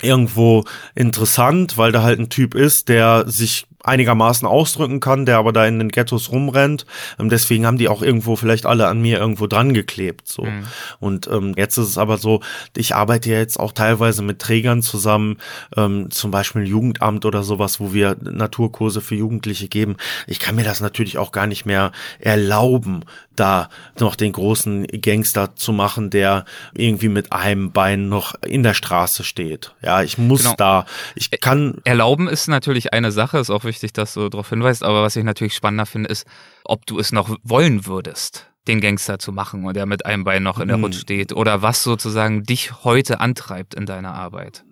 [0.03, 0.65] irgendwo
[0.95, 5.67] interessant, weil da halt ein Typ ist, der sich einigermaßen ausdrücken kann, der aber da
[5.67, 6.87] in den Ghettos rumrennt.
[7.19, 10.29] Ähm, deswegen haben die auch irgendwo vielleicht alle an mir irgendwo dran geklebt.
[10.29, 10.45] So.
[10.45, 10.65] Mhm.
[11.01, 12.41] Und ähm, jetzt ist es aber so,
[12.77, 15.39] ich arbeite ja jetzt auch teilweise mit Trägern zusammen,
[15.77, 19.97] ähm, zum Beispiel Jugendamt oder sowas, wo wir Naturkurse für Jugendliche geben.
[20.27, 23.05] Ich kann mir das natürlich auch gar nicht mehr erlauben,
[23.35, 23.69] da
[24.01, 29.25] noch den großen Gangster zu machen, der irgendwie mit einem Bein noch in der Straße
[29.25, 29.75] steht.
[29.83, 30.55] Ja, ich muss Genau.
[30.57, 34.83] da, ich kann Erlauben ist natürlich eine Sache, ist auch wichtig, dass du darauf hinweist,
[34.83, 36.27] aber was ich natürlich spannender finde, ist,
[36.65, 40.43] ob du es noch wollen würdest, den Gangster zu machen und der mit einem Bein
[40.43, 40.85] noch in der Hm.
[40.85, 44.65] Hut steht oder was sozusagen dich heute antreibt in deiner Arbeit.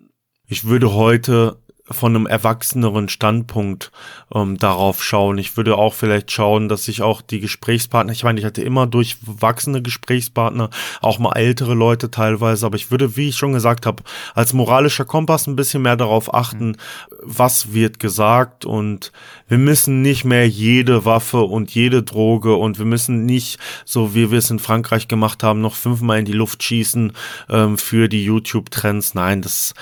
[0.47, 1.57] Ich würde heute
[1.91, 3.91] von einem erwachseneren Standpunkt
[4.33, 5.37] ähm, darauf schauen.
[5.37, 8.87] Ich würde auch vielleicht schauen, dass ich auch die Gesprächspartner, ich meine, ich hatte immer
[8.87, 10.71] durchwachsene Gesprächspartner,
[11.01, 14.03] auch mal ältere Leute teilweise, aber ich würde, wie ich schon gesagt habe,
[14.33, 16.77] als moralischer Kompass ein bisschen mehr darauf achten,
[17.21, 19.11] was wird gesagt und
[19.47, 24.31] wir müssen nicht mehr jede Waffe und jede Droge und wir müssen nicht, so wie
[24.31, 27.13] wir es in Frankreich gemacht haben, noch fünfmal in die Luft schießen
[27.49, 29.13] ähm, für die YouTube-Trends.
[29.13, 29.75] Nein, das,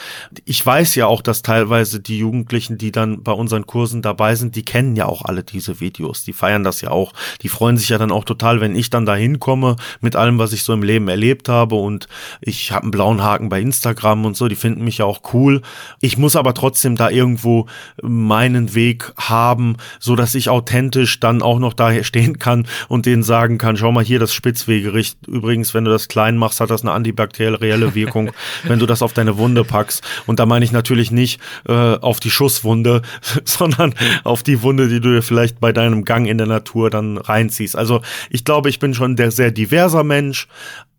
[0.44, 4.56] ich weiß ja auch, dass teilweise die Jugendlichen, die dann bei unseren Kursen dabei sind,
[4.56, 7.90] die kennen ja auch alle diese Videos, die feiern das ja auch, die freuen sich
[7.90, 10.84] ja dann auch total, wenn ich dann da hinkomme mit allem, was ich so im
[10.84, 12.08] Leben erlebt habe und
[12.42, 15.62] ich habe einen blauen Haken bei Instagram und so, die finden mich ja auch cool.
[16.00, 17.68] Ich muss aber trotzdem da irgendwo
[18.02, 23.24] meinen Weg haben, so dass ich authentisch dann auch noch da stehen kann und denen
[23.24, 25.18] sagen kann, schau mal hier das Spitzwegericht.
[25.28, 28.32] Übrigens, wenn du das klein machst, hat das eine antibakterielle Wirkung,
[28.64, 30.04] wenn du das auf deine Wunde packst.
[30.26, 33.02] Und da meine ich natürlich nicht äh, auf die Schusswunde,
[33.46, 33.94] sondern
[34.24, 37.76] auf die Wunde, die du dir vielleicht bei deinem Gang in der Natur dann reinziehst.
[37.76, 40.48] Also ich glaube, ich bin schon der sehr diverser Mensch,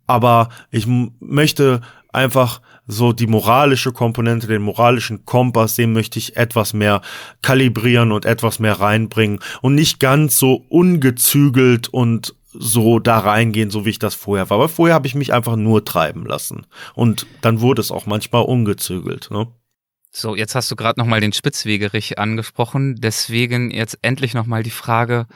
[0.06, 0.86] aber ich
[1.20, 1.80] möchte
[2.12, 7.00] einfach so die moralische Komponente, den moralischen Kompass, den möchte ich etwas mehr
[7.42, 13.84] kalibrieren und etwas mehr reinbringen und nicht ganz so ungezügelt und so da reingehen, so
[13.84, 14.58] wie ich das vorher war.
[14.58, 16.66] Aber vorher habe ich mich einfach nur treiben lassen.
[16.94, 19.30] Und dann wurde es auch manchmal ungezügelt.
[19.30, 19.48] Ne?
[20.16, 22.94] So, jetzt hast du gerade nochmal den Spitzwegerich angesprochen.
[23.00, 25.26] Deswegen jetzt endlich nochmal die Frage,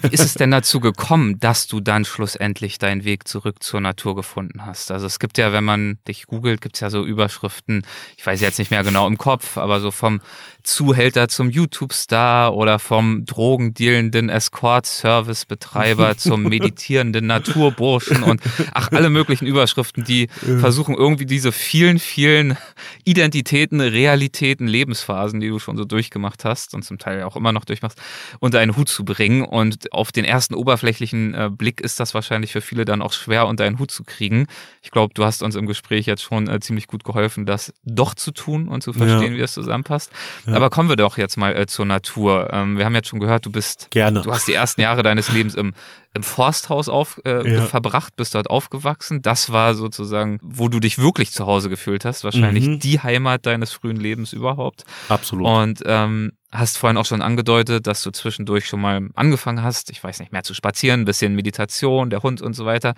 [0.00, 4.16] wie ist es denn dazu gekommen, dass du dann schlussendlich deinen Weg zurück zur Natur
[4.16, 4.90] gefunden hast?
[4.90, 7.84] Also es gibt ja, wenn man dich googelt, gibt es ja so Überschriften,
[8.16, 10.22] ich weiß jetzt nicht mehr genau im Kopf, aber so vom
[10.62, 18.40] Zuhälter zum YouTube-Star oder vom drogendealenden Escort-Service-Betreiber zum meditierenden Naturburschen und
[18.72, 22.56] ach, alle möglichen Überschriften, die versuchen irgendwie diese vielen, vielen
[23.04, 23.80] Identitäten,
[24.26, 28.00] Realitäten, Lebensphasen, die du schon so durchgemacht hast und zum Teil auch immer noch durchmachst,
[28.38, 29.42] unter einen Hut zu bringen.
[29.44, 33.46] Und auf den ersten oberflächlichen äh, Blick ist das wahrscheinlich für viele dann auch schwer,
[33.46, 34.46] unter einen Hut zu kriegen.
[34.82, 38.14] Ich glaube, du hast uns im Gespräch jetzt schon äh, ziemlich gut geholfen, das doch
[38.14, 39.36] zu tun und zu verstehen, Ja.
[39.38, 40.12] wie das zusammenpasst.
[40.46, 42.48] Aber kommen wir doch jetzt mal äh, zur Natur.
[42.52, 44.22] Ähm, wir haben jetzt schon gehört, du bist Gerne.
[44.22, 45.74] Du hast die ersten Jahre deines Lebens im,
[46.14, 47.62] im Forsthaus auf, äh, Ja.
[47.62, 49.22] verbracht, bist dort aufgewachsen.
[49.22, 52.22] Das war sozusagen, wo du dich wirklich zu Hause gefühlt hast.
[52.24, 52.78] Wahrscheinlich Mhm.
[52.80, 54.84] die Heimat deines frühen Lebens überhaupt.
[55.08, 55.46] Absolut.
[55.46, 60.04] Und ähm, hast vorhin auch schon angedeutet, dass du zwischendurch schon mal angefangen hast, ich
[60.04, 62.92] weiß nicht mehr zu spazieren, ein bisschen Meditation, der Hund und so weiter.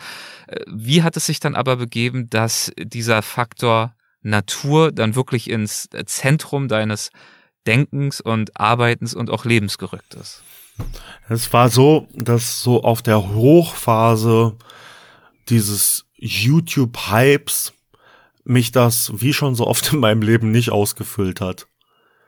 [0.49, 5.89] Äh, Wie hat es sich dann aber begeben, dass dieser Faktor Natur dann wirklich ins
[6.07, 7.11] Zentrum deines
[7.67, 10.43] Denkens und Arbeitens und auch Lebens gerückt ist?
[11.29, 14.57] Es war so, dass so auf der Hochphase
[15.49, 17.73] dieses YouTube-Hypes
[18.45, 21.67] mich das, wie schon so oft in meinem Leben, nicht ausgefüllt hat.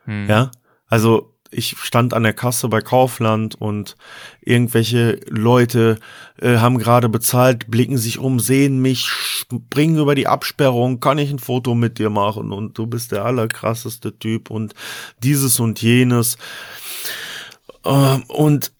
[0.04, 0.28] Hm.
[0.28, 0.50] Ja,
[0.86, 3.96] also ich stand an der Kasse bei Kaufland und
[4.40, 5.98] irgendwelche Leute
[6.40, 11.30] äh, haben gerade bezahlt, blicken sich um, sehen mich, springen über die Absperrung, kann ich
[11.30, 14.74] ein Foto mit dir machen und du bist der allerkrasseste Typ und
[15.22, 16.36] dieses und jenes.
[17.86, 18.72] Ähm, und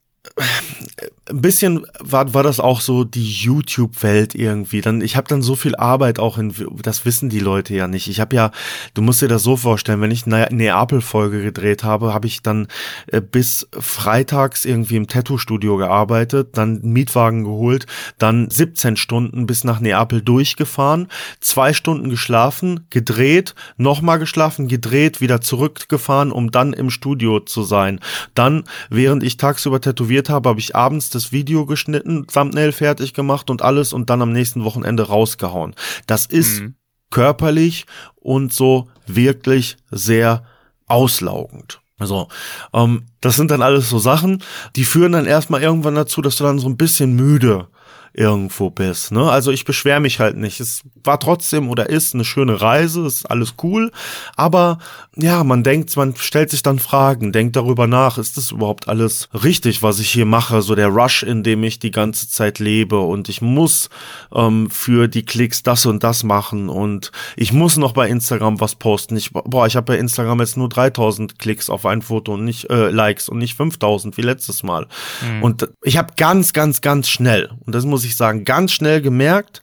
[1.29, 4.81] ein bisschen war, war das auch so die YouTube-Welt irgendwie.
[4.81, 8.09] Dann, ich habe dann so viel Arbeit auch in, das wissen die Leute ja nicht.
[8.09, 8.53] Ich habe ja,
[8.95, 12.69] du musst dir das so vorstellen, wenn ich eine Neapel-Folge gedreht habe, habe ich dann
[13.09, 17.87] äh, bis freitags irgendwie im Tattoo-Studio gearbeitet, dann Mietwagen geholt,
[18.19, 21.09] dann 17 Stunden bis nach Neapel durchgefahren,
[21.41, 27.99] zwei Stunden geschlafen, gedreht, nochmal geschlafen, gedreht, wieder zurückgefahren, um dann im Studio zu sein.
[28.35, 33.51] Dann, während ich tagsüber tätowiert habe, habe ich abends das Video geschnitten, Thumbnail fertig gemacht
[33.51, 35.75] und alles und dann am nächsten Wochenende rausgehauen.
[36.07, 36.75] Das ist mhm.
[37.11, 37.87] körperlich
[38.17, 40.45] und so wirklich sehr
[40.87, 41.81] auslaugend.
[41.99, 42.29] Also,
[42.73, 44.43] ähm, das sind dann alles so Sachen,
[44.77, 47.69] die führen dann erstmal irgendwann dazu, dass du dann so ein bisschen müde
[48.17, 49.13] irgendwo bist.
[49.13, 49.31] Ne?
[49.31, 50.59] Also ich beschwere mich halt nicht.
[50.61, 53.93] Es war trotzdem oder ist eine schöne Reise, ist alles cool.
[54.37, 54.79] Aber
[55.17, 59.29] ja, man denkt, man stellt sich dann Fragen, denkt darüber nach, ist das überhaupt alles
[59.33, 60.63] richtig, was ich hier mache?
[60.63, 63.91] So der Rush, in dem ich die ganze Zeit lebe und ich muss
[64.35, 68.77] ähm, für die Klicks das und das machen und ich muss noch bei Instagram was
[68.77, 69.17] posten.
[69.17, 72.71] Ich, boah, ich habe bei Instagram jetzt nur 3000 Klicks auf ein Foto und nicht
[72.71, 74.87] äh, Likes und nicht 5000 wie letztes Mal.
[75.23, 75.43] Mhm.
[75.43, 79.63] Und ich habe ganz, ganz, ganz schnell, und das muss ich sagen, ganz schnell gemerkt,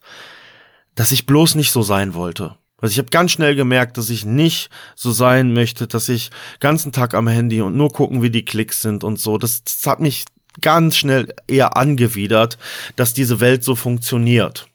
[0.96, 2.58] dass ich bloß nicht so sein wollte.
[2.84, 6.92] Also ich habe ganz schnell gemerkt, dass ich nicht so sein möchte, dass ich ganzen
[6.92, 9.38] Tag am Handy und nur gucken, wie die Klicks sind und so.
[9.38, 10.26] Das, das hat mich
[10.60, 12.58] ganz schnell eher angewidert,
[12.98, 14.68] dass diese Welt so funktioniert.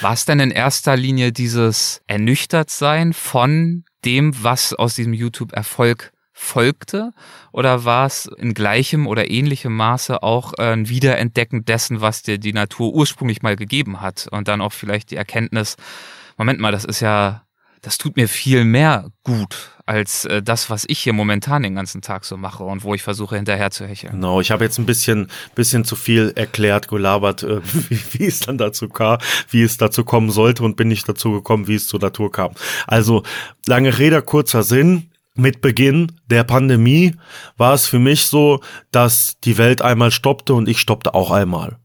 [0.00, 7.12] War es denn in erster Linie dieses Ernüchtertsein von dem, was aus diesem YouTube-Erfolg folgte?
[7.50, 12.52] Oder war es in gleichem oder ähnlichem Maße auch ein Wiederentdecken dessen, was dir die
[12.52, 14.28] Natur ursprünglich mal gegeben hat?
[14.30, 15.76] Und dann auch vielleicht die Erkenntnis,
[16.36, 17.42] Moment mal, das ist ja,
[17.80, 22.02] das tut mir viel mehr gut als äh, das, was ich hier momentan den ganzen
[22.02, 24.12] Tag so mache und wo ich versuche hinterher zu hecheln.
[24.12, 28.40] Genau, ich habe jetzt ein bisschen, bisschen zu viel erklärt, gelabert, äh, wie, wie es
[28.40, 29.18] dann dazu kam,
[29.48, 32.52] wie es dazu kommen sollte und bin nicht dazu gekommen, wie es zur Natur kam.
[32.86, 33.22] Also
[33.66, 35.08] lange Rede, kurzer Sinn
[35.38, 37.14] mit Beginn der Pandemie
[37.56, 38.60] war es für mich so,
[38.90, 41.78] dass die Welt einmal stoppte und ich stoppte auch einmal.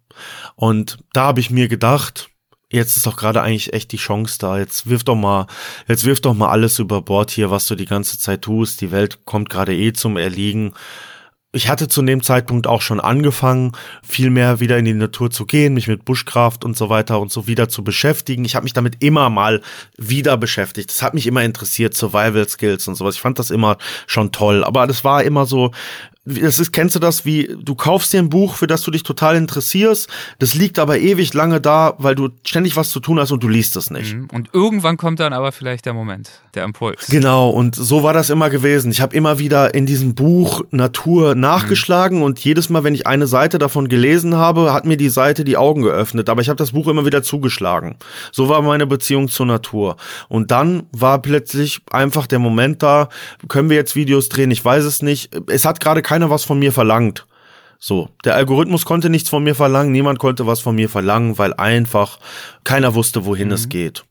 [0.56, 2.30] Und da habe ich mir gedacht,
[2.70, 4.58] jetzt ist doch gerade eigentlich echt die Chance da.
[4.58, 5.48] Jetzt wirf doch mal,
[5.88, 8.82] jetzt wirf doch mal alles über Bord hier, was du die ganze Zeit tust.
[8.82, 10.74] Die Welt kommt gerade eh zum Erliegen
[11.54, 13.74] ich hatte zu dem Zeitpunkt auch schon angefangen,
[14.04, 17.30] viel mehr wieder in die Natur zu gehen, mich mit Buschkraft und so weiter und
[17.30, 18.46] so wieder zu beschäftigen.
[18.46, 19.62] Ich habe mich damit immer mal
[19.98, 20.90] wieder beschäftigt.
[20.90, 23.16] Das hat mich immer interessiert, Survival Skills und sowas.
[23.16, 25.72] Ich fand das immer schon toll, aber das war immer so
[26.24, 29.02] das ist, kennst du das, wie du kaufst dir ein Buch, für das du dich
[29.02, 30.08] total interessierst,
[30.38, 33.48] das liegt aber ewig lange da, weil du ständig was zu tun hast und du
[33.48, 34.14] liest es nicht.
[34.14, 34.28] Mhm.
[34.32, 37.08] Und irgendwann kommt dann aber vielleicht der Moment, der Impuls.
[37.08, 38.92] Genau, und so war das immer gewesen.
[38.92, 42.24] Ich habe immer wieder in diesem Buch Natur nachgeschlagen mhm.
[42.24, 45.58] und jedes Mal, wenn ich eine Seite davon gelesen habe, hat mir die Seite die
[45.58, 47.96] Augen geöffnet, aber ich habe das Buch immer wieder zugeschlagen.
[48.32, 49.98] So war meine Beziehung zur Natur.
[50.30, 53.10] Und dann war plötzlich einfach der Moment da,
[53.48, 55.32] können wir jetzt Videos drehen, ich weiß es nicht.
[55.48, 57.26] Es hat gerade keiner was von mir verlangt.
[57.80, 61.54] So, der Algorithmus konnte nichts von mir verlangen, niemand konnte was von mir verlangen, weil
[61.54, 62.20] einfach
[62.66, 63.54] keiner wusste, wohin mhm.
[63.54, 64.04] es geht.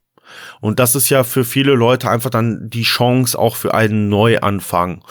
[0.62, 5.04] Und das ist ja für viele Leute einfach dann die Chance auch für einen Neuanfang.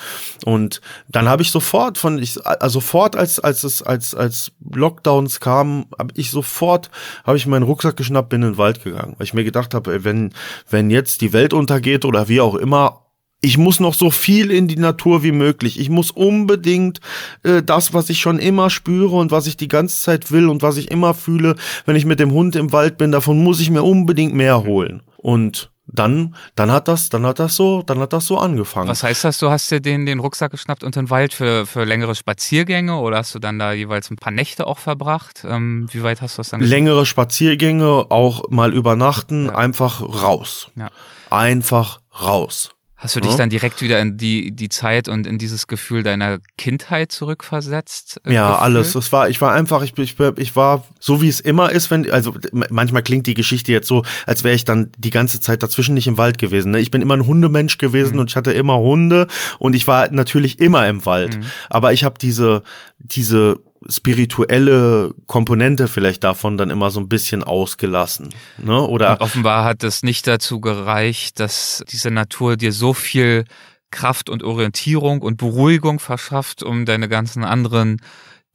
[0.46, 5.40] Und dann habe ich sofort von ich also sofort als als es als als Lockdowns
[5.40, 6.90] kamen, habe ich sofort
[7.24, 10.04] habe ich meinen Rucksack geschnappt, bin in den Wald gegangen, weil ich mir gedacht habe,
[10.04, 10.34] wenn
[10.72, 13.09] wenn jetzt die Welt untergeht oder wie auch immer,
[13.42, 15.80] ich muss noch so viel in die Natur wie möglich.
[15.80, 17.00] Ich muss unbedingt
[17.44, 20.62] äh, das, was ich schon immer spüre und was ich die ganze Zeit will und
[20.62, 21.56] was ich immer fühle,
[21.86, 25.02] wenn ich mit dem Hund im Wald bin, davon muss ich mir unbedingt mehr holen.
[25.18, 28.90] Und dann, dann hat das, dann hat das so, dann hat das so angefangen.
[28.90, 29.40] Was heißt das?
[29.40, 33.18] Du hast dir den, den Rucksack geschnappt und den Wald für, für längere Spaziergänge oder
[33.18, 35.46] hast du dann da jeweils ein paar Nächte auch verbracht?
[35.48, 36.62] Ähm, wie weit hast du das dann?
[36.62, 39.56] Längere Spaziergänge, auch mal übernachten, ja.
[39.56, 40.70] einfach raus.
[40.76, 40.90] Ja.
[41.30, 42.72] Einfach raus.
[43.00, 43.38] Hast du dich ja.
[43.38, 48.20] dann direkt wieder in die, die Zeit und in dieses Gefühl deiner Kindheit zurückversetzt?
[48.26, 48.62] Äh, ja, gefühlt?
[48.62, 48.96] alles.
[48.96, 52.12] Es war, ich war einfach, ich, ich, ich war so wie es immer ist, wenn,
[52.12, 55.94] also manchmal klingt die Geschichte jetzt so, als wäre ich dann die ganze Zeit dazwischen
[55.94, 56.72] nicht im Wald gewesen.
[56.72, 56.82] Ne?
[56.82, 58.20] Ich bin immer ein Hundemensch gewesen mhm.
[58.20, 59.28] und ich hatte immer Hunde
[59.60, 61.38] und ich war natürlich immer im Wald.
[61.38, 61.46] Mhm.
[61.70, 62.64] Aber ich habe diese,
[62.98, 68.30] diese spirituelle Komponente vielleicht davon dann immer so ein bisschen ausgelassen.
[68.58, 68.82] Ne?
[68.82, 73.46] Oder Und offenbar hat es nicht dazu gereicht, dass diese Natur dir so viel
[73.92, 78.02] Kraft und Orientierung und Beruhigung verschafft, um deine ganzen anderen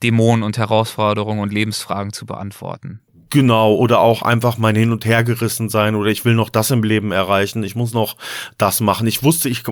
[0.02, 3.00] Dämonen und Herausforderungen und Lebensfragen zu beantworten.
[3.34, 6.84] Genau, oder auch einfach mein Hin- und Hergerissen sein oder ich will noch das im
[6.84, 8.16] Leben erreichen, ich muss noch
[8.58, 9.08] das machen.
[9.08, 9.64] Ich wusste, ich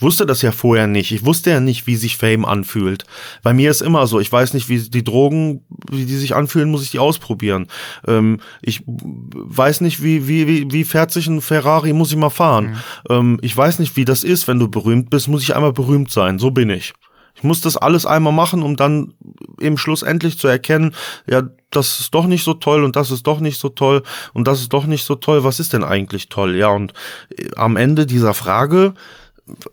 [0.00, 1.12] wusste das ja vorher nicht.
[1.12, 3.04] Ich wusste ja nicht, wie sich Fame anfühlt.
[3.44, 6.72] Bei mir ist immer so, ich weiß nicht, wie die Drogen, wie die sich anfühlen,
[6.72, 7.68] muss ich die ausprobieren.
[8.04, 12.30] Ähm, ich weiß nicht, wie, wie, wie, wie fährt sich ein Ferrari, muss ich mal
[12.30, 12.70] fahren.
[13.08, 13.14] Mhm.
[13.14, 16.10] Ähm, ich weiß nicht, wie das ist, wenn du berühmt bist, muss ich einmal berühmt
[16.10, 16.40] sein.
[16.40, 16.94] So bin ich.
[17.34, 19.14] Ich muss das alles einmal machen, um dann
[19.60, 20.94] eben schlussendlich zu erkennen,
[21.26, 24.02] ja, das ist doch nicht so toll und das ist doch nicht so toll
[24.32, 25.44] und das ist doch nicht so toll.
[25.44, 26.56] Was ist denn eigentlich toll?
[26.56, 26.92] Ja, und
[27.36, 28.94] äh, am Ende dieser Frage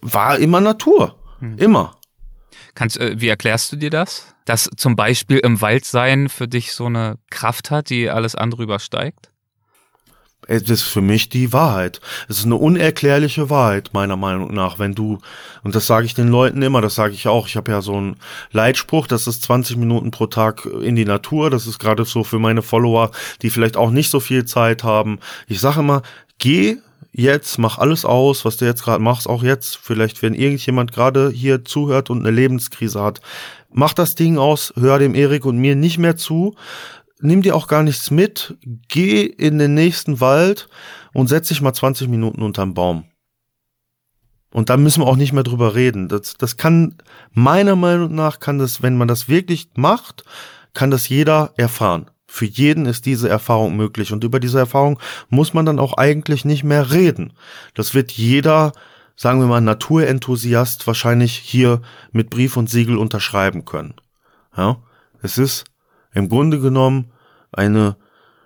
[0.02, 1.16] war immer Natur.
[1.40, 1.58] Hm.
[1.58, 1.98] Immer.
[2.74, 4.34] Kannst, äh, wie erklärst du dir das?
[4.46, 8.64] Dass zum Beispiel im Wald sein für dich so eine Kraft hat, die alles andere
[8.64, 9.30] übersteigt?
[10.48, 12.02] Es ist für mich die Wahrheit.
[12.28, 15.20] Es ist eine unerklärliche Wahrheit, meiner Meinung nach, wenn du,
[15.64, 17.96] und das sage ich den Leuten immer, das sage ich auch, ich habe ja so
[17.96, 18.18] einen
[18.52, 22.40] Leitspruch, das ist 20 Minuten pro Tag in die Natur, das ist gerade so für
[22.40, 23.12] meine Follower,
[23.42, 25.20] die vielleicht auch nicht so viel Zeit haben.
[25.48, 26.02] Ich sage immer,
[26.40, 26.78] geh
[27.14, 31.30] jetzt, mach alles aus, was du jetzt gerade machst, auch jetzt, vielleicht wenn irgendjemand gerade
[31.30, 33.22] hier zuhört und eine Lebenskrise hat,
[33.72, 36.56] mach das Ding aus, hör dem Erik und mir nicht mehr zu,
[37.22, 38.58] nimm dir auch gar nichts mit,
[38.88, 40.68] geh in den nächsten Wald
[41.14, 43.06] und setz dich mal 20 Minuten unterm Baum.
[44.54, 46.10] Und da müssen wir auch nicht mehr drüber reden.
[46.10, 46.96] Das, das kann,
[47.32, 50.24] meiner Meinung nach, kann das, wenn man das wirklich macht,
[50.74, 52.12] kann das jeder erfahren.
[52.28, 54.12] Für jeden ist diese Erfahrung möglich.
[54.12, 55.00] Und über diese Erfahrung
[55.30, 57.34] muss man dann auch eigentlich nicht mehr reden.
[57.76, 58.74] Das wird jeder,
[59.16, 61.82] sagen wir mal, Naturenthusiast wahrscheinlich hier
[62.12, 63.96] mit Brief und Siegel unterschreiben können.
[64.56, 64.78] Ja,
[65.22, 65.66] es ist
[66.14, 67.11] im Grunde genommen
[67.52, 67.96] eine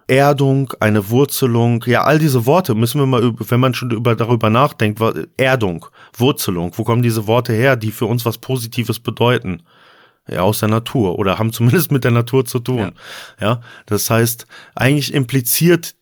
[0.07, 4.49] Erdung, eine Wurzelung, ja, all diese Worte müssen wir mal, wenn man schon über, darüber
[4.49, 5.01] nachdenkt,
[5.37, 9.63] Erdung, Wurzelung, wo kommen diese Worte her, die für uns was Positives bedeuten?
[10.27, 12.93] Ja, aus der Natur oder haben zumindest mit der Natur zu tun.
[13.39, 14.45] Ja, ja das heißt,
[14.75, 15.95] eigentlich impliziert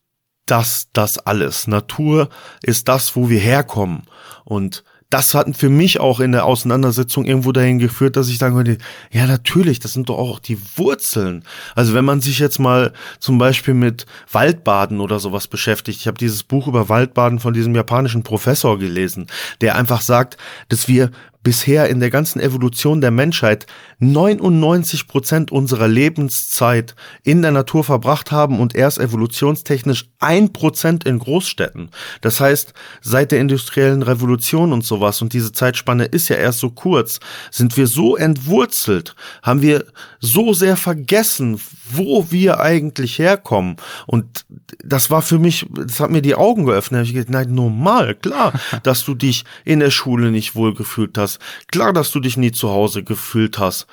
[0.46, 1.68] das das alles.
[1.68, 2.30] Natur
[2.62, 4.04] ist das, wo wir herkommen.
[4.44, 4.84] Und
[5.14, 8.80] das hat für mich auch in der Auseinandersetzung irgendwo dahin geführt, dass ich sagen würde,
[9.12, 11.44] ja natürlich, das sind doch auch die Wurzeln.
[11.76, 16.18] Also wenn man sich jetzt mal zum Beispiel mit Waldbaden oder sowas beschäftigt, ich habe
[16.18, 19.28] dieses Buch über Waldbaden von diesem japanischen Professor gelesen,
[19.62, 20.38] der einfach sagt,
[20.70, 21.12] dass wir
[21.44, 23.68] bisher in der ganzen Evolution der Menschheit
[24.00, 31.20] 99 Prozent unserer Lebenszeit in der Natur verbracht haben und erst evolutionstechnisch ein Prozent in
[31.20, 31.90] Großstädten.
[32.22, 36.70] Das heißt, seit der industriellen Revolution und sowas, und diese Zeitspanne ist ja erst so
[36.70, 37.20] kurz,
[37.52, 39.86] sind wir so entwurzelt, haben wir
[40.20, 41.60] so sehr vergessen,
[41.92, 43.76] wo wir eigentlich herkommen.
[44.08, 44.46] Und
[44.84, 47.08] das war für mich, das hat mir die Augen geöffnet.
[47.08, 48.54] Ich gedacht, nein, normal, klar,
[48.84, 51.33] dass du dich in der Schule nicht wohlgefühlt hast.
[51.72, 53.88] Klar, dass du dich nie zu Hause gefühlt hast.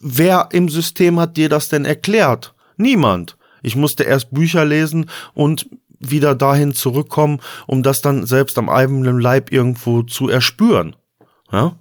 [0.00, 2.54] Wer im System hat dir das denn erklärt?
[2.76, 3.36] Niemand.
[3.62, 5.68] Ich musste erst Bücher lesen und
[5.98, 10.94] wieder dahin zurückkommen, um das dann selbst am eigenen Leib irgendwo zu erspüren.
[11.50, 11.76] Ja?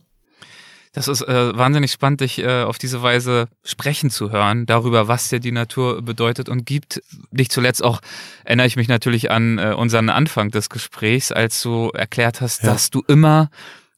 [0.93, 5.29] Das ist äh, wahnsinnig spannend, dich äh, auf diese Weise sprechen zu hören, darüber, was
[5.29, 7.03] dir die Natur bedeutet und gibt.
[7.29, 8.01] Nicht zuletzt auch
[8.43, 12.71] erinnere ich mich natürlich an äh, unseren Anfang des Gesprächs, als du erklärt hast, ja.
[12.71, 13.51] dass du immer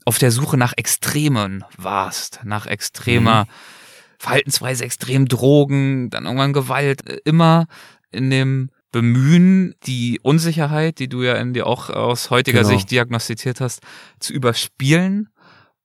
[0.05, 3.49] auf der Suche nach Extremen warst, nach extremer mhm.
[4.17, 7.67] Verhaltensweise, extrem Drogen, dann irgendwann Gewalt, äh, immer
[8.11, 12.73] in dem Bemühen, die Unsicherheit, die du ja in dir auch aus heutiger genau.
[12.73, 13.81] Sicht diagnostiziert hast,
[14.19, 15.29] zu überspielen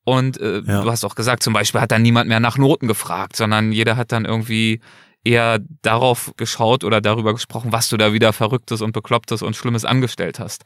[0.05, 0.81] und äh, ja.
[0.81, 3.97] du hast auch gesagt, zum Beispiel hat dann niemand mehr nach Noten gefragt, sondern jeder
[3.97, 4.79] hat dann irgendwie
[5.23, 9.83] eher darauf geschaut oder darüber gesprochen, was du da wieder Verrücktes und Beklopptes und Schlimmes
[9.83, 10.63] angestellt hast.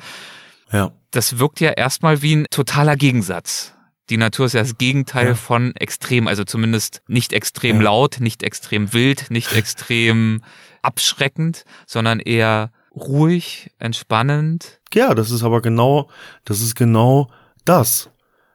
[0.72, 0.92] Ja.
[1.12, 3.74] Das wirkt ja erstmal wie ein totaler Gegensatz.
[4.10, 5.36] Die Natur ist ja das Gegenteil ja.
[5.36, 7.84] von extrem, also zumindest nicht extrem ja.
[7.84, 10.42] laut, nicht extrem wild, nicht extrem
[10.82, 14.80] abschreckend, sondern eher ruhig, entspannend.
[14.94, 16.10] Ja, das ist aber genau,
[16.44, 17.30] das ist genau
[17.66, 18.10] das.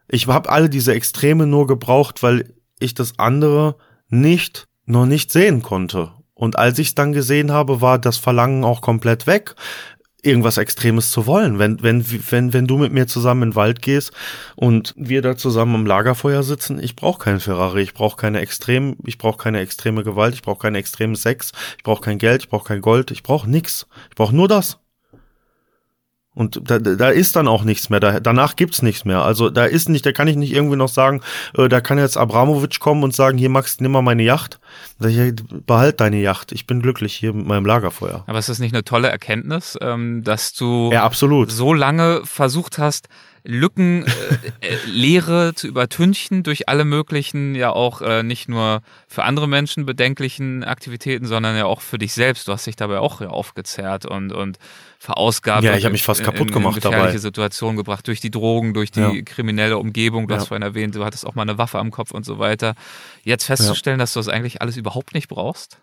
[0.08, 3.76] Ich habe alle diese Extreme nur gebraucht, weil ich das andere
[4.08, 6.12] nicht, noch nicht sehen konnte.
[6.34, 9.54] Und als ich es dann gesehen habe, war das Verlangen auch komplett weg,
[10.24, 11.58] irgendwas Extremes zu wollen.
[11.58, 14.12] Wenn, wenn, wenn, wenn du mit mir zusammen in den Wald gehst
[14.56, 18.96] und wir da zusammen am Lagerfeuer sitzen, ich brauche keinen Ferrari, ich brauche keine extrem,
[19.04, 22.48] ich brauche keine extreme Gewalt, ich brauche keinen extremen Sex, ich brauche kein Geld, ich
[22.48, 23.86] brauche kein Gold, ich brauche nix.
[24.10, 24.78] Ich brauche nur das.
[26.34, 28.00] Und da, da ist dann auch nichts mehr.
[28.00, 29.22] Da, danach gibt's nichts mehr.
[29.22, 31.20] Also da ist nicht, da kann ich nicht irgendwie noch sagen,
[31.56, 34.58] äh, da kann jetzt Abramowitsch kommen und sagen, hier Max, nimm mal meine Yacht.
[35.00, 35.32] Ich,
[35.66, 36.50] behalt deine Yacht.
[36.50, 38.24] Ich bin glücklich hier mit meinem Lagerfeuer.
[38.26, 41.52] Aber ist das nicht eine tolle Erkenntnis, ähm, dass du ja, absolut.
[41.52, 43.08] so lange versucht hast,
[43.46, 44.08] Lücken, äh,
[44.66, 49.84] äh, Leere zu übertünchen durch alle möglichen, ja auch äh, nicht nur für andere Menschen
[49.84, 52.48] bedenklichen Aktivitäten, sondern ja auch für dich selbst.
[52.48, 54.58] Du hast dich dabei auch aufgezerrt und, und
[55.04, 55.62] verausgabt.
[55.64, 57.18] Ja, ich habe mich fast in, kaputt in, gemacht in gefährliche dabei.
[57.18, 59.12] Situation gebracht, durch die Drogen, durch die Ja.
[59.22, 60.26] kriminelle Umgebung.
[60.28, 60.48] Du hast Ja.
[60.48, 62.74] vorhin erwähnt, du hattest auch mal eine Waffe am Kopf und so weiter.
[63.22, 65.78] Jetzt festzustellen, dass du das eigentlich alles überhaupt nicht brauchst?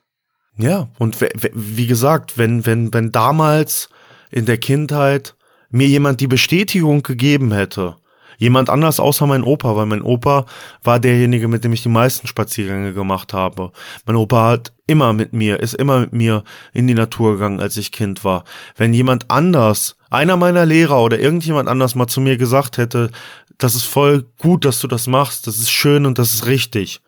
[0.57, 1.17] Ja, und
[1.53, 3.89] wie gesagt, wenn, wenn, wenn damals
[4.31, 5.35] in der Kindheit
[5.69, 7.95] mir jemand die Bestätigung gegeben hätte,
[8.41, 10.47] jemand anders außer mein Opa, weil mein Opa
[10.83, 13.71] war derjenige, mit dem ich die meisten Spaziergänge gemacht habe.
[14.07, 16.43] Mein Opa hat immer mit mir, ist immer mit mir
[16.73, 18.43] in die Natur gegangen, als ich Kind war.
[18.75, 23.11] Wenn jemand anders, einer meiner Lehrer oder irgendjemand anders mal zu mir gesagt hätte,
[23.59, 27.01] das ist voll gut, dass du das machst, das ist schön und das ist richtig,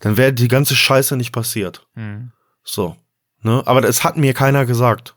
[0.00, 1.86] dann wäre die ganze Scheiße nicht passiert.
[1.94, 2.32] Hm.
[2.62, 2.94] So.
[3.40, 3.62] Ne?
[3.64, 5.16] Aber das hat mir keiner gesagt.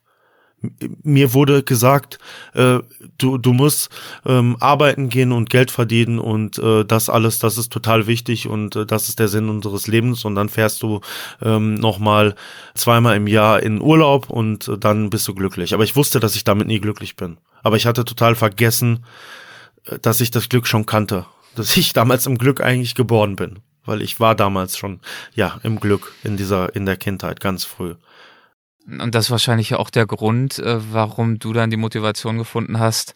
[1.03, 2.17] Mir wurde gesagt,
[2.55, 2.79] äh,
[3.19, 3.89] du, du musst
[4.25, 8.75] ähm, arbeiten gehen und Geld verdienen und äh, das alles, das ist total wichtig und
[8.75, 11.01] äh, das ist der Sinn unseres Lebens und dann fährst du
[11.43, 12.33] ähm, nochmal
[12.73, 15.75] zweimal im Jahr in Urlaub und äh, dann bist du glücklich.
[15.75, 17.37] Aber ich wusste, dass ich damit nie glücklich bin.
[17.61, 19.05] Aber ich hatte total vergessen,
[19.85, 21.27] äh, dass ich das Glück schon kannte.
[21.55, 23.59] Dass ich damals im Glück eigentlich geboren bin.
[23.85, 25.01] Weil ich war damals schon,
[25.33, 27.95] ja, im Glück in dieser, in der Kindheit, ganz früh.
[28.87, 32.79] Und das ist wahrscheinlich ja auch der Grund, äh, warum du dann die Motivation gefunden
[32.79, 33.15] hast,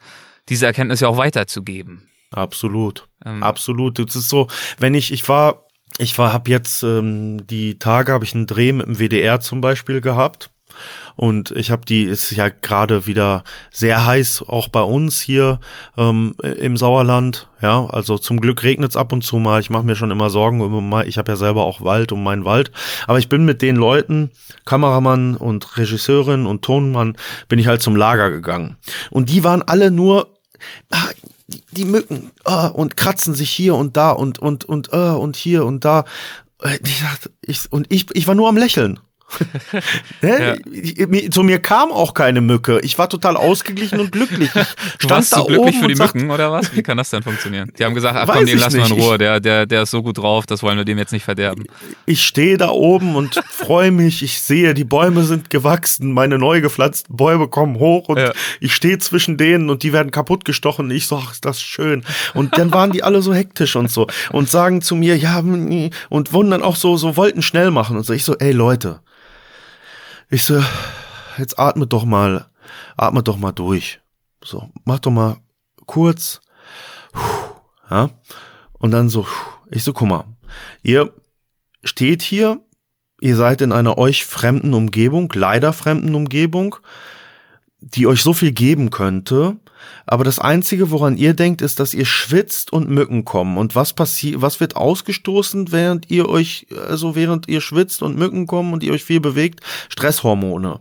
[0.50, 2.10] diese Erkenntnis ja auch weiterzugeben.
[2.32, 3.08] Absolut.
[3.26, 4.00] Ähm, Absolut.
[4.00, 4.48] Das ist so,
[4.80, 5.66] wenn ich, ich war,
[5.98, 9.62] ich war, hab jetzt ähm, die Tage, habe ich einen Dreh mit dem WDR zum
[9.62, 10.50] Beispiel gehabt.
[11.16, 15.60] Und ich habe die, ist ja gerade wieder sehr heiß, auch bei uns hier
[15.98, 17.48] ähm, im Sauerland.
[17.62, 19.60] Ja, also zum Glück regnet's ab und zu mal.
[19.62, 22.46] Ich mache mir schon immer Sorgen mein, ich habe ja selber auch Wald um meinen
[22.46, 22.72] Wald.
[23.08, 24.32] Aber ich bin mit den Leuten,
[24.66, 27.18] Kameramann und Regisseurin und Tonmann,
[27.48, 28.78] bin ich halt zum Lager gegangen.
[29.10, 30.40] Und die waren alle nur
[30.90, 31.10] ah,
[31.72, 35.66] die, Mücken ah, und kratzen sich hier und da und und und ah, und hier
[35.66, 36.06] und da.
[36.62, 37.04] Äh, Ich
[37.42, 39.00] ich, und ich, ich war nur am Lächeln.
[40.22, 40.58] Ne?
[41.08, 42.80] mir, zu mir kam auch keine Mücke.
[42.82, 44.50] Ich war total ausgeglichen und glücklich.
[44.56, 44.62] Ich
[45.00, 46.76] Du stand warst da so glücklich oben für die Mücken, oder was?
[46.76, 47.72] Wie kann das denn funktionieren?
[47.78, 48.92] Die haben gesagt, ach komm, den lassen wir in.
[48.92, 51.66] Ruhe, der, der, der ist so gut drauf, das wollen wir dem jetzt nicht verderben.
[52.06, 54.24] ich stehe da oben und freue mich.
[54.24, 58.32] Ich sehe, die Bäume sind gewachsen, meine neu gepflanzten Bäume kommen hoch und Ja.
[58.60, 60.92] ich stehe zwischen denen und die werden kaputt gestochen.
[60.92, 62.04] Ich so, ach, ist das schön.
[62.34, 66.34] Und dann waren die alle so hektisch und so und sagen zu mir, ja, und
[66.34, 68.14] wurden dann auch so, so wollten schnell machen und so.
[68.14, 69.00] Ich so, ey Leute,
[70.32, 70.64] ich so,
[71.38, 72.48] jetzt atmet doch mal,
[72.98, 74.00] atmet doch mal durch.
[74.44, 75.38] So, mach doch mal
[75.86, 76.42] kurz,
[77.90, 78.10] ja,
[78.80, 79.28] und dann so,
[79.70, 80.24] ich so, guck mal,
[80.82, 81.14] ihr
[81.84, 82.62] steht hier,
[83.20, 86.78] ihr seid in einer euch fremden Umgebung, leider fremden Umgebung,
[87.82, 89.58] die euch so viel geben könnte,
[90.06, 93.58] aber das einzige, woran ihr denkt, ist, dass ihr schwitzt und Mücken kommen.
[93.58, 98.48] Und was passiert, was wird ausgestoßen, während ihr euch, also während ihr schwitzt und Mücken
[98.48, 99.62] kommen und ihr euch viel bewegt?
[99.90, 100.80] Stresshormone.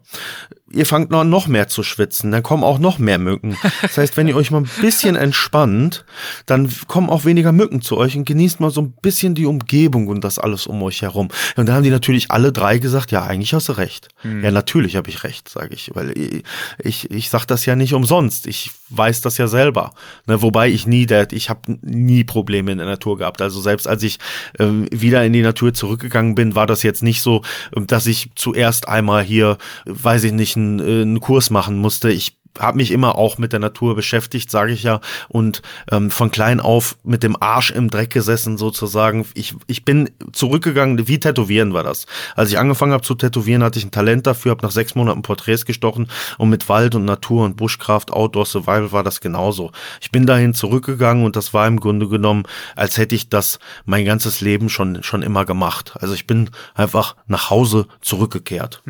[0.72, 3.56] Ihr fangt noch, noch mehr zu schwitzen, dann kommen auch noch mehr Mücken.
[3.82, 6.04] Das heißt, wenn ihr euch mal ein bisschen entspannt,
[6.46, 10.06] dann kommen auch weniger Mücken zu euch und genießt mal so ein bisschen die Umgebung
[10.06, 11.28] und das alles um euch herum.
[11.56, 14.08] Und da haben die natürlich alle drei gesagt, ja, eigentlich hast du recht.
[14.42, 16.44] Ja, natürlich habe ich recht, sage ich, weil ich,
[16.78, 18.46] ich, ich sag das ja nicht umsonst.
[18.46, 19.92] Ich weiß das ja selber.
[20.26, 23.40] Ne, wobei ich nie, der, ich habe nie Probleme in der Natur gehabt.
[23.40, 24.18] Also selbst als ich
[24.58, 27.42] ähm, wieder in die Natur zurückgegangen bin, war das jetzt nicht so,
[27.76, 31.78] ähm, dass ich zuerst einmal hier, äh, weiß ich nicht, einen, äh, einen Kurs machen
[31.78, 32.10] musste.
[32.10, 36.30] Ich habe mich immer auch mit der Natur beschäftigt, sage ich ja, und ähm, von
[36.30, 39.26] klein auf mit dem Arsch im Dreck gesessen sozusagen.
[39.34, 42.06] Ich, ich bin zurückgegangen, wie tätowieren war das.
[42.34, 45.22] Als ich angefangen habe zu tätowieren, hatte ich ein Talent dafür, habe nach sechs Monaten
[45.22, 46.08] Porträts gestochen
[46.38, 49.72] und mit Wald und Natur und Bushcraft, Outdoor Survival war das genauso.
[50.00, 52.44] Ich bin dahin zurückgegangen und das war im Grunde genommen,
[52.76, 55.94] als hätte ich das mein ganzes Leben schon, schon immer gemacht.
[56.00, 58.82] Also ich bin einfach nach Hause zurückgekehrt.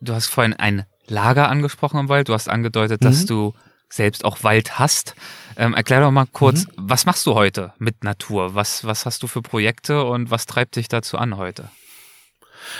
[0.00, 2.28] Du hast vorhin ein Lager angesprochen im Wald.
[2.28, 3.26] Du hast angedeutet, dass Mhm.
[3.26, 3.54] du
[3.90, 5.14] selbst auch Wald hast.
[5.56, 6.72] Ähm, erklär doch mal kurz, Mhm.
[6.76, 8.54] was machst du heute mit Natur?
[8.54, 11.70] Was, was hast du für Projekte und was treibt dich dazu an heute?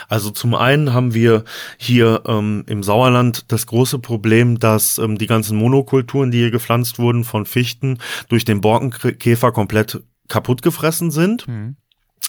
[0.08, 1.44] Also zum einen haben wir
[1.78, 6.98] hier ähm, im Sauerland das große Problem, dass ähm, die ganzen Monokulturen, die hier gepflanzt
[6.98, 7.98] wurden von Fichten,
[8.28, 11.46] durch den Borkenkäfer komplett kaputt gefressen sind.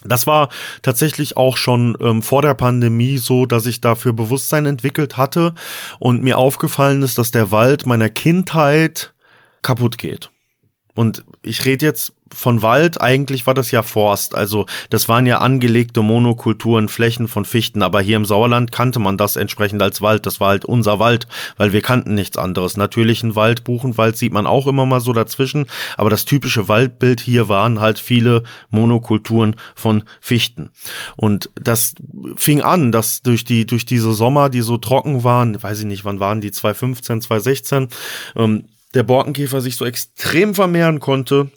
[0.06, 0.50] Das war
[0.82, 5.54] tatsächlich auch schon ähm, vor der Pandemie so, dass ich dafür Bewusstsein entwickelt hatte
[6.00, 9.14] und mir aufgefallen ist, dass der Wald meiner Kindheit
[9.62, 10.30] kaputt geht.
[10.96, 14.36] Und ich rede jetzt von Wald, eigentlich war das ja Forst.
[14.36, 17.82] Also das waren ja angelegte Monokulturen, Flächen von Fichten.
[17.82, 20.26] Aber hier im Sauerland kannte man das entsprechend als Wald.
[20.26, 21.28] Das war halt unser Wald,
[21.58, 22.78] weil wir kannten nichts anderes.
[22.78, 25.66] Natürlichen Wald, Buchenwald sieht man auch immer mal so dazwischen.
[25.98, 30.70] Aber das typische Waldbild hier waren halt viele Monokulturen von Fichten.
[31.16, 31.96] Und das
[32.36, 36.06] fing an, dass durch die, durch diese Sommer, die so trocken waren, weiß ich nicht,
[36.06, 37.88] wann waren die, 2015, 2016,
[38.36, 41.52] ähm, der Borkenkäfer sich so extrem vermehren konnte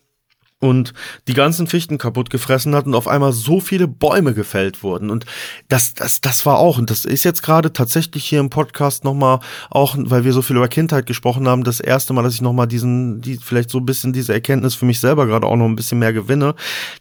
[0.63, 0.95] und
[1.27, 5.11] die ganzen Fichten kaputt gefressen hat und auf einmal so viele Bäume gefällt wurden.
[5.11, 5.27] Und
[5.69, 9.41] das, das, das war auch, und das ist jetzt gerade tatsächlich hier im Podcast nochmal
[9.71, 12.69] auch, weil wir so viel über Kindheit gesprochen haben, das erste Mal, dass ich nochmal
[12.69, 15.75] diesen, die, vielleicht so ein bisschen diese Erkenntnis für mich selber gerade auch noch ein
[15.75, 16.55] bisschen mehr gewinne.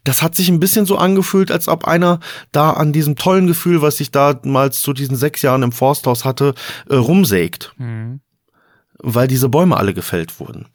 [0.04, 2.20] Das hat sich ein bisschen so angefühlt, als ob einer
[2.52, 6.56] da an diesem tollen Gefühl, was ich damals zu diesen sechs Jahren im Forsthaus hatte,
[6.90, 7.76] äh, rumsägt.
[7.78, 8.22] Mhm.
[8.98, 10.68] Weil diese Bäume alle gefällt wurden.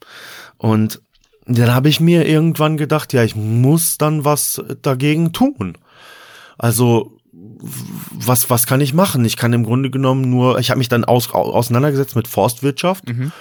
[0.57, 1.01] Und
[1.47, 5.77] dann habe ich mir irgendwann gedacht, ja, ich muss dann was dagegen tun.
[6.57, 7.17] Also
[8.11, 9.23] was was kann ich machen?
[9.25, 13.07] Ich kann im Grunde genommen nur, ich habe mich dann aus, auseinandergesetzt mit Forstwirtschaft.
[13.09, 13.31] Mhm.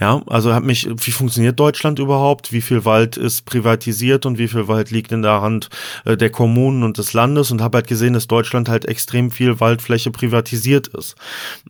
[0.00, 2.52] Ja, also habe mich, wie funktioniert Deutschland überhaupt?
[2.52, 5.68] Wie viel Wald ist privatisiert und wie viel Wald liegt in der Hand
[6.04, 9.60] äh, der Kommunen und des Landes und habe halt gesehen, dass Deutschland halt extrem viel
[9.60, 11.14] Waldfläche privatisiert ist.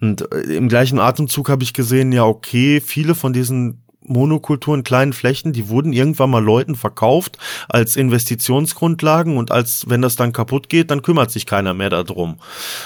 [0.01, 3.82] Und äh, im gleichen Atemzug habe ich gesehen, ja, okay, viele von diesen
[4.12, 10.16] Monokulturen, kleinen Flächen, die wurden irgendwann mal Leuten verkauft als Investitionsgrundlagen und als wenn das
[10.16, 12.36] dann kaputt geht, dann kümmert sich keiner mehr darum.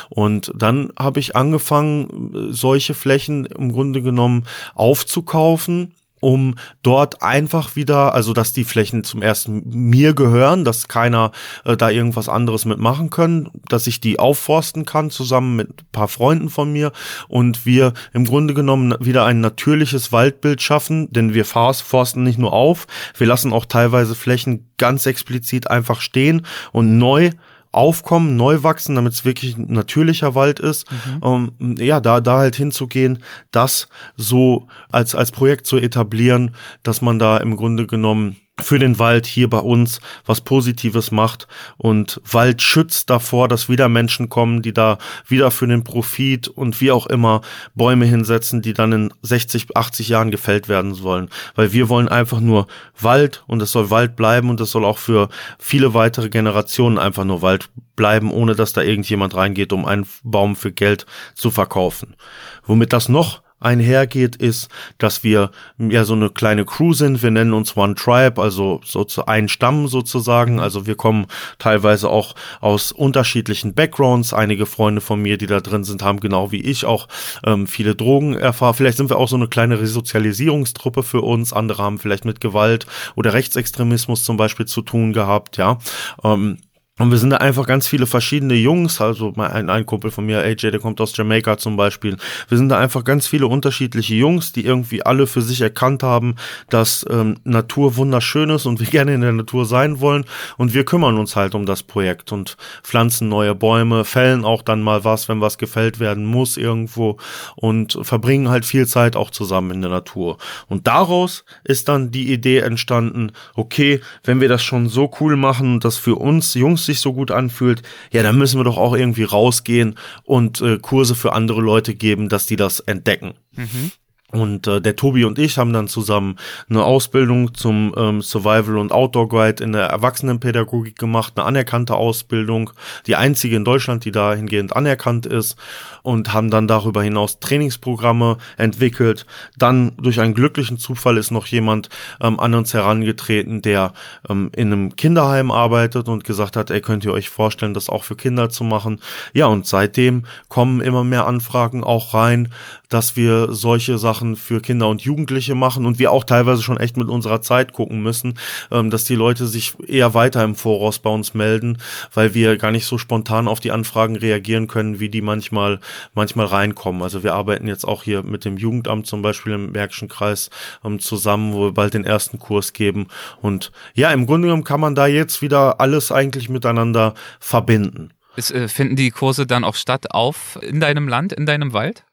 [0.08, 4.44] Und dann habe ich angefangen, solche Flächen im Grunde genommen
[4.74, 5.92] aufzukaufen
[6.26, 11.30] um dort einfach wieder, also dass die Flächen zum ersten mir gehören, dass keiner
[11.64, 16.08] äh, da irgendwas anderes mitmachen können, dass ich die aufforsten kann zusammen mit ein paar
[16.08, 16.90] Freunden von mir
[17.28, 22.52] und wir im Grunde genommen wieder ein natürliches Waldbild schaffen, denn wir forsten nicht nur
[22.52, 27.30] auf, wir lassen auch teilweise Flächen ganz explizit einfach stehen und neu
[27.76, 30.86] aufkommen, neu wachsen, damit es wirklich ein natürlicher Wald ist.
[30.90, 31.52] Mhm.
[31.60, 37.18] Ähm, ja, da, da halt hinzugehen, das so als, als Projekt zu etablieren, dass man
[37.18, 41.46] da im Grunde genommen für den Wald hier bei uns was Positives macht
[41.76, 44.96] und Wald schützt davor, dass wieder Menschen kommen, die da
[45.26, 47.42] wieder für den Profit und wie auch immer
[47.74, 51.28] Bäume hinsetzen, die dann in 60, 80 Jahren gefällt werden sollen.
[51.54, 52.66] Weil wir wollen einfach nur
[52.98, 55.28] Wald und es soll Wald bleiben und es soll auch für
[55.58, 60.56] viele weitere Generationen einfach nur Wald bleiben, ohne dass da irgendjemand reingeht, um einen Baum
[60.56, 61.04] für Geld
[61.34, 62.16] zu verkaufen.
[62.64, 64.68] Womit das noch einhergeht, ist,
[64.98, 67.22] dass wir ja so eine kleine Crew sind.
[67.22, 70.60] Wir nennen uns One Tribe, also so zu ein Stamm sozusagen.
[70.60, 71.26] Also wir kommen
[71.58, 74.34] teilweise auch aus unterschiedlichen Backgrounds.
[74.34, 77.08] Einige Freunde von mir, die da drin sind, haben genau wie ich auch
[77.44, 78.74] ähm, viele Drogen erfahren.
[78.74, 81.52] Vielleicht sind wir auch so eine kleine Resozialisierungstruppe für uns.
[81.52, 85.78] Andere haben vielleicht mit Gewalt oder Rechtsextremismus zum Beispiel zu tun gehabt, ja.
[86.22, 86.58] Ähm,
[86.98, 90.38] und wir sind da einfach ganz viele verschiedene Jungs, also ein, ein Kumpel von mir,
[90.38, 92.16] AJ, der kommt aus Jamaica zum Beispiel.
[92.48, 96.36] Wir sind da einfach ganz viele unterschiedliche Jungs, die irgendwie alle für sich erkannt haben,
[96.70, 100.24] dass ähm, Natur wunderschön ist und wir gerne in der Natur sein wollen.
[100.56, 104.80] Und wir kümmern uns halt um das Projekt und pflanzen neue Bäume, fällen auch dann
[104.80, 107.18] mal was, wenn was gefällt werden muss irgendwo
[107.56, 110.38] und verbringen halt viel Zeit auch zusammen in der Natur.
[110.66, 115.78] Und daraus ist dann die Idee entstanden, okay, wenn wir das schon so cool machen,
[115.78, 117.82] dass für uns Jungs sich so gut anfühlt,
[118.12, 122.28] ja, dann müssen wir doch auch irgendwie rausgehen und äh, Kurse für andere Leute geben,
[122.28, 123.34] dass die das entdecken.
[123.54, 123.92] Mhm.
[124.32, 126.36] Und äh, der Tobi und ich haben dann zusammen
[126.68, 132.70] eine Ausbildung zum ähm, Survival und Outdoor Guide in der Erwachsenenpädagogik gemacht, eine anerkannte Ausbildung,
[133.06, 135.56] die einzige in Deutschland, die dahingehend anerkannt ist
[136.02, 139.26] und haben dann darüber hinaus Trainingsprogramme entwickelt.
[139.56, 141.88] Dann durch einen glücklichen Zufall ist noch jemand
[142.20, 143.92] ähm, an uns herangetreten, der
[144.28, 148.02] ähm, in einem Kinderheim arbeitet und gesagt hat, ey, könnt ihr euch vorstellen, das auch
[148.02, 149.00] für Kinder zu machen?
[149.34, 152.52] Ja, und seitdem kommen immer mehr Anfragen auch rein,
[152.88, 156.96] dass wir solche Sachen für Kinder und Jugendliche machen und wir auch teilweise schon echt
[156.96, 158.38] mit unserer Zeit gucken müssen,
[158.70, 161.78] ähm, dass die Leute sich eher weiter im Voraus bei uns melden,
[162.14, 165.80] weil wir gar nicht so spontan auf die Anfragen reagieren können, wie die manchmal,
[166.14, 167.02] manchmal reinkommen.
[167.02, 170.50] Also wir arbeiten jetzt auch hier mit dem Jugendamt zum Beispiel im Bergischen Kreis
[170.84, 173.08] ähm, zusammen, wo wir bald den ersten Kurs geben.
[173.42, 178.10] Und ja, im Grunde genommen kann man da jetzt wieder alles eigentlich miteinander verbinden.
[178.36, 182.04] Äh, finden die Kurse dann auch statt auf in deinem Land, in deinem Wald?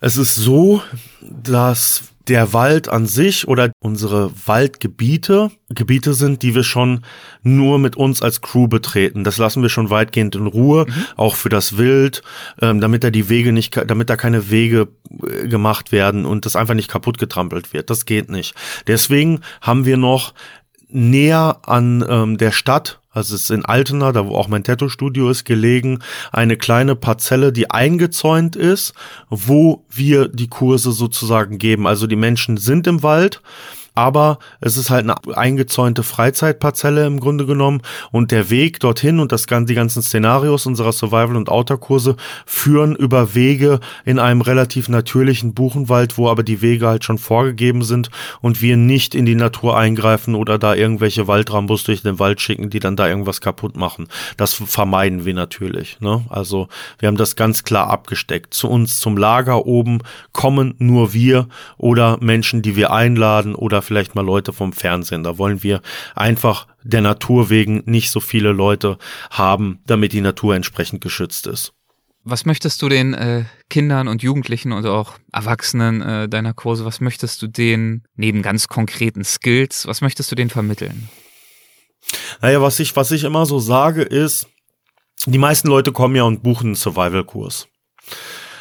[0.00, 0.82] Es ist so,
[1.20, 7.04] dass der Wald an sich oder unsere Waldgebiete Gebiete sind, die wir schon
[7.42, 9.24] nur mit uns als Crew betreten.
[9.24, 11.04] Das lassen wir schon weitgehend in Ruhe, mhm.
[11.16, 12.22] auch für das Wild,
[12.60, 14.88] ähm, damit da die Wege nicht, damit da keine Wege
[15.26, 17.90] äh, gemacht werden und das einfach nicht kaputt getrampelt wird.
[17.90, 18.54] Das geht nicht.
[18.86, 20.32] Deswegen haben wir noch
[20.88, 25.30] näher an ähm, der Stadt also es ist in Altena, da wo auch mein Tattoo-Studio
[25.30, 25.98] ist, gelegen,
[26.30, 28.94] eine kleine Parzelle, die eingezäunt ist,
[29.28, 31.86] wo wir die Kurse sozusagen geben.
[31.86, 33.42] Also die Menschen sind im Wald
[34.00, 39.30] aber es ist halt eine eingezäunte Freizeitparzelle im Grunde genommen und der Weg dorthin und
[39.30, 42.16] das, die ganzen Szenarios unserer Survival- und Outerkurse
[42.46, 47.82] führen über Wege in einem relativ natürlichen Buchenwald, wo aber die Wege halt schon vorgegeben
[47.82, 48.08] sind
[48.40, 52.70] und wir nicht in die Natur eingreifen oder da irgendwelche Waldrambus durch den Wald schicken,
[52.70, 54.08] die dann da irgendwas kaputt machen.
[54.38, 56.00] Das vermeiden wir natürlich.
[56.00, 56.24] Ne?
[56.30, 56.68] Also
[56.98, 58.54] wir haben das ganz klar abgesteckt.
[58.54, 59.98] Zu uns zum Lager oben
[60.32, 65.24] kommen nur wir oder Menschen, die wir einladen oder vielleicht mal Leute vom Fernsehen.
[65.24, 65.82] Da wollen wir
[66.14, 68.98] einfach der Natur wegen nicht so viele Leute
[69.32, 71.72] haben, damit die Natur entsprechend geschützt ist.
[72.22, 77.00] Was möchtest du den äh, Kindern und Jugendlichen und auch Erwachsenen äh, deiner Kurse, was
[77.00, 81.08] möchtest du denen neben ganz konkreten Skills, was möchtest du denen vermitteln?
[82.40, 84.46] Naja, was ich, was ich immer so sage ist,
[85.26, 87.66] die meisten Leute kommen ja und buchen einen Survival-Kurs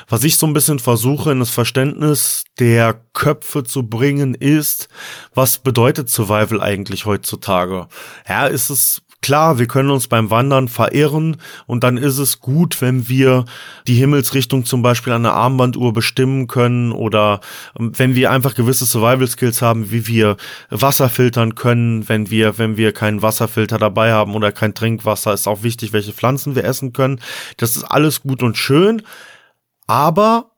[0.09, 4.89] was ich so ein bisschen versuche in das Verständnis der Köpfe zu bringen, ist,
[5.33, 7.87] was bedeutet Survival eigentlich heutzutage?
[8.27, 12.81] Ja, ist es Klar, wir können uns beim Wandern verirren und dann ist es gut,
[12.81, 13.43] wenn wir
[13.85, 17.41] die Himmelsrichtung zum Beispiel an der Armbanduhr bestimmen können oder
[17.77, 20.37] ähm, wenn wir einfach gewisse Survival Skills haben, wie wir
[20.69, 25.47] Wasser filtern können, wenn wir, wenn wir keinen Wasserfilter dabei haben oder kein Trinkwasser, ist
[25.47, 27.19] auch wichtig, welche Pflanzen wir essen können.
[27.57, 29.01] Das ist alles gut und schön.
[29.89, 30.51] Aber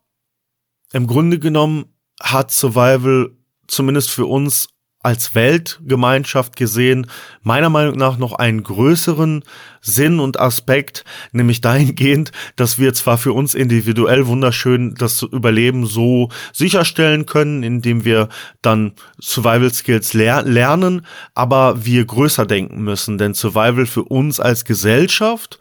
[0.91, 1.85] im Grunde genommen
[2.21, 3.31] hat Survival
[3.65, 4.67] zumindest für uns
[4.99, 7.07] als Weltgemeinschaft gesehen,
[7.41, 9.45] meiner Meinung nach noch einen größeren
[9.79, 16.27] Sinn und Aspekt, nämlich dahingehend, dass wir zwar für uns individuell wunderschön das Überleben so
[16.51, 18.27] sicherstellen können, indem wir
[18.61, 21.05] dann Survival Skills ler lernen,
[21.35, 25.57] aber wir größer denken müssen, denn Survival für uns als Gesellschaft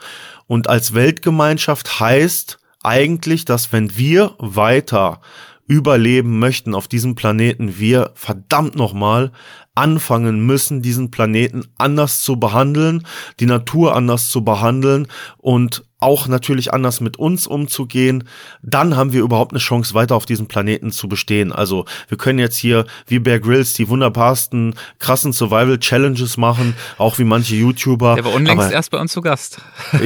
[0.49, 5.21] und als Weltgemeinschaft heißt, eigentlich, dass wenn wir weiter
[5.67, 9.31] überleben möchten auf diesem Planeten, wir verdammt nochmal
[9.75, 13.07] anfangen müssen, diesen Planeten anders zu behandeln,
[13.39, 15.07] die Natur anders zu behandeln
[15.39, 18.25] und auch natürlich anders mit uns umzugehen,
[18.63, 21.53] dann haben wir überhaupt eine Chance, weiter auf diesem Planeten zu bestehen.
[21.53, 27.25] Also wir können jetzt hier wie Bear Grylls die wunderbarsten, krassen Survival-Challenges machen, auch wie
[27.25, 28.15] manche YouTuber.
[28.15, 29.61] Der war unlängst aber, erst bei uns zu Gast.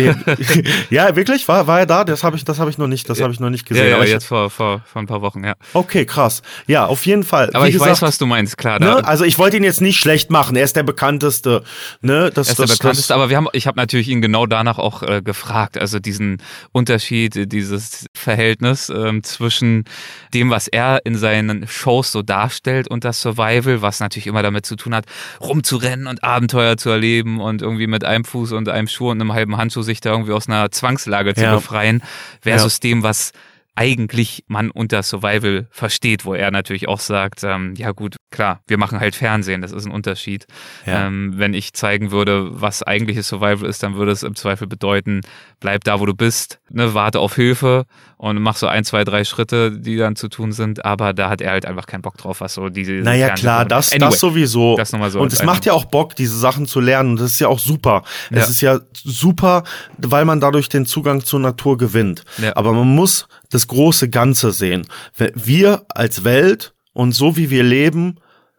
[0.91, 1.47] ja, wirklich?
[1.49, 2.05] War, war er da?
[2.05, 3.85] Das habe ich, das habe ich noch nicht, das habe ich noch nicht gesehen.
[3.85, 5.55] Ja, ja aber jetzt vor, vor, vor ein paar Wochen, ja.
[5.73, 6.43] Okay, krass.
[6.67, 7.51] Ja, auf jeden Fall.
[7.55, 8.81] Aber wie ich gesagt, weiß, was du meinst, klar.
[8.81, 9.05] Ne?
[9.07, 10.57] Also ich wollte ihn jetzt nicht schlecht machen.
[10.57, 11.63] Er ist der bekannteste.
[12.01, 12.31] Ne?
[12.35, 14.47] Das, er ist das, der bekannteste, das, aber wir haben, ich habe natürlich ihn genau
[14.47, 16.39] danach auch äh, gefragt also diesen
[16.73, 19.85] Unterschied, dieses Verhältnis ähm, zwischen
[20.33, 24.65] dem, was er in seinen Shows so darstellt und das Survival, was natürlich immer damit
[24.65, 25.05] zu tun hat,
[25.41, 29.35] rumzurennen und Abenteuer zu erleben und irgendwie mit einem Fuß und einem Schuh und einem
[29.35, 31.55] halben Handschuh sich da irgendwie aus einer Zwangslage zu ja.
[31.55, 32.03] befreien,
[32.41, 32.89] versus ja.
[32.89, 33.33] dem, was
[33.77, 38.79] eigentlich man unter Survival versteht, wo er natürlich auch sagt, ähm, ja gut, klar, wir
[38.79, 40.47] machen halt Fernsehen, das ist ein Unterschied.
[40.87, 41.07] Ja.
[41.07, 45.23] Ähm, wenn ich zeigen würde, was eigentliches Survival ist, dann würde es im Zweifel bedeuten,
[45.59, 47.85] bleib da, wo du bist, ne, warte auf Hilfe
[48.17, 51.41] und mach so ein, zwei, drei Schritte, die dann zu tun sind, aber da hat
[51.41, 52.93] er halt einfach keinen Bock drauf, was so diese.
[52.93, 54.77] Naja, klar, das, anyway, das sowieso.
[54.77, 57.33] Das nochmal so und es macht ja auch Bock, diese Sachen zu lernen und das
[57.33, 58.03] ist ja auch super.
[58.31, 58.39] Ja.
[58.39, 59.65] Es ist ja super,
[59.99, 62.25] weil man dadurch den Zugang zur Natur gewinnt.
[62.39, 62.57] Ja.
[62.57, 64.87] Aber man muss das große Ganze sehen.
[65.17, 68.17] Wir als Welt und so wie wir leben,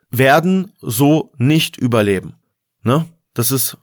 [0.10, 2.36] werden so nicht überleben.
[2.84, 3.06] Ne?
[3.34, 3.78] Das ist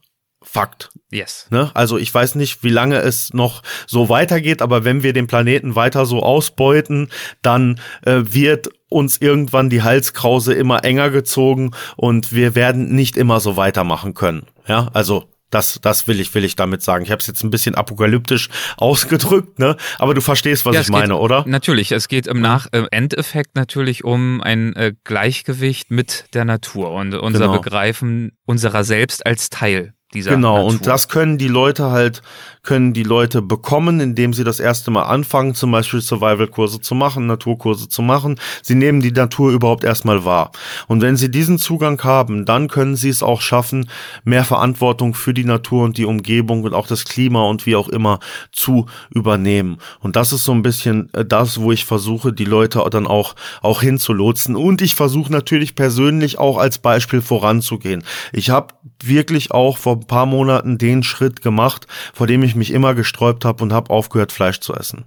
[0.45, 0.89] Fakt.
[1.09, 1.47] Yes.
[1.51, 1.71] Ne?
[1.73, 5.75] Also ich weiß nicht, wie lange es noch so weitergeht, aber wenn wir den Planeten
[5.75, 7.09] weiter so ausbeuten,
[7.41, 13.39] dann äh, wird uns irgendwann die Halskrause immer enger gezogen und wir werden nicht immer
[13.39, 14.45] so weitermachen können.
[14.67, 17.03] Ja, also das, das will ich, will ich damit sagen.
[17.03, 19.77] Ich habe es jetzt ein bisschen apokalyptisch ausgedrückt, ne?
[19.99, 21.43] Aber du verstehst, was ja, ich meine, geht, oder?
[21.47, 26.91] Natürlich, es geht im Nach im Endeffekt natürlich um ein äh, Gleichgewicht mit der Natur
[26.91, 27.59] und unser genau.
[27.59, 30.69] Begreifen unserer selbst als Teil dieser Genau, Natur.
[30.69, 32.21] und das können die Leute halt,
[32.63, 37.27] können die Leute bekommen, indem sie das erste Mal anfangen, zum Beispiel Survival-Kurse zu machen,
[37.27, 38.39] Naturkurse zu machen.
[38.61, 40.51] Sie nehmen die Natur überhaupt erstmal wahr.
[40.87, 43.89] Und wenn sie diesen Zugang haben, dann können sie es auch schaffen,
[44.23, 47.89] mehr Verantwortung für die Natur und die Umgebung und auch das Klima und wie auch
[47.89, 48.19] immer
[48.53, 49.77] zu übernehmen.
[49.99, 53.35] Und das ist so ein bisschen äh, das, wo ich versuche, die Leute dann auch,
[53.61, 54.55] auch hinzulotsen.
[54.55, 58.03] Und ich versuche natürlich persönlich auch als Beispiel voranzugehen.
[58.31, 58.73] Ich habe
[59.03, 63.45] wirklich auch vor ein paar Monaten den Schritt gemacht, vor dem ich mich immer gesträubt
[63.45, 65.05] habe und habe aufgehört, Fleisch zu essen.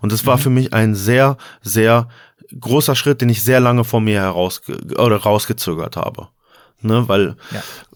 [0.00, 2.08] Und es war für mich ein sehr, sehr
[2.58, 4.62] großer Schritt, den ich sehr lange vor mir heraus
[4.98, 6.28] oder rausgezögert habe.
[6.84, 7.36] Ne, weil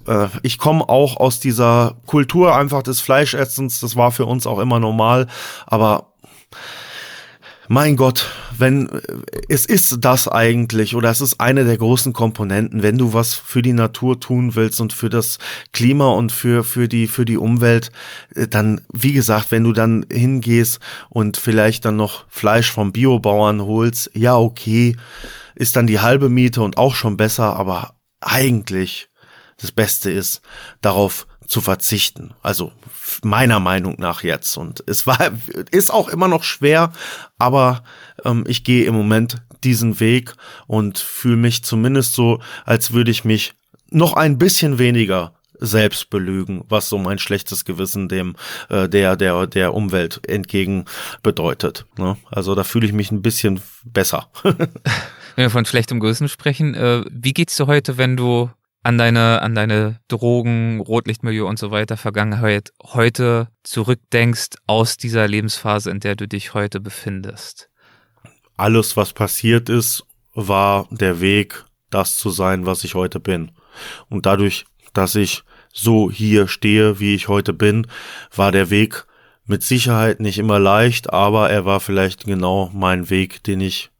[0.06, 4.60] äh, ich komme auch aus dieser Kultur einfach des Fleischessens, das war für uns auch
[4.60, 5.26] immer normal,
[5.66, 6.12] aber
[7.68, 8.26] mein Gott,
[8.56, 8.88] wenn
[9.48, 13.62] es ist das eigentlich oder es ist eine der großen Komponenten, wenn du was für
[13.62, 15.38] die Natur tun willst und für das
[15.72, 17.90] Klima und für für die für die Umwelt,
[18.34, 23.62] äh, dann wie gesagt, wenn du dann hingehst und vielleicht dann noch Fleisch vom Biobauern
[23.62, 24.96] holst, ja okay,
[25.54, 29.08] ist dann die halbe Miete und auch schon besser, aber eigentlich
[29.58, 30.42] das Beste ist,
[30.82, 32.34] darauf zu verzichten.
[32.42, 32.72] Also
[33.24, 34.56] meiner Meinung nach jetzt.
[34.56, 35.32] Und es war,
[35.70, 36.92] ist auch immer noch schwer,
[37.38, 37.82] aber
[38.24, 40.34] ähm, ich gehe im Moment diesen Weg
[40.66, 43.54] und fühle mich zumindest so, als würde ich mich
[43.90, 48.36] noch ein bisschen weniger selbst belügen, was so mein schlechtes Gewissen dem
[48.68, 50.84] äh, der der der Umwelt entgegen
[51.22, 51.86] bedeutet.
[51.98, 52.16] Ne?
[52.30, 54.28] Also da fühle ich mich ein bisschen besser.
[54.42, 54.68] wenn
[55.36, 58.50] wir von schlechtem Gewissen sprechen, äh, wie geht's dir heute, wenn du
[58.86, 65.90] an deine, an deine Drogen, Rotlichtmilieu und so weiter Vergangenheit heute zurückdenkst aus dieser Lebensphase,
[65.90, 67.68] in der du dich heute befindest?
[68.56, 73.50] Alles, was passiert ist, war der Weg, das zu sein, was ich heute bin.
[74.08, 75.42] Und dadurch, dass ich
[75.72, 77.88] so hier stehe, wie ich heute bin,
[78.36, 79.04] war der Weg
[79.46, 83.90] mit Sicherheit nicht immer leicht, aber er war vielleicht genau mein Weg, den ich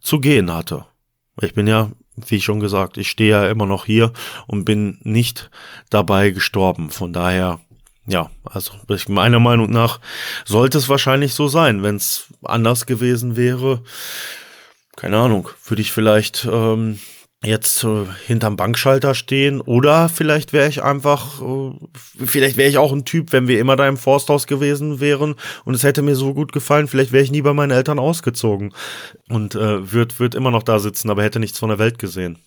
[0.00, 0.84] zu gehen hatte.
[1.40, 1.90] Ich bin ja
[2.30, 4.12] wie schon gesagt, ich stehe ja immer noch hier
[4.46, 5.50] und bin nicht
[5.90, 6.90] dabei gestorben.
[6.90, 7.60] Von daher,
[8.06, 8.72] ja, also
[9.08, 10.00] meiner Meinung nach
[10.44, 11.82] sollte es wahrscheinlich so sein.
[11.82, 13.82] Wenn es anders gewesen wäre,
[14.96, 16.98] keine Ahnung, würde ich vielleicht ähm,
[17.44, 21.72] jetzt äh, hinterm Bankschalter stehen oder vielleicht wäre ich einfach, äh,
[22.24, 25.74] vielleicht wäre ich auch ein Typ, wenn wir immer da im Forsthaus gewesen wären und
[25.74, 28.72] es hätte mir so gut gefallen, vielleicht wäre ich nie bei meinen Eltern ausgezogen
[29.28, 32.38] und äh, würde würd immer noch da sitzen, aber hätte nichts von der Welt gesehen.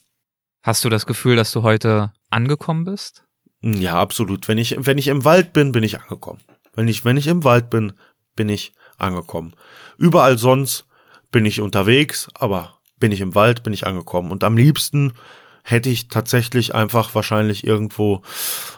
[0.64, 3.24] Hast du das Gefühl, dass du heute angekommen bist?
[3.62, 4.48] Ja, absolut.
[4.48, 6.40] Wenn ich, wenn ich im Wald bin, bin ich angekommen.
[6.74, 7.94] Wenn ich, wenn ich im Wald bin,
[8.36, 9.54] bin ich angekommen.
[9.98, 10.86] Überall sonst
[11.32, 14.32] bin ich unterwegs, aber bin ich im Wald, bin ich angekommen.
[14.32, 15.14] Und am liebsten
[15.64, 18.22] hätte ich tatsächlich einfach wahrscheinlich irgendwo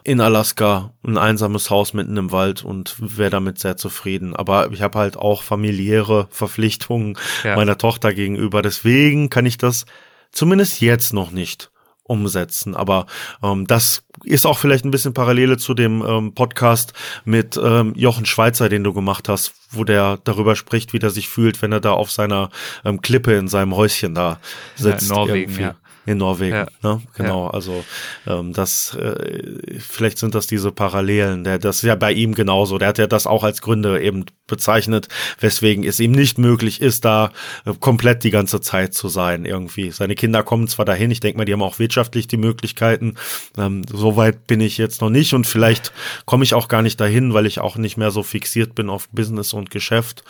[0.03, 4.35] in Alaska ein einsames Haus mitten im Wald und wäre damit sehr zufrieden.
[4.35, 7.57] Aber ich habe halt auch familiäre Verpflichtungen ja.
[7.57, 8.61] meiner Tochter gegenüber.
[8.61, 9.85] Deswegen kann ich das
[10.31, 11.71] zumindest jetzt noch nicht
[12.03, 12.73] umsetzen.
[12.73, 13.05] Aber
[13.43, 16.93] ähm, das ist auch vielleicht ein bisschen Parallele zu dem ähm, Podcast
[17.25, 21.29] mit ähm, Jochen Schweizer, den du gemacht hast, wo der darüber spricht, wie der sich
[21.29, 22.49] fühlt, wenn er da auf seiner
[22.85, 24.39] ähm, Klippe in seinem Häuschen da
[24.75, 25.09] sitzt.
[25.09, 25.61] Ja, in Norwegen, irgendwie.
[25.63, 25.75] ja
[26.07, 26.55] in Norwegen.
[26.55, 26.67] Ja.
[26.81, 27.01] Ne?
[27.15, 27.51] Genau, ja.
[27.51, 27.83] also
[28.25, 31.43] ähm, das äh, vielleicht sind das diese Parallelen.
[31.43, 32.77] Der, das ist ja bei ihm genauso.
[32.77, 35.09] Der hat ja das auch als Gründe eben bezeichnet,
[35.39, 37.31] weswegen es ihm nicht möglich ist, da
[37.65, 39.91] äh, komplett die ganze Zeit zu sein irgendwie.
[39.91, 43.15] Seine Kinder kommen zwar dahin, ich denke mal, die haben auch wirtschaftlich die Möglichkeiten.
[43.57, 45.91] Ähm, Soweit bin ich jetzt noch nicht und vielleicht
[46.25, 49.09] komme ich auch gar nicht dahin, weil ich auch nicht mehr so fixiert bin auf
[49.09, 50.23] Business und Geschäft.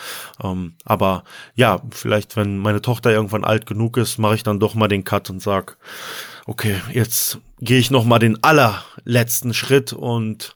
[0.44, 1.24] Ähm, aber
[1.54, 5.04] ja, vielleicht, wenn meine Tochter irgendwann alt genug ist, mache ich dann doch mal den
[5.04, 5.78] Cut und sage, sag,
[6.46, 10.56] okay, jetzt gehe ich noch mal den allerletzten Schritt und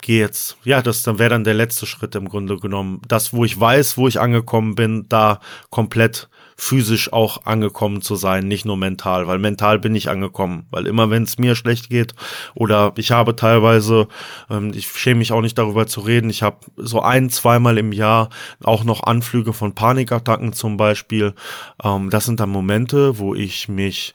[0.00, 3.00] gehe jetzt, ja, das dann wäre dann der letzte Schritt im Grunde genommen.
[3.06, 5.40] Das, wo ich weiß, wo ich angekommen bin, da
[5.70, 6.28] komplett
[6.62, 11.10] physisch auch angekommen zu sein, nicht nur mental, weil mental bin ich angekommen, weil immer
[11.10, 12.14] wenn es mir schlecht geht
[12.54, 14.06] oder ich habe teilweise,
[14.48, 17.90] ähm, ich schäme mich auch nicht darüber zu reden, ich habe so ein, zweimal im
[17.90, 18.28] Jahr
[18.62, 21.34] auch noch Anflüge von Panikattacken zum Beispiel.
[21.82, 24.14] Ähm, das sind dann Momente, wo ich mich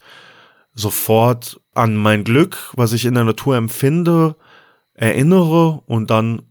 [0.74, 4.38] sofort an mein Glück, was ich in der Natur empfinde,
[4.94, 6.44] erinnere und dann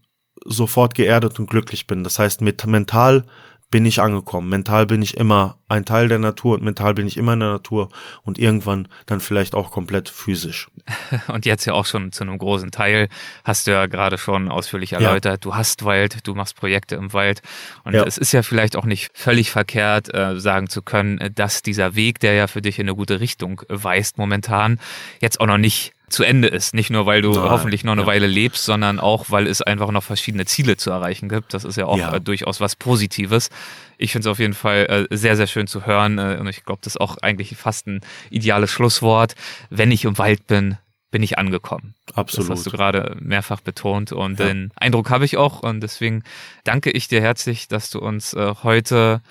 [0.45, 2.03] sofort geerdet und glücklich bin.
[2.03, 3.25] Das heißt, mit mental
[3.69, 4.49] bin ich angekommen.
[4.49, 7.49] Mental bin ich immer ein Teil der Natur und mental bin ich immer in der
[7.49, 7.89] Natur
[8.23, 10.69] und irgendwann dann vielleicht auch komplett physisch.
[11.27, 13.09] Und jetzt ja auch schon zu einem großen Teil,
[13.43, 15.37] hast du ja gerade schon ausführlich erläutert, ja.
[15.37, 17.41] du hast Wald, du machst Projekte im Wald
[17.83, 18.03] und ja.
[18.05, 22.19] es ist ja vielleicht auch nicht völlig verkehrt, äh, sagen zu können, dass dieser Weg,
[22.19, 24.79] der ja für dich in eine gute Richtung weist momentan,
[25.19, 26.73] jetzt auch noch nicht zu Ende ist.
[26.73, 28.07] Nicht nur, weil du Nein, hoffentlich noch eine ja.
[28.07, 31.53] Weile lebst, sondern auch, weil es einfach noch verschiedene Ziele zu erreichen gibt.
[31.53, 32.15] Das ist ja auch Ja.
[32.15, 33.49] äh, durchaus was Positives.
[33.97, 36.17] Ich finde es auf jeden Fall äh, sehr, sehr schön zu hören.
[36.17, 39.35] Äh, und ich glaube, das ist auch eigentlich fast ein ideales Schlusswort.
[39.69, 40.77] Wenn ich im Wald bin,
[41.11, 41.93] bin ich angekommen.
[42.15, 42.49] Absolut.
[42.49, 44.47] Das hast du gerade mehrfach betont und Ja.
[44.47, 46.23] den Eindruck habe ich auch und deswegen
[46.63, 49.21] danke ich dir herzlich, dass du uns äh, heute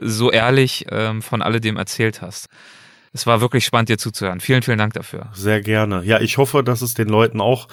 [0.00, 2.48] so ehrlich ähm, von alledem erzählt hast.
[3.12, 4.38] Es war wirklich spannend, dir zuzuhören.
[4.38, 5.26] Vielen, vielen Dank dafür.
[5.32, 6.04] Sehr gerne.
[6.04, 7.66] Ja, ich hoffe, dass es den Leuten auch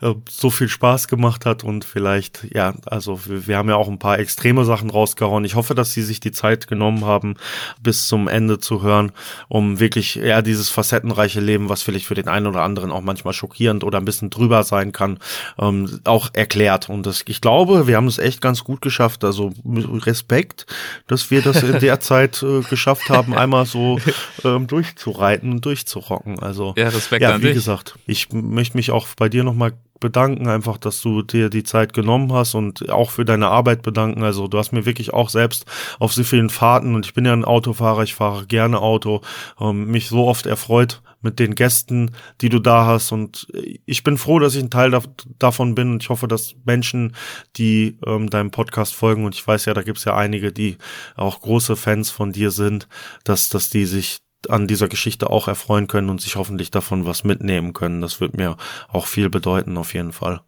[0.00, 3.88] äh, so viel Spaß gemacht hat und vielleicht, ja, also wir, wir haben ja auch
[3.88, 5.44] ein paar extreme Sachen rausgehauen.
[5.44, 7.34] Ich hoffe, dass sie sich die Zeit genommen haben,
[7.82, 9.10] bis zum Ende zu hören,
[9.48, 13.34] um wirklich ja dieses facettenreiche Leben, was vielleicht für den einen oder anderen auch manchmal
[13.34, 15.18] schockierend oder ein bisschen drüber sein kann,
[15.58, 16.88] ähm, auch erklärt.
[16.88, 19.24] Und das, ich glaube, wir haben es echt ganz gut geschafft.
[19.24, 20.66] Also Respekt,
[21.08, 23.98] dass wir das in der Zeit äh, geschafft haben, einmal so
[24.44, 26.38] ähm, durchzureiten und durchzurocken.
[26.40, 27.54] Also Ja, Respekt ja, an wie dich.
[27.54, 31.94] gesagt, ich möchte mich auch bei dir nochmal bedanken, einfach, dass du dir die Zeit
[31.94, 34.22] genommen hast und auch für deine Arbeit bedanken.
[34.22, 35.64] Also du hast mir wirklich auch selbst
[35.98, 39.22] auf so vielen Fahrten und ich bin ja ein Autofahrer, ich fahre gerne Auto,
[39.58, 42.10] ähm, mich so oft erfreut mit den Gästen,
[42.42, 43.46] die du da hast und
[43.86, 45.08] ich bin froh, dass ich ein Teil dav
[45.38, 47.16] davon bin und ich hoffe, dass Menschen,
[47.56, 50.76] die ähm, deinem Podcast folgen und ich weiß ja, da gibt's ja einige, die
[51.16, 52.88] auch große Fans von dir sind,
[53.24, 54.18] dass, dass die sich
[54.50, 58.00] an dieser Geschichte auch erfreuen können und sich hoffentlich davon was mitnehmen können.
[58.00, 58.56] Das wird mir
[58.88, 60.40] auch viel bedeuten, auf jeden Fall.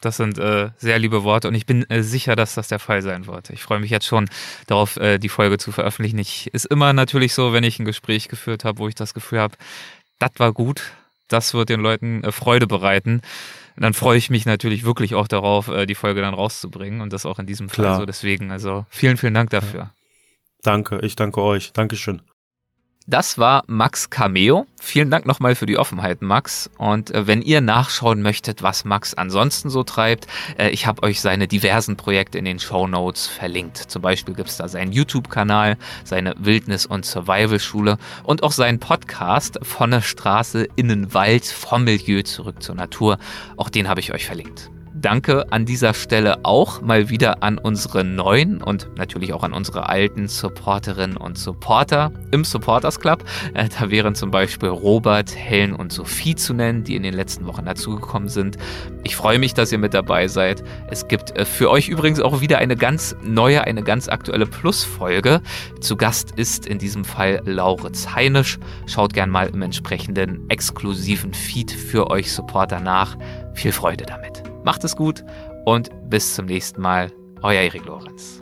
[0.00, 3.02] Das sind äh, sehr liebe Worte und ich bin äh, sicher, dass das der Fall
[3.02, 3.50] sein wird.
[3.50, 4.28] Ich freue mich jetzt schon
[4.66, 6.18] darauf, äh, die Folge zu veröffentlichen.
[6.18, 9.40] Ich, ist immer natürlich so, wenn ich ein Gespräch geführt habe, wo ich das Gefühl
[9.40, 9.56] habe,
[10.18, 10.82] das war gut,
[11.28, 13.22] das wird den Leuten äh, Freude bereiten.
[13.76, 17.26] Dann freue ich mich natürlich wirklich auch darauf, äh, die Folge dann rauszubringen und das
[17.26, 17.98] auch in diesem Fall Klar.
[18.00, 18.06] so.
[18.06, 19.90] Deswegen, also vielen, vielen Dank dafür.
[20.62, 21.72] Danke, ich danke euch.
[21.72, 22.22] Dankeschön.
[23.06, 24.66] Das war Max Cameo.
[24.80, 26.70] Vielen Dank nochmal für die Offenheit, Max.
[26.78, 30.26] Und äh, wenn ihr nachschauen möchtet, was Max ansonsten so treibt,
[30.58, 33.76] äh, ich habe euch seine diversen Projekte in den Show Notes verlinkt.
[33.76, 39.90] Zum Beispiel gibt's da seinen YouTube-Kanal, seine Wildnis- und Survival-Schule und auch seinen Podcast von
[39.90, 43.18] der Straße in den Wald, vom Milieu zurück zur Natur.
[43.58, 44.70] Auch den habe ich euch verlinkt.
[45.04, 49.90] Danke an dieser Stelle auch mal wieder an unsere neuen und natürlich auch an unsere
[49.90, 53.22] alten Supporterinnen und Supporter im Supporters Club.
[53.52, 57.46] Äh, Da wären zum Beispiel Robert, Helen und Sophie zu nennen, die in den letzten
[57.46, 58.56] Wochen dazugekommen sind.
[59.02, 60.64] Ich freue mich, dass ihr mit dabei seid.
[60.88, 65.42] Es gibt äh, für euch übrigens auch wieder eine ganz neue, eine ganz aktuelle Plus-Folge.
[65.82, 68.58] Zu Gast ist in diesem Fall Lauritz Heinisch.
[68.86, 73.18] Schaut gern mal im entsprechenden exklusiven Feed für euch Supporter nach.
[73.52, 74.53] Viel Freude damit.
[74.64, 75.24] Macht es gut
[75.66, 77.12] und bis zum nächsten Mal.
[77.42, 78.40] Euer Erik Lorenz.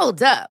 [0.00, 0.57] Hold up.